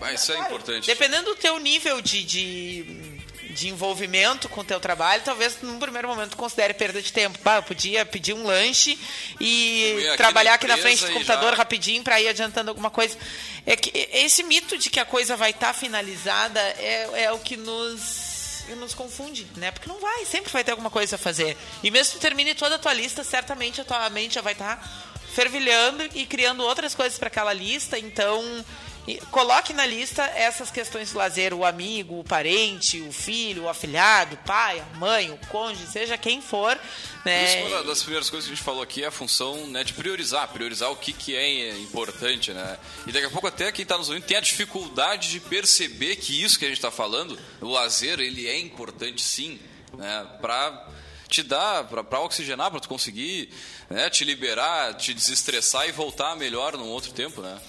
Uh, 0.01 0.13
isso 0.13 0.33
é 0.33 0.39
importante. 0.39 0.85
Dependendo 0.85 1.33
do 1.33 1.35
teu 1.35 1.57
nível 1.57 2.01
de, 2.01 2.23
de, 2.23 3.16
de, 3.57 3.69
envolvimento 3.69 4.47
com 4.49 4.61
o 4.61 4.63
teu 4.63 4.79
trabalho, 4.79 5.23
talvez 5.23 5.57
num 5.61 5.79
primeiro 5.79 6.07
momento 6.07 6.37
considere 6.37 6.73
perda 6.73 7.01
de 7.01 7.11
tempo. 7.11 7.39
Bah, 7.43 7.57
eu 7.57 7.63
podia 7.63 8.05
pedir 8.05 8.33
um 8.33 8.45
lanche 8.45 8.97
e 9.39 10.07
aqui 10.07 10.17
trabalhar 10.17 10.53
aqui 10.53 10.67
na 10.67 10.77
frente 10.77 11.05
do 11.05 11.11
computador 11.11 11.51
já... 11.51 11.57
rapidinho 11.57 12.03
para 12.03 12.21
ir 12.21 12.27
adiantando 12.27 12.69
alguma 12.69 12.89
coisa. 12.89 13.17
É 13.65 13.75
que 13.75 13.91
esse 14.13 14.43
mito 14.43 14.77
de 14.77 14.89
que 14.89 14.99
a 14.99 15.05
coisa 15.05 15.35
vai 15.35 15.51
estar 15.51 15.67
tá 15.67 15.73
finalizada 15.73 16.59
é, 16.59 17.23
é 17.23 17.31
o 17.31 17.39
que 17.39 17.57
nos 17.57 18.27
nos 18.75 18.93
confunde, 18.93 19.47
né? 19.55 19.71
Porque 19.71 19.87
não 19.87 19.99
vai, 19.99 20.25
sempre 20.25 20.51
vai 20.51 20.61
ter 20.63 20.71
alguma 20.71 20.89
coisa 20.89 21.15
a 21.15 21.19
fazer. 21.19 21.55
E 21.81 21.89
mesmo 21.89 22.15
que 22.15 22.19
termine 22.19 22.53
toda 22.53 22.75
a 22.75 22.79
tua 22.79 22.93
lista, 22.93 23.23
certamente 23.23 23.79
a 23.79 23.85
tua 23.85 24.09
mente 24.09 24.35
já 24.35 24.41
vai 24.41 24.53
estar 24.53 24.75
tá 24.75 24.89
fervilhando 25.33 26.03
e 26.13 26.25
criando 26.25 26.63
outras 26.63 26.93
coisas 26.93 27.17
para 27.17 27.27
aquela 27.27 27.53
lista. 27.53 27.97
Então, 27.97 28.65
coloque 29.31 29.73
na 29.73 29.85
lista 29.85 30.23
essas 30.35 30.69
questões 30.69 31.11
do 31.11 31.17
lazer, 31.17 31.53
o 31.53 31.63
amigo, 31.63 32.19
o 32.19 32.23
parente, 32.23 32.99
o 33.01 33.11
filho, 33.11 33.63
o 33.63 33.69
afilhado, 33.69 34.35
o 34.35 34.37
pai, 34.39 34.79
a 34.79 34.97
mãe, 34.97 35.31
o 35.31 35.37
cônjuge, 35.47 35.87
seja 35.87 36.17
quem 36.17 36.41
for. 36.41 36.77
Né? 37.23 37.63
Isso, 37.63 37.67
uma 37.67 37.83
das 37.83 38.01
primeiras 38.01 38.29
coisas 38.29 38.47
que 38.47 38.53
a 38.53 38.55
gente 38.55 38.63
falou 38.63 38.81
aqui 38.81 39.03
é 39.03 39.07
a 39.07 39.11
função 39.11 39.67
né, 39.67 39.83
de 39.83 39.93
priorizar, 39.93 40.47
priorizar 40.49 40.91
o 40.91 40.95
que, 40.95 41.13
que 41.13 41.35
é 41.35 41.77
importante, 41.79 42.51
né? 42.51 42.77
E 43.05 43.11
daqui 43.11 43.25
a 43.25 43.29
pouco 43.29 43.47
até 43.47 43.71
quem 43.71 43.83
está 43.83 43.97
nos 43.97 44.09
ouvindo 44.09 44.25
tem 44.25 44.37
a 44.37 44.41
dificuldade 44.41 45.29
de 45.29 45.39
perceber 45.39 46.17
que 46.17 46.43
isso 46.43 46.59
que 46.59 46.65
a 46.65 46.67
gente 46.67 46.77
está 46.77 46.91
falando, 46.91 47.39
o 47.61 47.69
lazer, 47.69 48.19
ele 48.19 48.47
é 48.47 48.59
importante 48.59 49.21
sim, 49.21 49.59
né? 49.97 50.27
Para 50.41 50.87
te 51.29 51.43
dar, 51.43 51.85
para 51.85 52.19
oxigenar, 52.19 52.71
para 52.71 52.79
tu 52.79 52.87
conseguir 52.87 53.49
né, 53.89 54.09
te 54.09 54.23
liberar, 54.23 54.93
te 54.95 55.13
desestressar 55.13 55.87
e 55.87 55.91
voltar 55.91 56.35
melhor 56.35 56.77
num 56.77 56.87
outro 56.87 57.11
tempo, 57.11 57.41
né? 57.41 57.59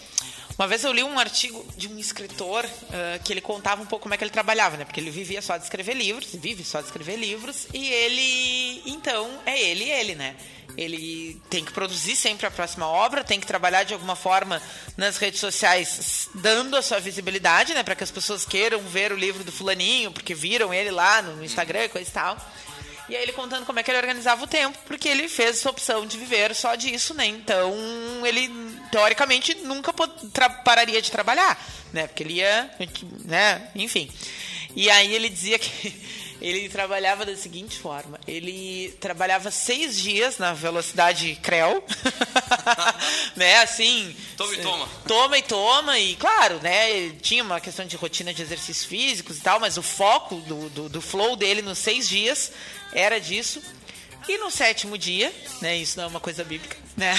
Uma 0.58 0.66
vez 0.66 0.82
eu 0.82 0.92
li 0.92 1.04
um 1.04 1.16
artigo 1.20 1.64
de 1.76 1.86
um 1.86 1.96
escritor 2.00 2.64
uh, 2.64 3.22
que 3.22 3.32
ele 3.32 3.40
contava 3.40 3.80
um 3.80 3.86
pouco 3.86 4.02
como 4.02 4.14
é 4.14 4.18
que 4.18 4.24
ele 4.24 4.30
trabalhava, 4.32 4.76
né? 4.76 4.84
Porque 4.84 4.98
ele 4.98 5.08
vivia 5.08 5.40
só 5.40 5.56
de 5.56 5.62
escrever 5.62 5.94
livros, 5.94 6.34
vive 6.34 6.64
só 6.64 6.80
de 6.80 6.86
escrever 6.86 7.14
livros, 7.14 7.68
e 7.72 7.88
ele, 7.88 8.82
então, 8.84 9.38
é 9.46 9.56
ele 9.62 9.88
ele, 9.88 10.16
né? 10.16 10.34
Ele 10.76 11.40
tem 11.48 11.64
que 11.64 11.72
produzir 11.72 12.16
sempre 12.16 12.44
a 12.44 12.50
próxima 12.50 12.88
obra, 12.88 13.22
tem 13.22 13.38
que 13.38 13.46
trabalhar 13.46 13.84
de 13.84 13.94
alguma 13.94 14.16
forma 14.16 14.60
nas 14.96 15.16
redes 15.16 15.38
sociais, 15.38 16.28
dando 16.34 16.76
a 16.76 16.82
sua 16.82 16.98
visibilidade, 16.98 17.72
né? 17.72 17.84
Para 17.84 17.94
que 17.94 18.02
as 18.02 18.10
pessoas 18.10 18.44
queiram 18.44 18.80
ver 18.80 19.12
o 19.12 19.16
livro 19.16 19.44
do 19.44 19.52
fulaninho, 19.52 20.10
porque 20.10 20.34
viram 20.34 20.74
ele 20.74 20.90
lá 20.90 21.22
no 21.22 21.44
Instagram 21.44 21.84
e 21.84 21.88
coisa 21.88 22.10
e 22.10 22.12
tal. 22.12 22.36
E 23.08 23.16
aí 23.16 23.22
ele 23.22 23.32
contando 23.32 23.64
como 23.64 23.78
é 23.78 23.82
que 23.82 23.90
ele 23.90 23.98
organizava 23.98 24.44
o 24.44 24.46
tempo, 24.46 24.76
porque 24.86 25.08
ele 25.08 25.28
fez 25.28 25.58
essa 25.58 25.70
opção 25.70 26.04
de 26.04 26.18
viver 26.18 26.54
só 26.54 26.74
disso, 26.74 27.14
né? 27.14 27.26
Então, 27.26 27.72
ele, 28.26 28.48
teoricamente, 28.90 29.54
nunca 29.56 29.92
pararia 30.64 31.00
de 31.00 31.10
trabalhar, 31.10 31.58
né? 31.92 32.06
Porque 32.06 32.22
ele 32.22 32.34
ia, 32.34 32.70
né? 33.24 33.68
Enfim. 33.74 34.10
E 34.74 34.90
aí 34.90 35.14
ele 35.14 35.28
dizia 35.28 35.58
que 35.58 35.94
ele 36.40 36.68
trabalhava 36.68 37.24
da 37.26 37.36
seguinte 37.36 37.78
forma: 37.78 38.18
ele 38.26 38.94
trabalhava 39.00 39.50
seis 39.50 39.98
dias 39.98 40.38
na 40.38 40.52
velocidade 40.52 41.38
Creu, 41.42 41.84
né? 43.34 43.58
Assim. 43.58 44.14
Toma 44.36 44.54
e 44.54 44.60
toma. 44.60 44.88
Toma 45.06 45.38
e 45.38 45.42
toma, 45.42 45.98
e 45.98 46.16
claro, 46.16 46.60
né? 46.62 47.10
Tinha 47.20 47.42
uma 47.42 47.60
questão 47.60 47.86
de 47.86 47.96
rotina 47.96 48.32
de 48.32 48.42
exercícios 48.42 48.84
físicos 48.84 49.38
e 49.38 49.40
tal, 49.40 49.58
mas 49.58 49.76
o 49.76 49.82
foco 49.82 50.36
do, 50.36 50.68
do, 50.70 50.88
do 50.88 51.00
flow 51.00 51.36
dele 51.36 51.62
nos 51.62 51.78
seis 51.78 52.08
dias 52.08 52.52
era 52.92 53.20
disso. 53.20 53.62
E 54.28 54.36
no 54.36 54.50
sétimo 54.50 54.98
dia, 54.98 55.32
né, 55.62 55.74
isso 55.78 55.96
não 55.96 56.04
é 56.04 56.06
uma 56.06 56.20
coisa 56.20 56.44
bíblica, 56.44 56.76
né? 56.94 57.14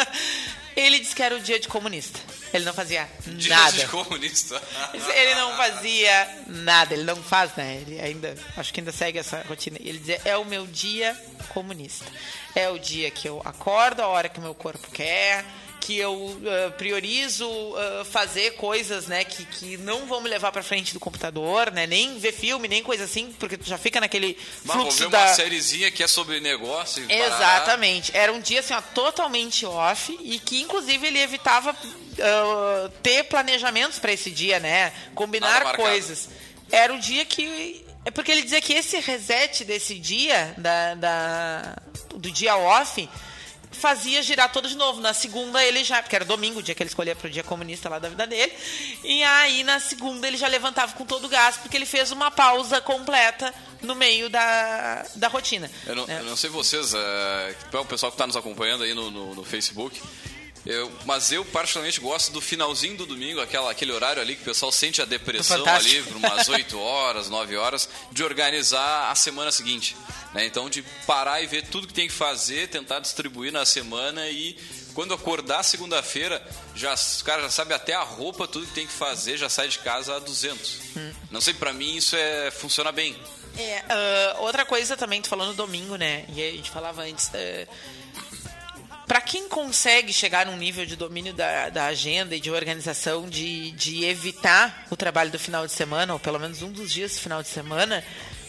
ele 0.76 1.00
disse 1.00 1.14
que 1.14 1.22
era 1.22 1.34
o 1.34 1.40
dia 1.40 1.58
de 1.58 1.68
comunista. 1.68 2.20
Ele 2.52 2.64
não 2.64 2.74
fazia 2.74 3.08
dia 3.26 3.56
nada. 3.56 3.72
Dia 3.72 3.84
de 3.86 3.90
comunista. 3.90 4.62
ele 5.14 5.34
não 5.34 5.56
fazia 5.56 6.44
nada, 6.46 6.94
ele 6.94 7.04
não 7.04 7.16
faz, 7.16 7.54
né? 7.56 7.82
Ele 7.82 8.00
ainda, 8.00 8.36
acho 8.56 8.72
que 8.72 8.80
ainda 8.80 8.92
segue 8.92 9.18
essa 9.18 9.42
rotina. 9.48 9.78
Ele 9.80 9.98
dizia: 9.98 10.20
"É 10.24 10.36
o 10.36 10.44
meu 10.44 10.66
dia 10.66 11.18
comunista. 11.48 12.04
É 12.54 12.68
o 12.68 12.78
dia 12.78 13.10
que 13.10 13.28
eu 13.28 13.40
acordo 13.44 14.00
a 14.00 14.06
hora 14.06 14.28
que 14.28 14.38
o 14.38 14.42
meu 14.42 14.54
corpo 14.54 14.90
quer." 14.92 15.44
Que 15.86 15.96
eu 15.96 16.12
uh, 16.12 16.72
priorizo 16.76 17.48
uh, 17.48 18.04
fazer 18.06 18.54
coisas, 18.54 19.06
né, 19.06 19.22
que, 19.22 19.44
que 19.44 19.76
não 19.76 20.04
vão 20.06 20.20
me 20.20 20.28
levar 20.28 20.50
para 20.50 20.60
frente 20.60 20.92
do 20.92 20.98
computador, 20.98 21.70
né, 21.70 21.86
nem 21.86 22.18
ver 22.18 22.32
filme, 22.32 22.66
nem 22.66 22.82
coisa 22.82 23.04
assim, 23.04 23.32
porque 23.38 23.56
tu 23.56 23.68
já 23.68 23.78
fica 23.78 24.00
naquele 24.00 24.36
Mas 24.64 24.76
fluxo 24.76 24.98
vou 24.98 25.10
ver 25.10 25.16
da... 25.16 25.26
uma 25.26 25.34
sériezinha 25.34 25.88
que 25.92 26.02
é 26.02 26.08
sobre 26.08 26.40
negócio. 26.40 27.06
Exatamente. 27.08 28.10
Parar. 28.10 28.24
Era 28.24 28.32
um 28.32 28.40
dia 28.40 28.58
assim, 28.58 28.74
ó, 28.74 28.80
totalmente 28.80 29.64
off 29.64 30.18
e 30.20 30.40
que 30.40 30.60
inclusive 30.60 31.06
ele 31.06 31.20
evitava 31.20 31.70
uh, 31.70 32.88
ter 33.00 33.22
planejamentos 33.24 34.00
para 34.00 34.10
esse 34.10 34.32
dia, 34.32 34.58
né, 34.58 34.92
combinar 35.14 35.76
coisas. 35.76 36.28
Era 36.68 36.92
um 36.92 36.98
dia 36.98 37.24
que 37.24 37.86
é 38.04 38.10
porque 38.10 38.32
ele 38.32 38.42
dizia 38.42 38.60
que 38.60 38.72
esse 38.72 38.98
reset 38.98 39.64
desse 39.64 39.96
dia 40.00 40.52
da, 40.58 40.94
da 40.96 41.76
do 42.16 42.28
dia 42.28 42.56
off 42.56 43.08
fazia 43.70 44.22
girar 44.22 44.50
todo 44.50 44.68
de 44.68 44.76
novo. 44.76 45.00
Na 45.00 45.12
segunda 45.12 45.62
ele 45.62 45.84
já, 45.84 46.02
porque 46.02 46.16
era 46.16 46.24
domingo, 46.24 46.60
o 46.60 46.62
dia 46.62 46.74
que 46.74 46.82
ele 46.82 46.88
escolhia 46.88 47.14
para 47.14 47.28
o 47.28 47.30
dia 47.30 47.42
comunista 47.42 47.88
lá 47.88 47.98
da 47.98 48.08
vida 48.08 48.26
dele, 48.26 48.52
e 49.04 49.22
aí 49.22 49.62
na 49.64 49.80
segunda 49.80 50.26
ele 50.26 50.36
já 50.36 50.48
levantava 50.48 50.92
com 50.94 51.04
todo 51.04 51.26
o 51.26 51.28
gás, 51.28 51.56
porque 51.56 51.76
ele 51.76 51.86
fez 51.86 52.10
uma 52.10 52.30
pausa 52.30 52.80
completa 52.80 53.52
no 53.82 53.94
meio 53.94 54.28
da, 54.28 55.06
da 55.14 55.28
rotina. 55.28 55.70
Eu 55.86 55.94
não, 55.94 56.04
é. 56.08 56.18
eu 56.18 56.24
não 56.24 56.36
sei 56.36 56.50
vocês, 56.50 56.94
é, 56.94 57.54
o 57.72 57.84
pessoal 57.84 58.10
que 58.10 58.16
está 58.16 58.26
nos 58.26 58.36
acompanhando 58.36 58.84
aí 58.84 58.94
no, 58.94 59.10
no, 59.10 59.34
no 59.34 59.44
Facebook, 59.44 60.00
eu, 60.66 60.90
mas 61.04 61.30
eu 61.30 61.44
particularmente 61.44 62.00
gosto 62.00 62.32
do 62.32 62.40
finalzinho 62.40 62.96
do 62.96 63.06
domingo, 63.06 63.40
aquela, 63.40 63.70
aquele 63.70 63.92
horário 63.92 64.20
ali 64.20 64.34
que 64.34 64.42
o 64.42 64.46
pessoal 64.46 64.72
sente 64.72 65.00
a 65.00 65.04
depressão 65.04 65.64
ali 65.64 66.02
por 66.02 66.16
umas 66.16 66.48
8 66.48 66.78
horas, 66.78 67.30
9 67.30 67.56
horas, 67.56 67.88
de 68.10 68.24
organizar 68.24 69.10
a 69.10 69.14
semana 69.14 69.52
seguinte. 69.52 69.96
Né? 70.34 70.44
Então, 70.44 70.68
de 70.68 70.82
parar 71.06 71.40
e 71.40 71.46
ver 71.46 71.68
tudo 71.68 71.86
que 71.86 71.94
tem 71.94 72.08
que 72.08 72.12
fazer, 72.12 72.68
tentar 72.68 72.98
distribuir 72.98 73.52
na 73.52 73.64
semana 73.64 74.28
e 74.28 74.58
quando 74.92 75.14
acordar 75.14 75.62
segunda-feira, 75.62 76.42
já, 76.74 76.94
o 76.94 77.24
cara 77.24 77.42
já 77.42 77.50
sabe 77.50 77.72
até 77.72 77.94
a 77.94 78.02
roupa, 78.02 78.48
tudo 78.48 78.66
que 78.66 78.72
tem 78.72 78.86
que 78.86 78.92
fazer, 78.92 79.36
já 79.36 79.48
sai 79.48 79.68
de 79.68 79.78
casa 79.78 80.16
a 80.16 80.18
200. 80.18 80.80
Hum. 80.96 81.12
Não 81.30 81.40
sei, 81.40 81.54
para 81.54 81.72
mim 81.72 81.96
isso 81.96 82.16
é 82.16 82.50
funciona 82.50 82.90
bem. 82.90 83.16
É, 83.56 83.84
uh, 84.38 84.42
outra 84.42 84.66
coisa 84.66 84.96
também, 84.96 85.22
tu 85.22 85.28
falando 85.28 85.54
domingo, 85.54 85.96
né? 85.96 86.24
E 86.34 86.42
a 86.42 86.50
gente 86.50 86.70
falava 86.70 87.02
antes. 87.02 87.28
Uh, 87.28 87.68
para 89.06 89.20
quem 89.20 89.48
consegue 89.48 90.12
chegar 90.12 90.46
num 90.46 90.56
nível 90.56 90.84
de 90.84 90.96
domínio 90.96 91.32
da, 91.32 91.68
da 91.68 91.86
agenda 91.86 92.34
e 92.34 92.40
de 92.40 92.50
organização, 92.50 93.28
de, 93.28 93.70
de 93.72 94.04
evitar 94.04 94.86
o 94.90 94.96
trabalho 94.96 95.30
do 95.30 95.38
final 95.38 95.64
de 95.64 95.72
semana, 95.72 96.12
ou 96.12 96.18
pelo 96.18 96.38
menos 96.38 96.60
um 96.62 96.72
dos 96.72 96.92
dias 96.92 97.14
do 97.14 97.20
final 97.20 97.42
de 97.42 97.48
semana, 97.48 98.02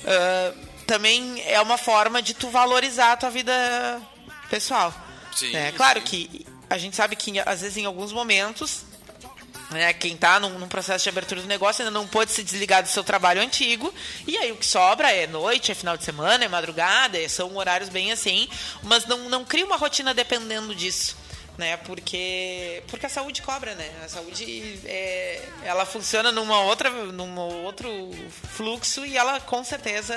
uh, 0.04 0.68
também 0.88 1.42
é 1.46 1.62
uma 1.62 1.78
forma 1.78 2.22
de 2.22 2.34
tu 2.34 2.50
valorizar 2.50 3.14
a 3.14 3.18
tua 3.18 3.30
vida 3.30 4.02
pessoal. 4.50 4.94
Sim, 5.36 5.56
é 5.56 5.72
claro 5.72 6.00
sim. 6.00 6.06
que 6.06 6.46
a 6.70 6.78
gente 6.78 6.96
sabe 6.96 7.16
que 7.16 7.40
às 7.40 7.62
vezes 7.62 7.78
em 7.78 7.86
alguns 7.86 8.12
momentos 8.12 8.84
né, 9.72 9.94
quem 9.94 10.14
está 10.14 10.40
num, 10.40 10.58
num 10.60 10.68
processo 10.68 11.04
de 11.04 11.10
abertura 11.10 11.42
do 11.42 11.48
negócio 11.48 11.84
ainda 11.84 11.92
não 11.92 12.08
pôde 12.08 12.32
se 12.32 12.44
desligar 12.44 12.82
do 12.82 12.90
seu 12.90 13.04
trabalho 13.04 13.42
antigo 13.42 13.94
e 14.26 14.38
aí 14.38 14.52
o 14.52 14.56
que 14.56 14.66
sobra 14.66 15.12
é 15.12 15.28
noite, 15.28 15.72
é 15.72 15.76
final 15.76 15.98
de 15.98 16.04
semana, 16.04 16.46
é 16.46 16.48
madrugada, 16.48 17.20
é- 17.20 17.28
são 17.28 17.56
horários 17.56 17.90
bem 17.90 18.12
assim, 18.12 18.48
mas 18.84 19.06
não, 19.06 19.30
não 19.30 19.44
cria 19.46 19.66
uma 19.66 19.78
rotina 19.78 20.14
dependendo 20.14 20.74
disso. 20.74 21.16
Né, 21.58 21.76
porque 21.78 22.84
porque 22.88 23.08
a 23.08 23.10
saúde 23.10 23.42
cobra, 23.42 23.74
né? 23.74 23.92
A 24.06 24.08
saúde 24.08 24.80
é, 24.86 25.44
ela 25.64 25.88
funciona 25.88 26.32
numa 26.32 26.60
outra 26.62 26.92
num 26.92 27.36
outro 27.40 27.90
fluxo 28.56 29.04
e 29.04 29.18
ela 29.18 29.40
com 29.40 29.64
certeza 29.64 30.14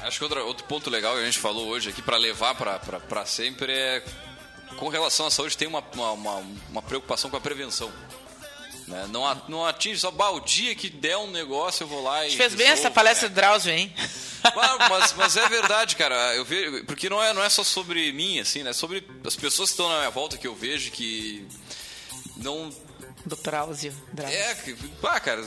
Acho 0.00 0.18
que 0.18 0.22
outra, 0.22 0.44
outro 0.44 0.64
ponto 0.66 0.88
legal 0.88 1.14
que 1.16 1.22
a 1.22 1.24
gente 1.24 1.40
falou 1.40 1.66
hoje 1.66 1.88
aqui 1.88 2.00
para 2.00 2.16
levar 2.16 2.54
para 2.54 3.26
sempre 3.26 3.72
é 3.72 4.04
com 4.76 4.88
relação 4.88 5.26
à 5.26 5.30
saúde 5.30 5.56
tem 5.56 5.66
uma, 5.66 5.82
uma, 5.92 6.34
uma 6.70 6.82
preocupação 6.82 7.30
com 7.30 7.36
a 7.36 7.40
prevenção. 7.40 7.90
Né? 8.86 9.06
Não, 9.10 9.26
a- 9.26 9.42
não 9.48 9.66
atinge 9.66 9.98
só, 10.00 10.10
bah, 10.10 10.30
o 10.30 10.40
dia 10.40 10.74
que 10.74 10.88
der 10.88 11.16
um 11.16 11.30
negócio 11.30 11.82
eu 11.84 11.88
vou 11.88 12.02
lá 12.02 12.22
e. 12.22 12.26
A 12.26 12.28
gente 12.30 12.36
fez 12.38 12.54
bem 12.54 12.66
essa 12.66 12.74
resolvo", 12.76 12.94
palestra 12.94 13.28
né? 13.28 13.34
do 13.34 13.36
Drauzio, 13.36 13.72
hein? 13.72 13.92
Claro, 14.52 14.78
mas, 14.88 15.12
mas 15.14 15.36
é 15.36 15.48
verdade, 15.48 15.96
cara. 15.96 16.14
Eu 16.36 16.44
vejo, 16.44 16.84
porque 16.84 17.10
não 17.10 17.20
é, 17.20 17.32
não 17.32 17.42
é 17.42 17.48
só 17.48 17.64
sobre 17.64 18.12
mim, 18.12 18.38
assim, 18.38 18.62
né? 18.62 18.70
É 18.70 18.72
sobre 18.72 19.04
as 19.24 19.34
pessoas 19.34 19.70
que 19.70 19.72
estão 19.72 19.88
na 19.88 19.96
minha 19.98 20.10
volta 20.10 20.38
que 20.38 20.46
eu 20.46 20.54
vejo 20.54 20.92
que 20.92 21.44
não. 22.36 22.70
Do 23.24 23.34
Drauzio. 23.34 23.92
Drauzio. 24.12 24.38
É, 24.38 24.56
pá, 25.00 25.18
cara, 25.18 25.44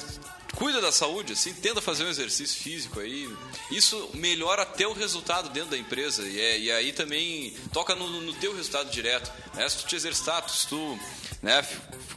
cuida 0.59 0.81
da 0.81 0.91
saúde, 0.91 1.33
assim, 1.33 1.53
tenta 1.53 1.81
fazer 1.81 2.03
um 2.03 2.09
exercício 2.09 2.61
físico 2.61 2.99
aí. 2.99 3.33
Isso 3.71 4.09
melhora 4.13 4.63
até 4.63 4.85
o 4.85 4.91
resultado 4.91 5.49
dentro 5.49 5.71
da 5.71 5.77
empresa. 5.77 6.27
E, 6.27 6.39
é- 6.39 6.59
e 6.59 6.71
aí 6.71 6.91
também 6.91 7.55
toca 7.71 7.95
no, 7.95 8.07
no 8.21 8.33
teu 8.33 8.53
resultado 8.53 8.91
direto. 8.91 9.31
Né? 9.55 9.67
Se 9.69 9.77
tu 9.77 9.87
te 9.87 9.95
exercitar, 9.95 10.47
se 10.49 10.67
tu 10.67 10.99
né, 11.41 11.63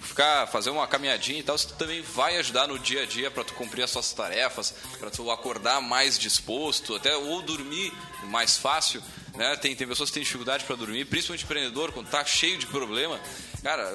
ficar, 0.00 0.48
fazer 0.48 0.70
uma 0.70 0.88
caminhadinha 0.88 1.38
e 1.38 1.42
tal, 1.44 1.54
isso 1.54 1.68
também 1.74 2.02
vai 2.02 2.36
ajudar 2.38 2.66
no 2.66 2.78
dia 2.80 3.04
a 3.04 3.06
dia 3.06 3.30
para 3.30 3.44
tu 3.44 3.54
cumprir 3.54 3.84
as 3.84 3.90
suas 3.90 4.12
tarefas, 4.12 4.74
para 4.98 5.08
tu 5.10 5.30
acordar 5.30 5.80
mais 5.80 6.18
disposto, 6.18 6.96
até 6.96 7.16
ou 7.16 7.42
dormir 7.42 7.92
mais 8.24 8.56
fácil. 8.58 9.00
Né? 9.36 9.56
Tem, 9.56 9.74
tem 9.74 9.86
pessoas 9.88 10.10
que 10.10 10.14
têm 10.14 10.22
dificuldade 10.22 10.64
para 10.64 10.76
dormir, 10.76 11.04
principalmente 11.06 11.44
empreendedor, 11.44 11.90
quando 11.92 12.08
tá 12.08 12.24
cheio 12.24 12.58
de 12.58 12.66
problema. 12.66 13.18
Cara, 13.62 13.90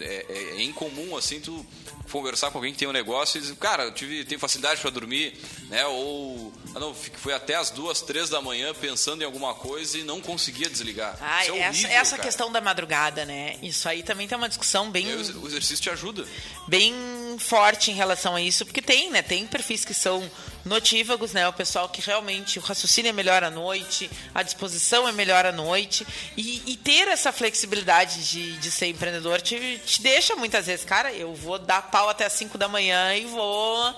é, 0.00 0.26
é- 0.28 0.54
é 0.58 0.62
incomum 0.62 1.16
assim 1.16 1.40
tu 1.40 1.64
conversar 2.10 2.50
com 2.50 2.58
alguém 2.58 2.72
que 2.74 2.78
tem 2.78 2.86
um 2.86 2.92
negócio 2.92 3.38
e 3.38 3.40
dizer, 3.40 3.56
cara, 3.56 3.84
eu 3.84 3.92
tive, 3.92 4.22
tenho 4.26 4.38
facilidade 4.38 4.82
para 4.82 4.90
dormir, 4.90 5.32
né? 5.70 5.86
Ou 5.86 6.52
ah, 6.74 6.78
não, 6.78 6.94
fui 6.94 7.32
até 7.32 7.54
as 7.54 7.70
duas, 7.70 8.02
três 8.02 8.28
da 8.28 8.40
manhã 8.42 8.74
pensando 8.74 9.22
em 9.22 9.24
alguma 9.24 9.54
coisa 9.54 9.96
e 9.96 10.02
não 10.04 10.20
conseguia 10.20 10.68
desligar. 10.68 11.16
Ah, 11.22 11.38
é 11.40 11.48
essa, 11.48 11.52
horrível, 11.52 11.90
essa 11.90 12.18
questão 12.18 12.52
da 12.52 12.60
madrugada, 12.60 13.24
né? 13.24 13.56
Isso 13.62 13.88
aí 13.88 14.02
também 14.02 14.28
tem 14.28 14.36
uma 14.36 14.48
discussão 14.48 14.90
bem, 14.90 15.06
o 15.10 15.40
o 15.40 15.46
exercício 15.46 15.82
te 15.82 15.88
ajuda. 15.90 16.26
bem 16.68 16.94
forte 17.38 17.90
em 17.90 17.94
relação 17.94 18.36
a 18.36 18.42
isso, 18.42 18.64
porque 18.66 18.82
tem, 18.82 19.10
né? 19.10 19.22
Tem 19.22 19.46
perfis 19.46 19.82
que 19.84 19.94
são 19.94 20.30
notívagos, 20.66 21.32
né? 21.32 21.48
O 21.48 21.52
pessoal 21.52 21.88
que 21.88 22.00
realmente 22.02 22.58
o 22.58 22.62
raciocínio 22.62 23.08
é 23.08 23.12
melhor 23.12 23.42
à 23.42 23.50
noite, 23.50 24.10
a 24.34 24.42
disposição 24.52 25.08
é 25.08 25.12
melhor 25.12 25.44
à 25.44 25.52
noite. 25.52 26.06
E, 26.36 26.62
e 26.66 26.76
ter 26.76 27.08
essa 27.08 27.32
flexibilidade 27.32 28.28
de, 28.28 28.58
de 28.58 28.70
ser 28.70 28.86
empreendedor 28.86 29.40
te, 29.40 29.80
te 29.84 30.02
deixa 30.02 30.36
muitas 30.36 30.66
vezes, 30.66 30.84
cara, 30.84 31.12
eu 31.12 31.34
vou 31.34 31.58
dar 31.58 31.82
pau 31.90 32.08
até 32.08 32.26
as 32.26 32.32
5 32.34 32.56
da 32.56 32.68
manhã 32.68 33.14
e 33.14 33.24
vou 33.24 33.94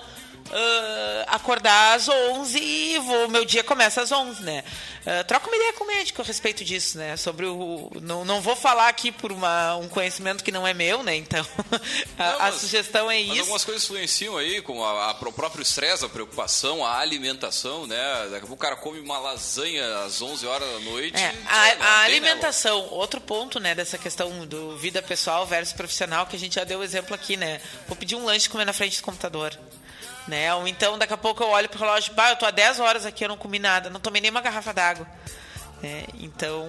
ah, 0.51 1.25
acordar 1.35 1.95
às 1.95 2.07
11 2.07 2.57
e 2.59 2.97
vou, 2.99 3.27
meu 3.29 3.45
dia 3.45 3.63
começa 3.63 4.01
às 4.01 4.11
11, 4.11 4.43
né? 4.43 4.63
Ah, 5.05 5.23
troca 5.23 5.47
uma 5.47 5.55
ideia 5.55 5.73
com 5.73 5.83
o 5.83 5.87
médico 5.87 6.21
a 6.21 6.25
respeito 6.25 6.63
disso, 6.63 6.97
né? 6.97 7.15
Sobre 7.17 7.45
o. 7.45 7.91
Não, 8.01 8.25
não 8.25 8.41
vou 8.41 8.55
falar 8.55 8.87
aqui 8.87 9.11
por 9.11 9.31
uma, 9.31 9.75
um 9.75 9.87
conhecimento 9.87 10.43
que 10.43 10.51
não 10.51 10.65
é 10.65 10.73
meu, 10.73 11.03
né? 11.03 11.15
Então, 11.15 11.45
a, 12.17 12.23
Não, 12.23 12.35
a 12.35 12.39
mas- 12.39 12.55
sugestão 12.55 13.09
é 13.11 13.19
Mas 13.19 13.27
isso. 13.31 13.39
algumas 13.41 13.65
coisas 13.65 13.83
influenciam 13.83 14.37
aí, 14.37 14.61
como 14.61 14.83
a, 14.83 15.11
a- 15.11 15.11
o 15.11 15.33
próprio 15.33 15.61
estresse, 15.61 16.05
a 16.05 16.09
preocupação, 16.09 16.85
a 16.85 16.99
alimentação, 16.99 17.85
né? 17.87 17.97
Daqui 18.31 18.45
a 18.45 18.47
pouco 18.47 18.53
o 18.53 18.57
cara 18.57 18.75
come 18.75 18.99
uma 18.99 19.17
lasanha 19.19 19.99
às 20.05 20.21
11 20.21 20.45
horas 20.47 20.67
da 20.71 20.79
noite. 20.79 21.21
É, 21.21 21.33
a, 21.47 21.61
a 21.71 21.75
né, 21.75 22.05
alimentação, 22.05 22.87
outro 22.91 23.19
ponto, 23.21 23.59
né, 23.59 23.73
dessa 23.75 23.97
questão 23.97 24.45
do 24.45 24.77
vida 24.77 25.01
pessoal 25.01 25.45
versus 25.45 25.73
profissional, 25.73 26.25
que 26.27 26.35
a 26.35 26.39
gente 26.39 26.55
já 26.55 26.63
deu 26.63 26.83
exemplo 26.83 27.13
aqui, 27.13 27.35
né? 27.37 27.59
Vou 27.87 27.95
pedir 27.95 28.15
um 28.15 28.25
lanche 28.25 28.47
e 28.47 28.49
comer 28.49 28.65
na 28.65 28.73
frente 28.73 28.97
do 28.97 29.03
computador. 29.03 29.57
Né? 30.27 30.53
Ou 30.55 30.67
então, 30.67 30.97
daqui 30.97 31.13
a 31.13 31.17
pouco 31.17 31.43
eu 31.43 31.49
olho 31.49 31.69
pro 31.69 31.79
relógio, 31.79 32.13
bah, 32.13 32.31
eu 32.31 32.35
tô 32.35 32.45
há 32.45 32.51
10 32.51 32.79
horas 32.79 33.05
aqui, 33.05 33.23
eu 33.23 33.29
não 33.29 33.37
comi 33.37 33.59
nada, 33.59 33.89
não 33.89 33.99
tomei 33.99 34.21
nem 34.21 34.31
uma 34.31 34.41
garrafa 34.41 34.73
d'água. 34.73 35.07
né? 35.83 36.05
então, 36.19 36.67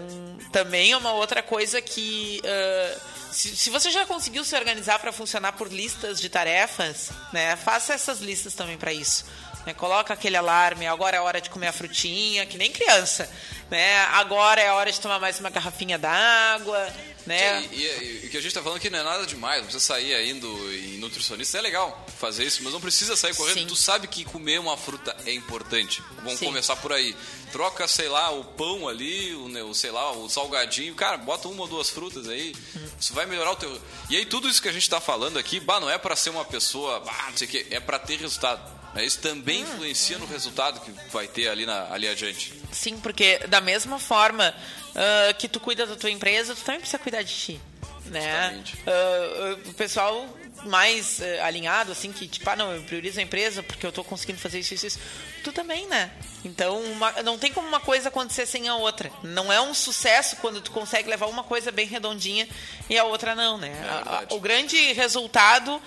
também 0.53 0.93
é 0.93 0.97
uma 0.97 1.13
outra 1.13 1.43
coisa 1.43 1.81
que. 1.81 2.43
ah, 2.45 3.17
se, 3.37 3.55
se 3.55 3.69
você 3.69 3.91
já 3.91 4.07
conseguiu 4.07 4.43
se 4.45 4.57
organizar 4.57 4.99
para 4.99 5.13
funcionar 5.13 5.53
por 5.53 5.71
listas 5.71 6.19
de 6.19 6.29
tarefas, 6.31 7.11
né, 7.35 7.55
faça 7.55 7.93
essas 7.93 8.21
listas 8.21 8.55
também 8.55 8.79
para 8.79 8.95
isso. 8.95 9.27
Né? 9.67 9.75
Coloca 9.75 10.15
aquele 10.15 10.37
alarme, 10.37 10.87
agora 10.87 11.17
é 11.17 11.21
hora 11.21 11.41
de 11.41 11.51
comer 11.51 11.67
a 11.67 11.73
frutinha, 11.73 12.47
que 12.47 12.57
nem 12.57 12.71
criança. 12.71 13.29
Né? 13.69 13.99
Agora 14.13 14.61
é 14.61 14.71
hora 14.71 14.93
de 14.93 15.01
tomar 15.01 15.19
mais 15.19 15.41
uma 15.41 15.51
garrafinha 15.51 15.99
d'água. 15.99 16.89
Né? 17.27 17.69
E, 17.73 18.27
o 18.27 18.31
que 18.31 18.37
a 18.37 18.41
gente 18.41 18.55
tá 18.55 18.63
falando 18.63 18.77
aqui 18.77 18.89
não 18.89 19.01
é 19.01 19.03
nada 19.03 19.27
demais, 19.27 19.57
não 19.57 19.65
precisa 19.65 19.85
sair 19.85 20.29
indo 20.31 20.47
em 20.73 20.99
nutricionista, 20.99 21.59
é 21.59 21.61
legal 21.61 22.07
fazer 22.19 22.45
isso, 22.45 22.63
mas 22.63 22.73
não 22.73 22.81
precisa 22.81 23.17
sair 23.17 23.35
correndo. 23.35 23.59
Sim. 23.59 23.67
Tu 23.67 23.75
sabe 23.75 24.07
que 24.07 24.25
comer 24.25 24.61
uma 24.61 24.77
fruta 24.77 25.15
é 25.27 25.33
importante. 25.33 26.01
Vamos 26.23 26.39
Sim. 26.39 26.47
começar 26.47 26.77
por 26.77 26.93
aí. 26.93 27.17
Troca, 27.51 27.89
sei 27.89 28.09
lá, 28.09 28.31
o 28.31 28.45
pão 28.45 28.87
ali, 28.87 29.35
o, 29.35 29.69
o, 29.69 29.75
sei 29.75 29.91
lá, 29.91 30.13
o 30.13 30.29
salgadinho, 30.29 30.95
cara, 30.95 31.17
bota 31.17 31.49
uma 31.49 31.63
ou 31.63 31.69
duas 31.69 31.91
frutas 31.91 32.29
aí. 32.29 32.55
Hum. 32.77 32.87
Isso 33.01 33.13
vai 33.13 33.27
melhorar 33.27 33.51
o 33.51 33.57
teu. 33.57 33.81
E 34.09 34.17
aí 34.17 34.25
tudo 34.25 34.49
isso 34.49 34.63
que 34.63 34.69
a 34.69 34.73
gente 34.73 34.89
tá 34.89 35.01
falando 35.01 35.37
aqui, 35.37 35.59
bah, 35.59 35.81
não 35.81 35.91
é 35.91 35.99
pra 35.99 36.15
ser 36.15 36.31
uma 36.31 36.45
pessoa, 36.45 37.01
bah, 37.01 37.27
não 37.31 37.37
sei 37.37 37.49
o 37.49 37.51
quê, 37.51 37.67
é 37.71 37.81
pra 37.81 37.99
ter 37.99 38.21
resultado. 38.21 38.76
Né? 38.97 39.05
Isso 39.05 39.21
também 39.21 39.63
Hum, 39.65 39.69
influencia 39.69 40.19
no 40.19 40.27
resultado 40.27 40.81
que 40.81 40.91
vai 41.13 41.29
ter 41.29 41.49
ali, 41.49 41.67
na, 41.67 41.93
ali 41.93 42.09
adiante. 42.09 42.55
Sim, 42.73 42.99
porque 42.99 43.39
da 43.47 43.61
mesma 43.61 43.99
forma 43.99 44.55
ah, 44.95 45.33
que 45.35 45.47
tu 45.49 45.61
cuida 45.61 45.87
da 45.87 45.95
tua 45.95 46.11
empresa, 46.11 46.55
tu 46.55 46.63
também 46.63 46.81
precisa 46.81 46.99
cuidar 46.99 47.23
de 47.23 47.35
ti. 47.35 47.61
Né? 48.07 48.63
Ah, 48.87 49.57
o 49.69 49.75
pessoal 49.75 50.27
mais 50.65 51.21
ah, 51.21 51.47
alinhado, 51.47 51.93
assim, 51.93 52.13
que 52.13 52.27
tipo, 52.27 52.49
ah, 52.49 52.57
não, 52.57 52.73
eu 52.75 52.83
priorizo 52.83 53.19
a 53.21 53.23
empresa 53.23 53.63
porque 53.63 53.85
eu 53.87 53.93
tô 53.93 54.03
conseguindo 54.03 54.39
fazer 54.39 54.61
isso, 54.61 54.75
isso, 54.75 54.87
isso. 54.87 54.99
Tu 55.45 55.53
também, 55.53 55.87
né? 55.87 56.11
Então, 56.45 56.81
uma- 56.83 57.13
não 57.23 57.39
tem 57.39 57.53
como 57.53 57.67
uma 57.69 57.79
coisa 57.81 58.09
acontecer 58.09 58.47
sem 58.47 58.69
a 58.69 58.75
outra. 58.77 59.11
Não 59.23 59.53
é 59.53 59.61
um 59.61 59.73
sucesso 59.75 60.37
quando 60.37 60.61
tu 60.61 60.71
consegue 60.73 61.09
levar 61.09 61.27
uma 61.27 61.45
coisa 61.45 61.71
bem 61.71 61.87
redondinha 61.87 62.49
e 62.91 62.99
a 62.99 63.05
outra 63.05 63.35
não, 63.35 63.57
né? 63.59 63.73
A- 63.89 64.25
a- 64.31 64.35
o 64.35 64.41
grande 64.41 64.77
resultado 64.93 65.81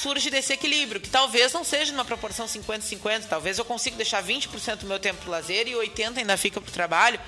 surge 0.00 0.30
desse 0.30 0.52
equilíbrio, 0.52 1.00
que 1.00 1.10
talvez 1.10 1.52
não 1.52 1.62
seja 1.64 1.92
numa 1.92 2.04
proporção 2.04 2.46
50-50, 2.48 3.26
talvez 3.28 3.58
eu 3.58 3.64
consiga 3.64 3.96
deixar 3.96 4.22
20% 4.22 4.80
do 4.80 4.86
meu 4.86 4.98
tempo 4.98 5.20
pro 5.22 5.30
lazer 5.30 5.68
e 5.68 5.74
80% 5.74 6.18
ainda 6.18 6.36
fica 6.36 6.60
pro 6.60 6.72
trabalho. 6.72 7.20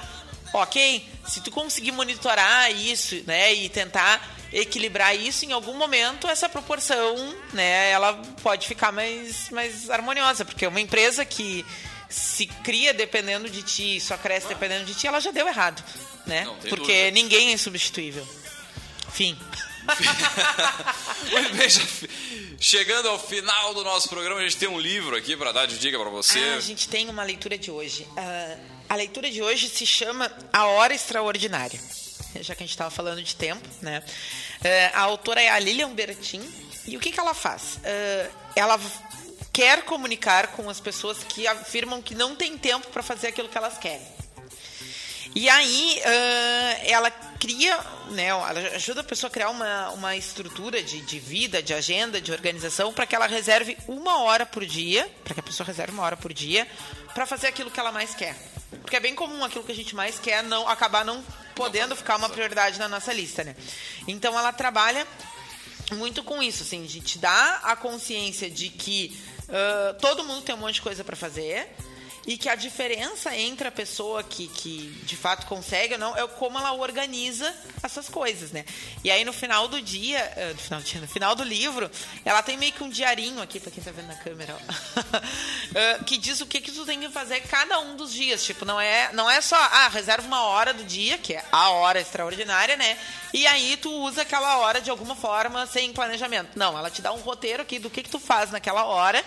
Ok, 0.56 1.04
se 1.26 1.40
tu 1.40 1.50
conseguir 1.50 1.90
monitorar 1.90 2.70
isso, 2.70 3.16
né, 3.26 3.52
e 3.52 3.68
tentar 3.68 4.24
equilibrar 4.52 5.16
isso, 5.16 5.44
em 5.44 5.50
algum 5.50 5.74
momento 5.74 6.28
essa 6.28 6.48
proporção, 6.48 7.16
né, 7.52 7.90
ela 7.90 8.12
pode 8.40 8.68
ficar 8.68 8.92
mais, 8.92 9.50
mais 9.50 9.90
harmoniosa, 9.90 10.44
porque 10.44 10.64
uma 10.64 10.80
empresa 10.80 11.24
que 11.24 11.66
se 12.08 12.46
cria 12.46 12.94
dependendo 12.94 13.50
de 13.50 13.64
ti, 13.64 14.00
só 14.00 14.16
cresce 14.16 14.46
dependendo 14.46 14.84
de 14.84 14.94
ti, 14.94 15.08
ela 15.08 15.18
já 15.18 15.32
deu 15.32 15.48
errado, 15.48 15.82
né? 16.24 16.44
Não 16.44 16.54
Porque 16.54 16.76
dúvida. 16.76 17.10
ninguém 17.10 17.48
é 17.48 17.52
insubstituível. 17.54 18.24
Fim. 19.12 19.36
Muito 21.32 21.54
bem, 21.56 21.68
já 21.68 21.80
chegando 22.60 23.08
ao 23.08 23.18
final 23.18 23.74
do 23.74 23.84
nosso 23.84 24.08
programa, 24.08 24.40
a 24.40 24.42
gente 24.44 24.56
tem 24.56 24.68
um 24.68 24.78
livro 24.78 25.16
aqui 25.16 25.36
para 25.36 25.52
dar 25.52 25.66
de 25.66 25.78
dica 25.78 25.98
para 25.98 26.10
você. 26.10 26.38
Ah, 26.38 26.56
a 26.56 26.60
gente 26.60 26.88
tem 26.88 27.08
uma 27.08 27.22
leitura 27.22 27.58
de 27.58 27.70
hoje. 27.70 28.06
Ah, 28.16 28.56
a 28.88 28.96
leitura 28.96 29.30
de 29.30 29.42
hoje 29.42 29.68
se 29.68 29.86
chama 29.86 30.30
A 30.52 30.66
Hora 30.66 30.94
Extraordinária. 30.94 31.80
Já 32.40 32.54
que 32.54 32.62
a 32.62 32.66
gente 32.66 32.74
estava 32.74 32.90
falando 32.90 33.22
de 33.22 33.34
tempo, 33.34 33.66
né? 33.80 34.02
Ah, 34.92 35.00
a 35.00 35.02
autora 35.02 35.40
é 35.40 35.48
a 35.48 35.58
Lilian 35.58 35.92
Bertin. 35.92 36.42
E 36.86 36.96
o 36.96 37.00
que, 37.00 37.10
que 37.10 37.20
ela 37.20 37.34
faz? 37.34 37.78
Ah, 37.84 38.30
ela 38.56 38.80
quer 39.52 39.82
comunicar 39.82 40.48
com 40.48 40.68
as 40.68 40.80
pessoas 40.80 41.18
que 41.22 41.46
afirmam 41.46 42.02
que 42.02 42.14
não 42.14 42.34
tem 42.34 42.58
tempo 42.58 42.88
para 42.88 43.02
fazer 43.02 43.28
aquilo 43.28 43.48
que 43.48 43.56
elas 43.56 43.78
querem. 43.78 44.06
E 45.34 45.48
aí 45.48 46.00
ah, 46.04 46.78
ela 46.84 47.10
cria, 47.10 47.78
né, 48.10 48.26
ela 48.26 48.50
ajuda 48.74 49.02
a 49.02 49.04
pessoa 49.04 49.28
a 49.28 49.30
criar 49.30 49.50
uma, 49.50 49.90
uma 49.90 50.16
estrutura 50.16 50.82
de, 50.82 51.00
de 51.02 51.18
vida, 51.18 51.62
de 51.62 51.74
agenda, 51.74 52.20
de 52.20 52.32
organização, 52.32 52.92
para 52.92 53.06
que 53.06 53.14
ela 53.14 53.26
reserve 53.26 53.76
uma 53.86 54.22
hora 54.22 54.46
por 54.46 54.64
dia, 54.64 55.10
para 55.22 55.34
que 55.34 55.40
a 55.40 55.42
pessoa 55.42 55.66
reserve 55.66 55.92
uma 55.92 56.02
hora 56.04 56.16
por 56.16 56.32
dia, 56.32 56.66
para 57.12 57.26
fazer 57.26 57.48
aquilo 57.48 57.70
que 57.70 57.78
ela 57.78 57.92
mais 57.92 58.14
quer. 58.14 58.34
Porque 58.80 58.96
é 58.96 59.00
bem 59.00 59.14
comum 59.14 59.44
aquilo 59.44 59.62
que 59.62 59.72
a 59.72 59.74
gente 59.74 59.94
mais 59.94 60.18
quer 60.18 60.42
não 60.42 60.66
acabar 60.68 61.04
não 61.04 61.22
podendo 61.54 61.94
ficar 61.94 62.16
uma 62.16 62.28
prioridade 62.28 62.78
na 62.78 62.88
nossa 62.88 63.12
lista, 63.12 63.44
né? 63.44 63.54
Então 64.08 64.38
ela 64.38 64.52
trabalha 64.52 65.06
muito 65.92 66.22
com 66.22 66.42
isso, 66.42 66.62
assim, 66.62 66.84
de 66.84 67.00
te 67.00 67.18
dar 67.18 67.60
a 67.62 67.76
consciência 67.76 68.50
de 68.50 68.68
que 68.70 69.16
uh, 69.42 69.94
todo 70.00 70.24
mundo 70.24 70.42
tem 70.42 70.54
um 70.54 70.58
monte 70.58 70.76
de 70.76 70.82
coisa 70.82 71.04
para 71.04 71.14
fazer 71.14 71.68
e 72.26 72.38
que 72.38 72.48
a 72.48 72.54
diferença 72.54 73.36
entre 73.36 73.68
a 73.68 73.72
pessoa 73.72 74.22
que, 74.22 74.48
que 74.48 74.88
de 75.04 75.16
fato 75.16 75.46
consegue 75.46 75.94
ou 75.94 76.00
não 76.00 76.16
é 76.16 76.26
como 76.26 76.58
ela 76.58 76.72
organiza 76.72 77.52
essas 77.82 78.08
coisas, 78.08 78.50
né? 78.50 78.64
E 79.02 79.10
aí 79.10 79.24
no 79.24 79.32
final 79.32 79.68
do 79.68 79.80
dia, 79.80 80.32
uh, 80.36 80.54
no, 80.54 80.58
final 80.58 80.80
do 80.80 80.86
dia 80.86 81.00
no 81.00 81.08
final 81.08 81.34
do 81.34 81.44
livro, 81.44 81.90
ela 82.24 82.42
tem 82.42 82.56
meio 82.56 82.72
que 82.72 82.82
um 82.82 82.88
diarinho 82.88 83.42
aqui, 83.42 83.60
pra 83.60 83.70
quem 83.70 83.82
tá 83.82 83.90
vendo 83.90 84.08
na 84.08 84.16
câmera, 84.16 84.56
ó, 84.56 86.00
uh, 86.00 86.04
que 86.04 86.16
diz 86.16 86.40
o 86.40 86.46
que, 86.46 86.60
que 86.60 86.72
tu 86.72 86.86
tem 86.86 86.98
que 86.98 87.10
fazer 87.10 87.40
cada 87.40 87.78
um 87.80 87.96
dos 87.96 88.12
dias. 88.12 88.42
Tipo, 88.42 88.64
não 88.64 88.80
é, 88.80 89.12
não 89.12 89.30
é 89.30 89.40
só, 89.40 89.56
ah, 89.56 89.88
reserva 89.88 90.26
uma 90.26 90.44
hora 90.44 90.72
do 90.72 90.84
dia, 90.84 91.18
que 91.18 91.34
é 91.34 91.44
a 91.52 91.70
hora 91.70 92.00
extraordinária, 92.00 92.76
né? 92.76 92.98
E 93.34 93.46
aí 93.46 93.76
tu 93.76 93.90
usa 93.90 94.22
aquela 94.22 94.58
hora 94.58 94.80
de 94.80 94.90
alguma 94.90 95.14
forma 95.14 95.66
sem 95.66 95.92
planejamento. 95.92 96.50
Não, 96.56 96.78
ela 96.78 96.88
te 96.88 97.02
dá 97.02 97.12
um 97.12 97.20
roteiro 97.20 97.62
aqui 97.62 97.78
do 97.78 97.90
que, 97.90 98.02
que 98.02 98.10
tu 98.10 98.20
faz 98.20 98.50
naquela 98.50 98.84
hora 98.84 99.22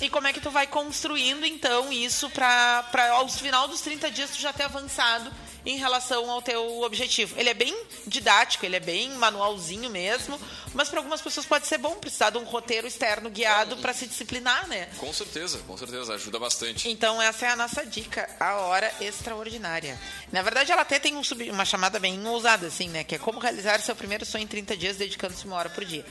e 0.00 0.08
como 0.10 0.26
é 0.26 0.32
que 0.32 0.40
tu 0.40 0.50
vai 0.50 0.66
construindo, 0.66 1.46
então, 1.46 1.92
isso 1.92 2.28
para 2.30 2.84
aos 3.12 3.38
final 3.38 3.68
dos 3.68 3.80
30 3.80 4.10
dias 4.10 4.30
tu 4.30 4.40
já 4.40 4.52
ter 4.52 4.64
avançado 4.64 5.30
em 5.64 5.78
relação 5.78 6.30
ao 6.30 6.42
teu 6.42 6.82
objetivo. 6.82 7.34
Ele 7.38 7.48
é 7.48 7.54
bem 7.54 7.74
didático, 8.06 8.66
ele 8.66 8.76
é 8.76 8.80
bem 8.80 9.10
manualzinho 9.12 9.88
mesmo, 9.88 10.38
mas 10.74 10.88
para 10.88 10.98
algumas 10.98 11.22
pessoas 11.22 11.46
pode 11.46 11.66
ser 11.66 11.78
bom 11.78 11.94
precisar 11.94 12.30
de 12.30 12.38
um 12.38 12.44
roteiro 12.44 12.86
externo 12.86 13.30
guiado 13.30 13.76
para 13.78 13.94
se 13.94 14.06
disciplinar, 14.06 14.68
né? 14.68 14.88
Com 14.98 15.12
certeza, 15.12 15.58
com 15.66 15.76
certeza, 15.76 16.14
ajuda 16.14 16.38
bastante. 16.38 16.90
Então 16.90 17.20
essa 17.20 17.46
é 17.46 17.50
a 17.50 17.56
nossa 17.56 17.84
dica, 17.86 18.28
a 18.38 18.56
hora 18.56 18.92
extraordinária. 19.00 19.98
Na 20.30 20.42
verdade, 20.42 20.70
ela 20.70 20.82
até 20.82 20.98
tem 20.98 21.16
um 21.16 21.24
sub, 21.24 21.48
uma 21.50 21.64
chamada 21.64 21.98
bem 21.98 22.26
ousada, 22.26 22.66
assim, 22.66 22.88
né? 22.88 23.04
Que 23.04 23.14
é 23.14 23.18
como 23.18 23.38
realizar 23.38 23.80
seu 23.80 23.96
primeiro 23.96 24.26
sonho 24.26 24.44
em 24.44 24.48
30 24.48 24.76
dias 24.76 24.96
dedicando-se 24.96 25.46
uma 25.46 25.56
hora 25.56 25.70
por 25.70 25.84
dia. 25.84 26.04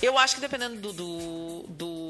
Eu 0.00 0.18
acho 0.18 0.36
que 0.36 0.40
dependendo 0.40 0.76
do, 0.76 0.92
do, 0.92 1.64
do 1.68 2.08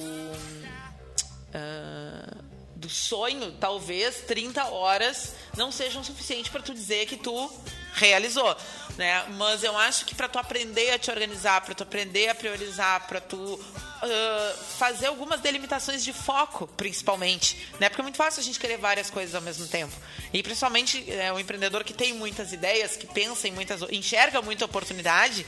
Uh, 1.55 2.51
do 2.81 2.89
sonho, 2.89 3.53
talvez 3.53 4.23
30 4.23 4.65
horas 4.65 5.35
não 5.57 5.71
sejam 5.71 6.03
suficientes 6.03 6.51
para 6.51 6.63
tu 6.63 6.73
dizer 6.73 7.07
que 7.07 7.17
tu 7.17 7.53
realizou, 7.93 8.57
né? 8.97 9.27
Mas 9.37 9.63
eu 9.63 9.77
acho 9.77 10.07
que 10.07 10.15
para 10.15 10.29
tu 10.29 10.39
aprender 10.39 10.91
a 10.91 10.99
te 10.99 11.11
organizar, 11.11 11.61
para 11.61 11.75
tu 11.75 11.83
aprender 11.83 12.29
a 12.29 12.35
priorizar, 12.35 13.07
para 13.07 13.21
tu 13.21 13.37
uh, 13.37 14.59
fazer 14.79 15.09
algumas 15.09 15.41
delimitações 15.41 16.03
de 16.03 16.13
foco, 16.13 16.67
principalmente, 16.69 17.69
né? 17.79 17.91
Porque 17.91 18.01
é 18.01 18.05
muito 18.05 18.17
fácil 18.17 18.41
a 18.41 18.45
gente 18.45 18.59
querer 18.59 18.79
várias 18.79 19.11
coisas 19.11 19.35
ao 19.35 19.43
mesmo 19.43 19.67
tempo. 19.67 19.95
E 20.33 20.43
principalmente 20.43 21.11
é, 21.13 21.31
o 21.33 21.39
empreendedor 21.39 21.85
que 21.85 21.93
tem 21.93 22.15
muitas 22.15 22.53
ideias, 22.53 22.97
que 22.97 23.07
pensa 23.07 23.47
em 23.47 23.53
muitas, 23.53 23.83
enxerga 23.91 24.41
muita 24.41 24.65
oportunidade, 24.65 25.45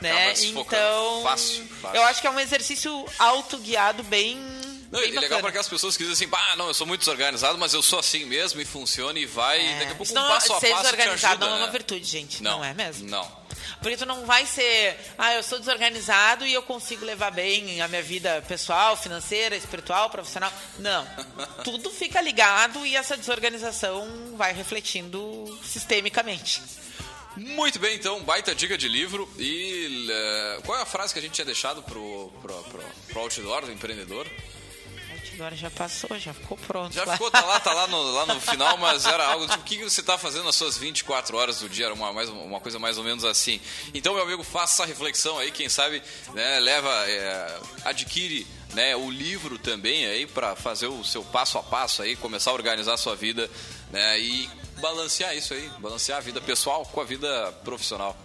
né? 0.00 0.32
Então, 0.42 1.22
fácil, 1.22 1.64
fácil. 1.80 1.96
eu 1.96 2.02
acho 2.04 2.20
que 2.20 2.26
é 2.26 2.30
um 2.30 2.40
exercício 2.40 3.04
autoguiado 3.18 4.02
bem 4.02 4.36
não, 4.92 5.02
e 5.02 5.10
legal 5.10 5.40
para 5.40 5.48
aquelas 5.48 5.68
pessoas 5.68 5.96
que 5.96 6.04
dizem 6.04 6.26
assim, 6.26 6.36
ah, 6.36 6.56
não, 6.56 6.68
eu 6.68 6.74
sou 6.74 6.86
muito 6.86 7.00
desorganizado, 7.00 7.56
mas 7.56 7.72
eu 7.72 7.82
sou 7.82 7.98
assim 7.98 8.26
mesmo 8.26 8.60
e 8.60 8.64
funciona 8.66 9.18
e 9.18 9.24
vai. 9.24 9.58
É. 9.58 9.78
Daqui 9.78 9.92
a 9.92 9.94
pouco 9.94 10.12
não, 10.12 10.22
um 10.22 10.28
passo 10.28 10.52
a 10.52 10.60
ser 10.60 10.68
passo 10.68 10.82
desorganizado 10.82 11.18
te 11.18 11.26
ajuda, 11.26 11.46
não 11.46 11.54
é 11.54 11.58
uma 11.60 11.66
né? 11.66 11.72
virtude, 11.72 12.04
gente. 12.04 12.42
Não, 12.42 12.58
não 12.58 12.64
é 12.64 12.74
mesmo? 12.74 13.08
Não. 13.08 13.42
Porque 13.80 13.96
tu 13.96 14.04
não 14.04 14.26
vai 14.26 14.44
ser, 14.44 14.98
ah, 15.16 15.34
eu 15.34 15.42
sou 15.42 15.58
desorganizado 15.58 16.46
e 16.46 16.52
eu 16.52 16.62
consigo 16.62 17.06
levar 17.06 17.30
bem 17.30 17.80
a 17.80 17.88
minha 17.88 18.02
vida 18.02 18.44
pessoal, 18.46 18.94
financeira, 18.94 19.56
espiritual, 19.56 20.10
profissional. 20.10 20.52
Não. 20.78 21.08
Tudo 21.64 21.90
fica 21.90 22.20
ligado 22.20 22.84
e 22.84 22.94
essa 22.94 23.16
desorganização 23.16 24.34
vai 24.36 24.52
refletindo 24.52 25.58
sistemicamente. 25.64 26.62
Muito 27.34 27.78
bem, 27.78 27.96
então, 27.96 28.22
baita 28.22 28.54
dica 28.54 28.76
de 28.76 28.88
livro. 28.88 29.26
E 29.38 30.06
uh, 30.58 30.62
qual 30.62 30.78
é 30.78 30.82
a 30.82 30.86
frase 30.86 31.14
que 31.14 31.18
a 31.18 31.22
gente 31.22 31.32
tinha 31.32 31.46
deixado 31.46 31.82
pro, 31.82 32.30
pro, 32.42 32.62
pro, 32.64 32.82
pro 33.08 33.20
outdoor 33.20 33.64
do 33.64 33.72
empreendedor? 33.72 34.28
Agora 35.34 35.56
já 35.56 35.70
passou, 35.70 36.18
já 36.18 36.34
ficou 36.34 36.56
pronto. 36.56 36.94
Já 36.94 37.06
ficou, 37.06 37.30
tá 37.30 37.40
lá, 37.40 37.58
tá 37.58 37.72
lá 37.72 37.86
no, 37.86 38.02
lá 38.12 38.26
no 38.26 38.40
final, 38.40 38.76
mas 38.78 39.06
era 39.06 39.26
algo 39.26 39.46
tipo, 39.46 39.60
o 39.60 39.64
que 39.64 39.82
você 39.82 40.00
está 40.00 40.18
fazendo 40.18 40.44
nas 40.44 40.56
suas 40.56 40.76
24 40.76 41.36
horas 41.36 41.60
do 41.60 41.68
dia? 41.68 41.86
Era 41.86 41.94
uma, 41.94 42.12
mais, 42.12 42.28
uma 42.28 42.60
coisa 42.60 42.78
mais 42.78 42.98
ou 42.98 43.04
menos 43.04 43.24
assim. 43.24 43.60
Então, 43.94 44.14
meu 44.14 44.22
amigo, 44.22 44.42
faça 44.42 44.82
essa 44.82 44.86
reflexão 44.86 45.38
aí, 45.38 45.50
quem 45.50 45.68
sabe, 45.68 46.02
né, 46.34 46.60
leva, 46.60 46.90
é, 47.08 47.60
adquire 47.84 48.46
né, 48.74 48.96
o 48.96 49.10
livro 49.10 49.58
também 49.58 50.06
aí 50.06 50.26
para 50.26 50.56
fazer 50.56 50.86
o 50.86 51.04
seu 51.04 51.22
passo 51.24 51.58
a 51.58 51.62
passo 51.62 52.02
aí, 52.02 52.16
começar 52.16 52.50
a 52.50 52.54
organizar 52.54 52.94
a 52.94 52.98
sua 52.98 53.14
vida, 53.14 53.50
né, 53.90 54.18
e 54.18 54.48
balancear 54.80 55.36
isso 55.36 55.54
aí, 55.54 55.70
balancear 55.78 56.18
a 56.18 56.20
vida 56.20 56.40
pessoal 56.40 56.84
com 56.86 57.00
a 57.00 57.04
vida 57.04 57.52
profissional. 57.64 58.16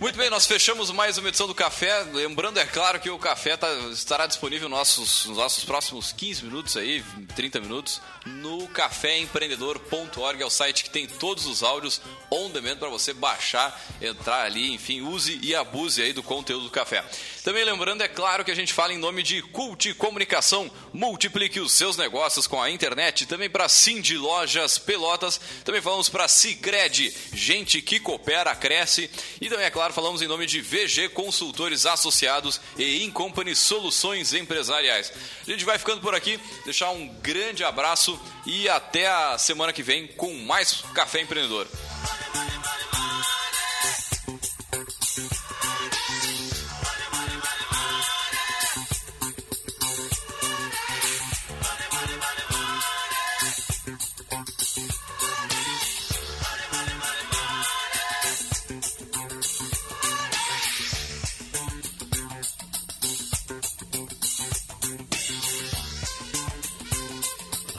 Muito 0.00 0.16
bem, 0.16 0.28
nós 0.28 0.46
fechamos 0.46 0.90
mais 0.90 1.18
uma 1.18 1.28
edição 1.28 1.46
do 1.46 1.54
Café. 1.54 2.04
Lembrando, 2.12 2.58
é 2.58 2.64
claro, 2.64 2.98
que 2.98 3.10
o 3.10 3.18
Café 3.18 3.56
tá, 3.56 3.68
estará 3.92 4.26
disponível 4.26 4.68
nos 4.68 4.78
nossos, 4.78 5.26
nos 5.26 5.36
nossos 5.36 5.64
próximos 5.64 6.10
15 6.12 6.44
minutos 6.44 6.76
aí, 6.76 7.04
30 7.36 7.60
minutos, 7.60 8.00
no 8.26 8.66
caféempreendedor.org, 8.68 10.42
é 10.42 10.46
o 10.46 10.50
site 10.50 10.84
que 10.84 10.90
tem 10.90 11.06
todos 11.06 11.46
os 11.46 11.62
áudios 11.62 12.00
on 12.30 12.50
demand 12.50 12.76
para 12.78 12.88
você 12.88 13.12
baixar, 13.12 13.80
entrar 14.00 14.44
ali, 14.44 14.72
enfim, 14.72 15.00
use 15.02 15.38
e 15.42 15.54
abuse 15.54 16.02
aí 16.02 16.12
do 16.12 16.22
conteúdo 16.22 16.64
do 16.64 16.70
Café. 16.70 17.04
Também 17.44 17.62
lembrando, 17.62 18.02
é 18.02 18.08
claro, 18.08 18.42
que 18.42 18.50
a 18.50 18.54
gente 18.54 18.72
fala 18.72 18.94
em 18.94 18.98
nome 18.98 19.22
de 19.22 19.42
Cult 19.42 19.92
Comunicação. 19.94 20.70
Multiplique 20.94 21.60
os 21.60 21.72
seus 21.72 21.94
negócios 21.96 22.46
com 22.46 22.60
a 22.60 22.70
internet. 22.70 23.26
Também 23.26 23.50
para 23.50 23.68
Cindy 23.68 24.16
Lojas 24.16 24.78
Pelotas. 24.78 25.38
Também 25.62 25.82
falamos 25.82 26.08
para 26.08 26.26
Cicred, 26.26 27.14
gente 27.34 27.82
que 27.82 28.00
coopera, 28.00 28.54
cresce. 28.56 29.10
E 29.42 29.50
também, 29.50 29.66
é 29.66 29.70
falamos 29.92 30.22
em 30.22 30.26
nome 30.26 30.46
de 30.46 30.60
VG 30.60 31.10
Consultores 31.10 31.86
Associados 31.86 32.60
e 32.78 33.04
Incompany 33.04 33.54
Soluções 33.54 34.32
Empresariais. 34.32 35.12
A 35.46 35.50
gente 35.50 35.64
vai 35.64 35.78
ficando 35.78 36.00
por 36.00 36.14
aqui. 36.14 36.38
Deixar 36.64 36.90
um 36.90 37.08
grande 37.22 37.64
abraço 37.64 38.18
e 38.46 38.68
até 38.68 39.06
a 39.08 39.36
semana 39.38 39.72
que 39.72 39.82
vem 39.82 40.06
com 40.06 40.32
mais 40.34 40.82
Café 40.94 41.20
Empreendedor. 41.20 41.66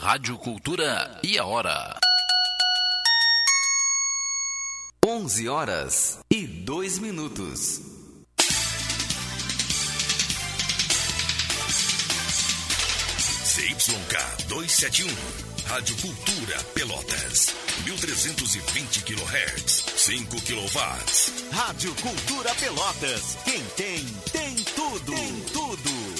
Rádio 0.06 0.38
Cultura 0.38 1.18
e 1.20 1.36
a 1.36 1.44
hora. 1.44 1.98
11 5.04 5.48
horas 5.48 6.20
e 6.30 6.46
2 6.46 7.00
minutos. 7.00 7.80
CYK 13.42 14.46
271. 14.46 15.08
Rádio 15.66 15.96
Cultura 15.96 16.62
Pelotas. 16.72 17.56
1320 17.84 19.02
kHz. 19.02 19.86
5 19.96 20.40
kW. 20.42 21.50
Rádio 21.50 21.92
Cultura 21.96 22.54
Pelotas. 22.54 23.36
Quem 23.44 23.60
tem, 23.76 24.06
tem 24.30 24.54
tudo. 24.54 25.12
Tem 25.12 25.40
tudo. 25.52 26.15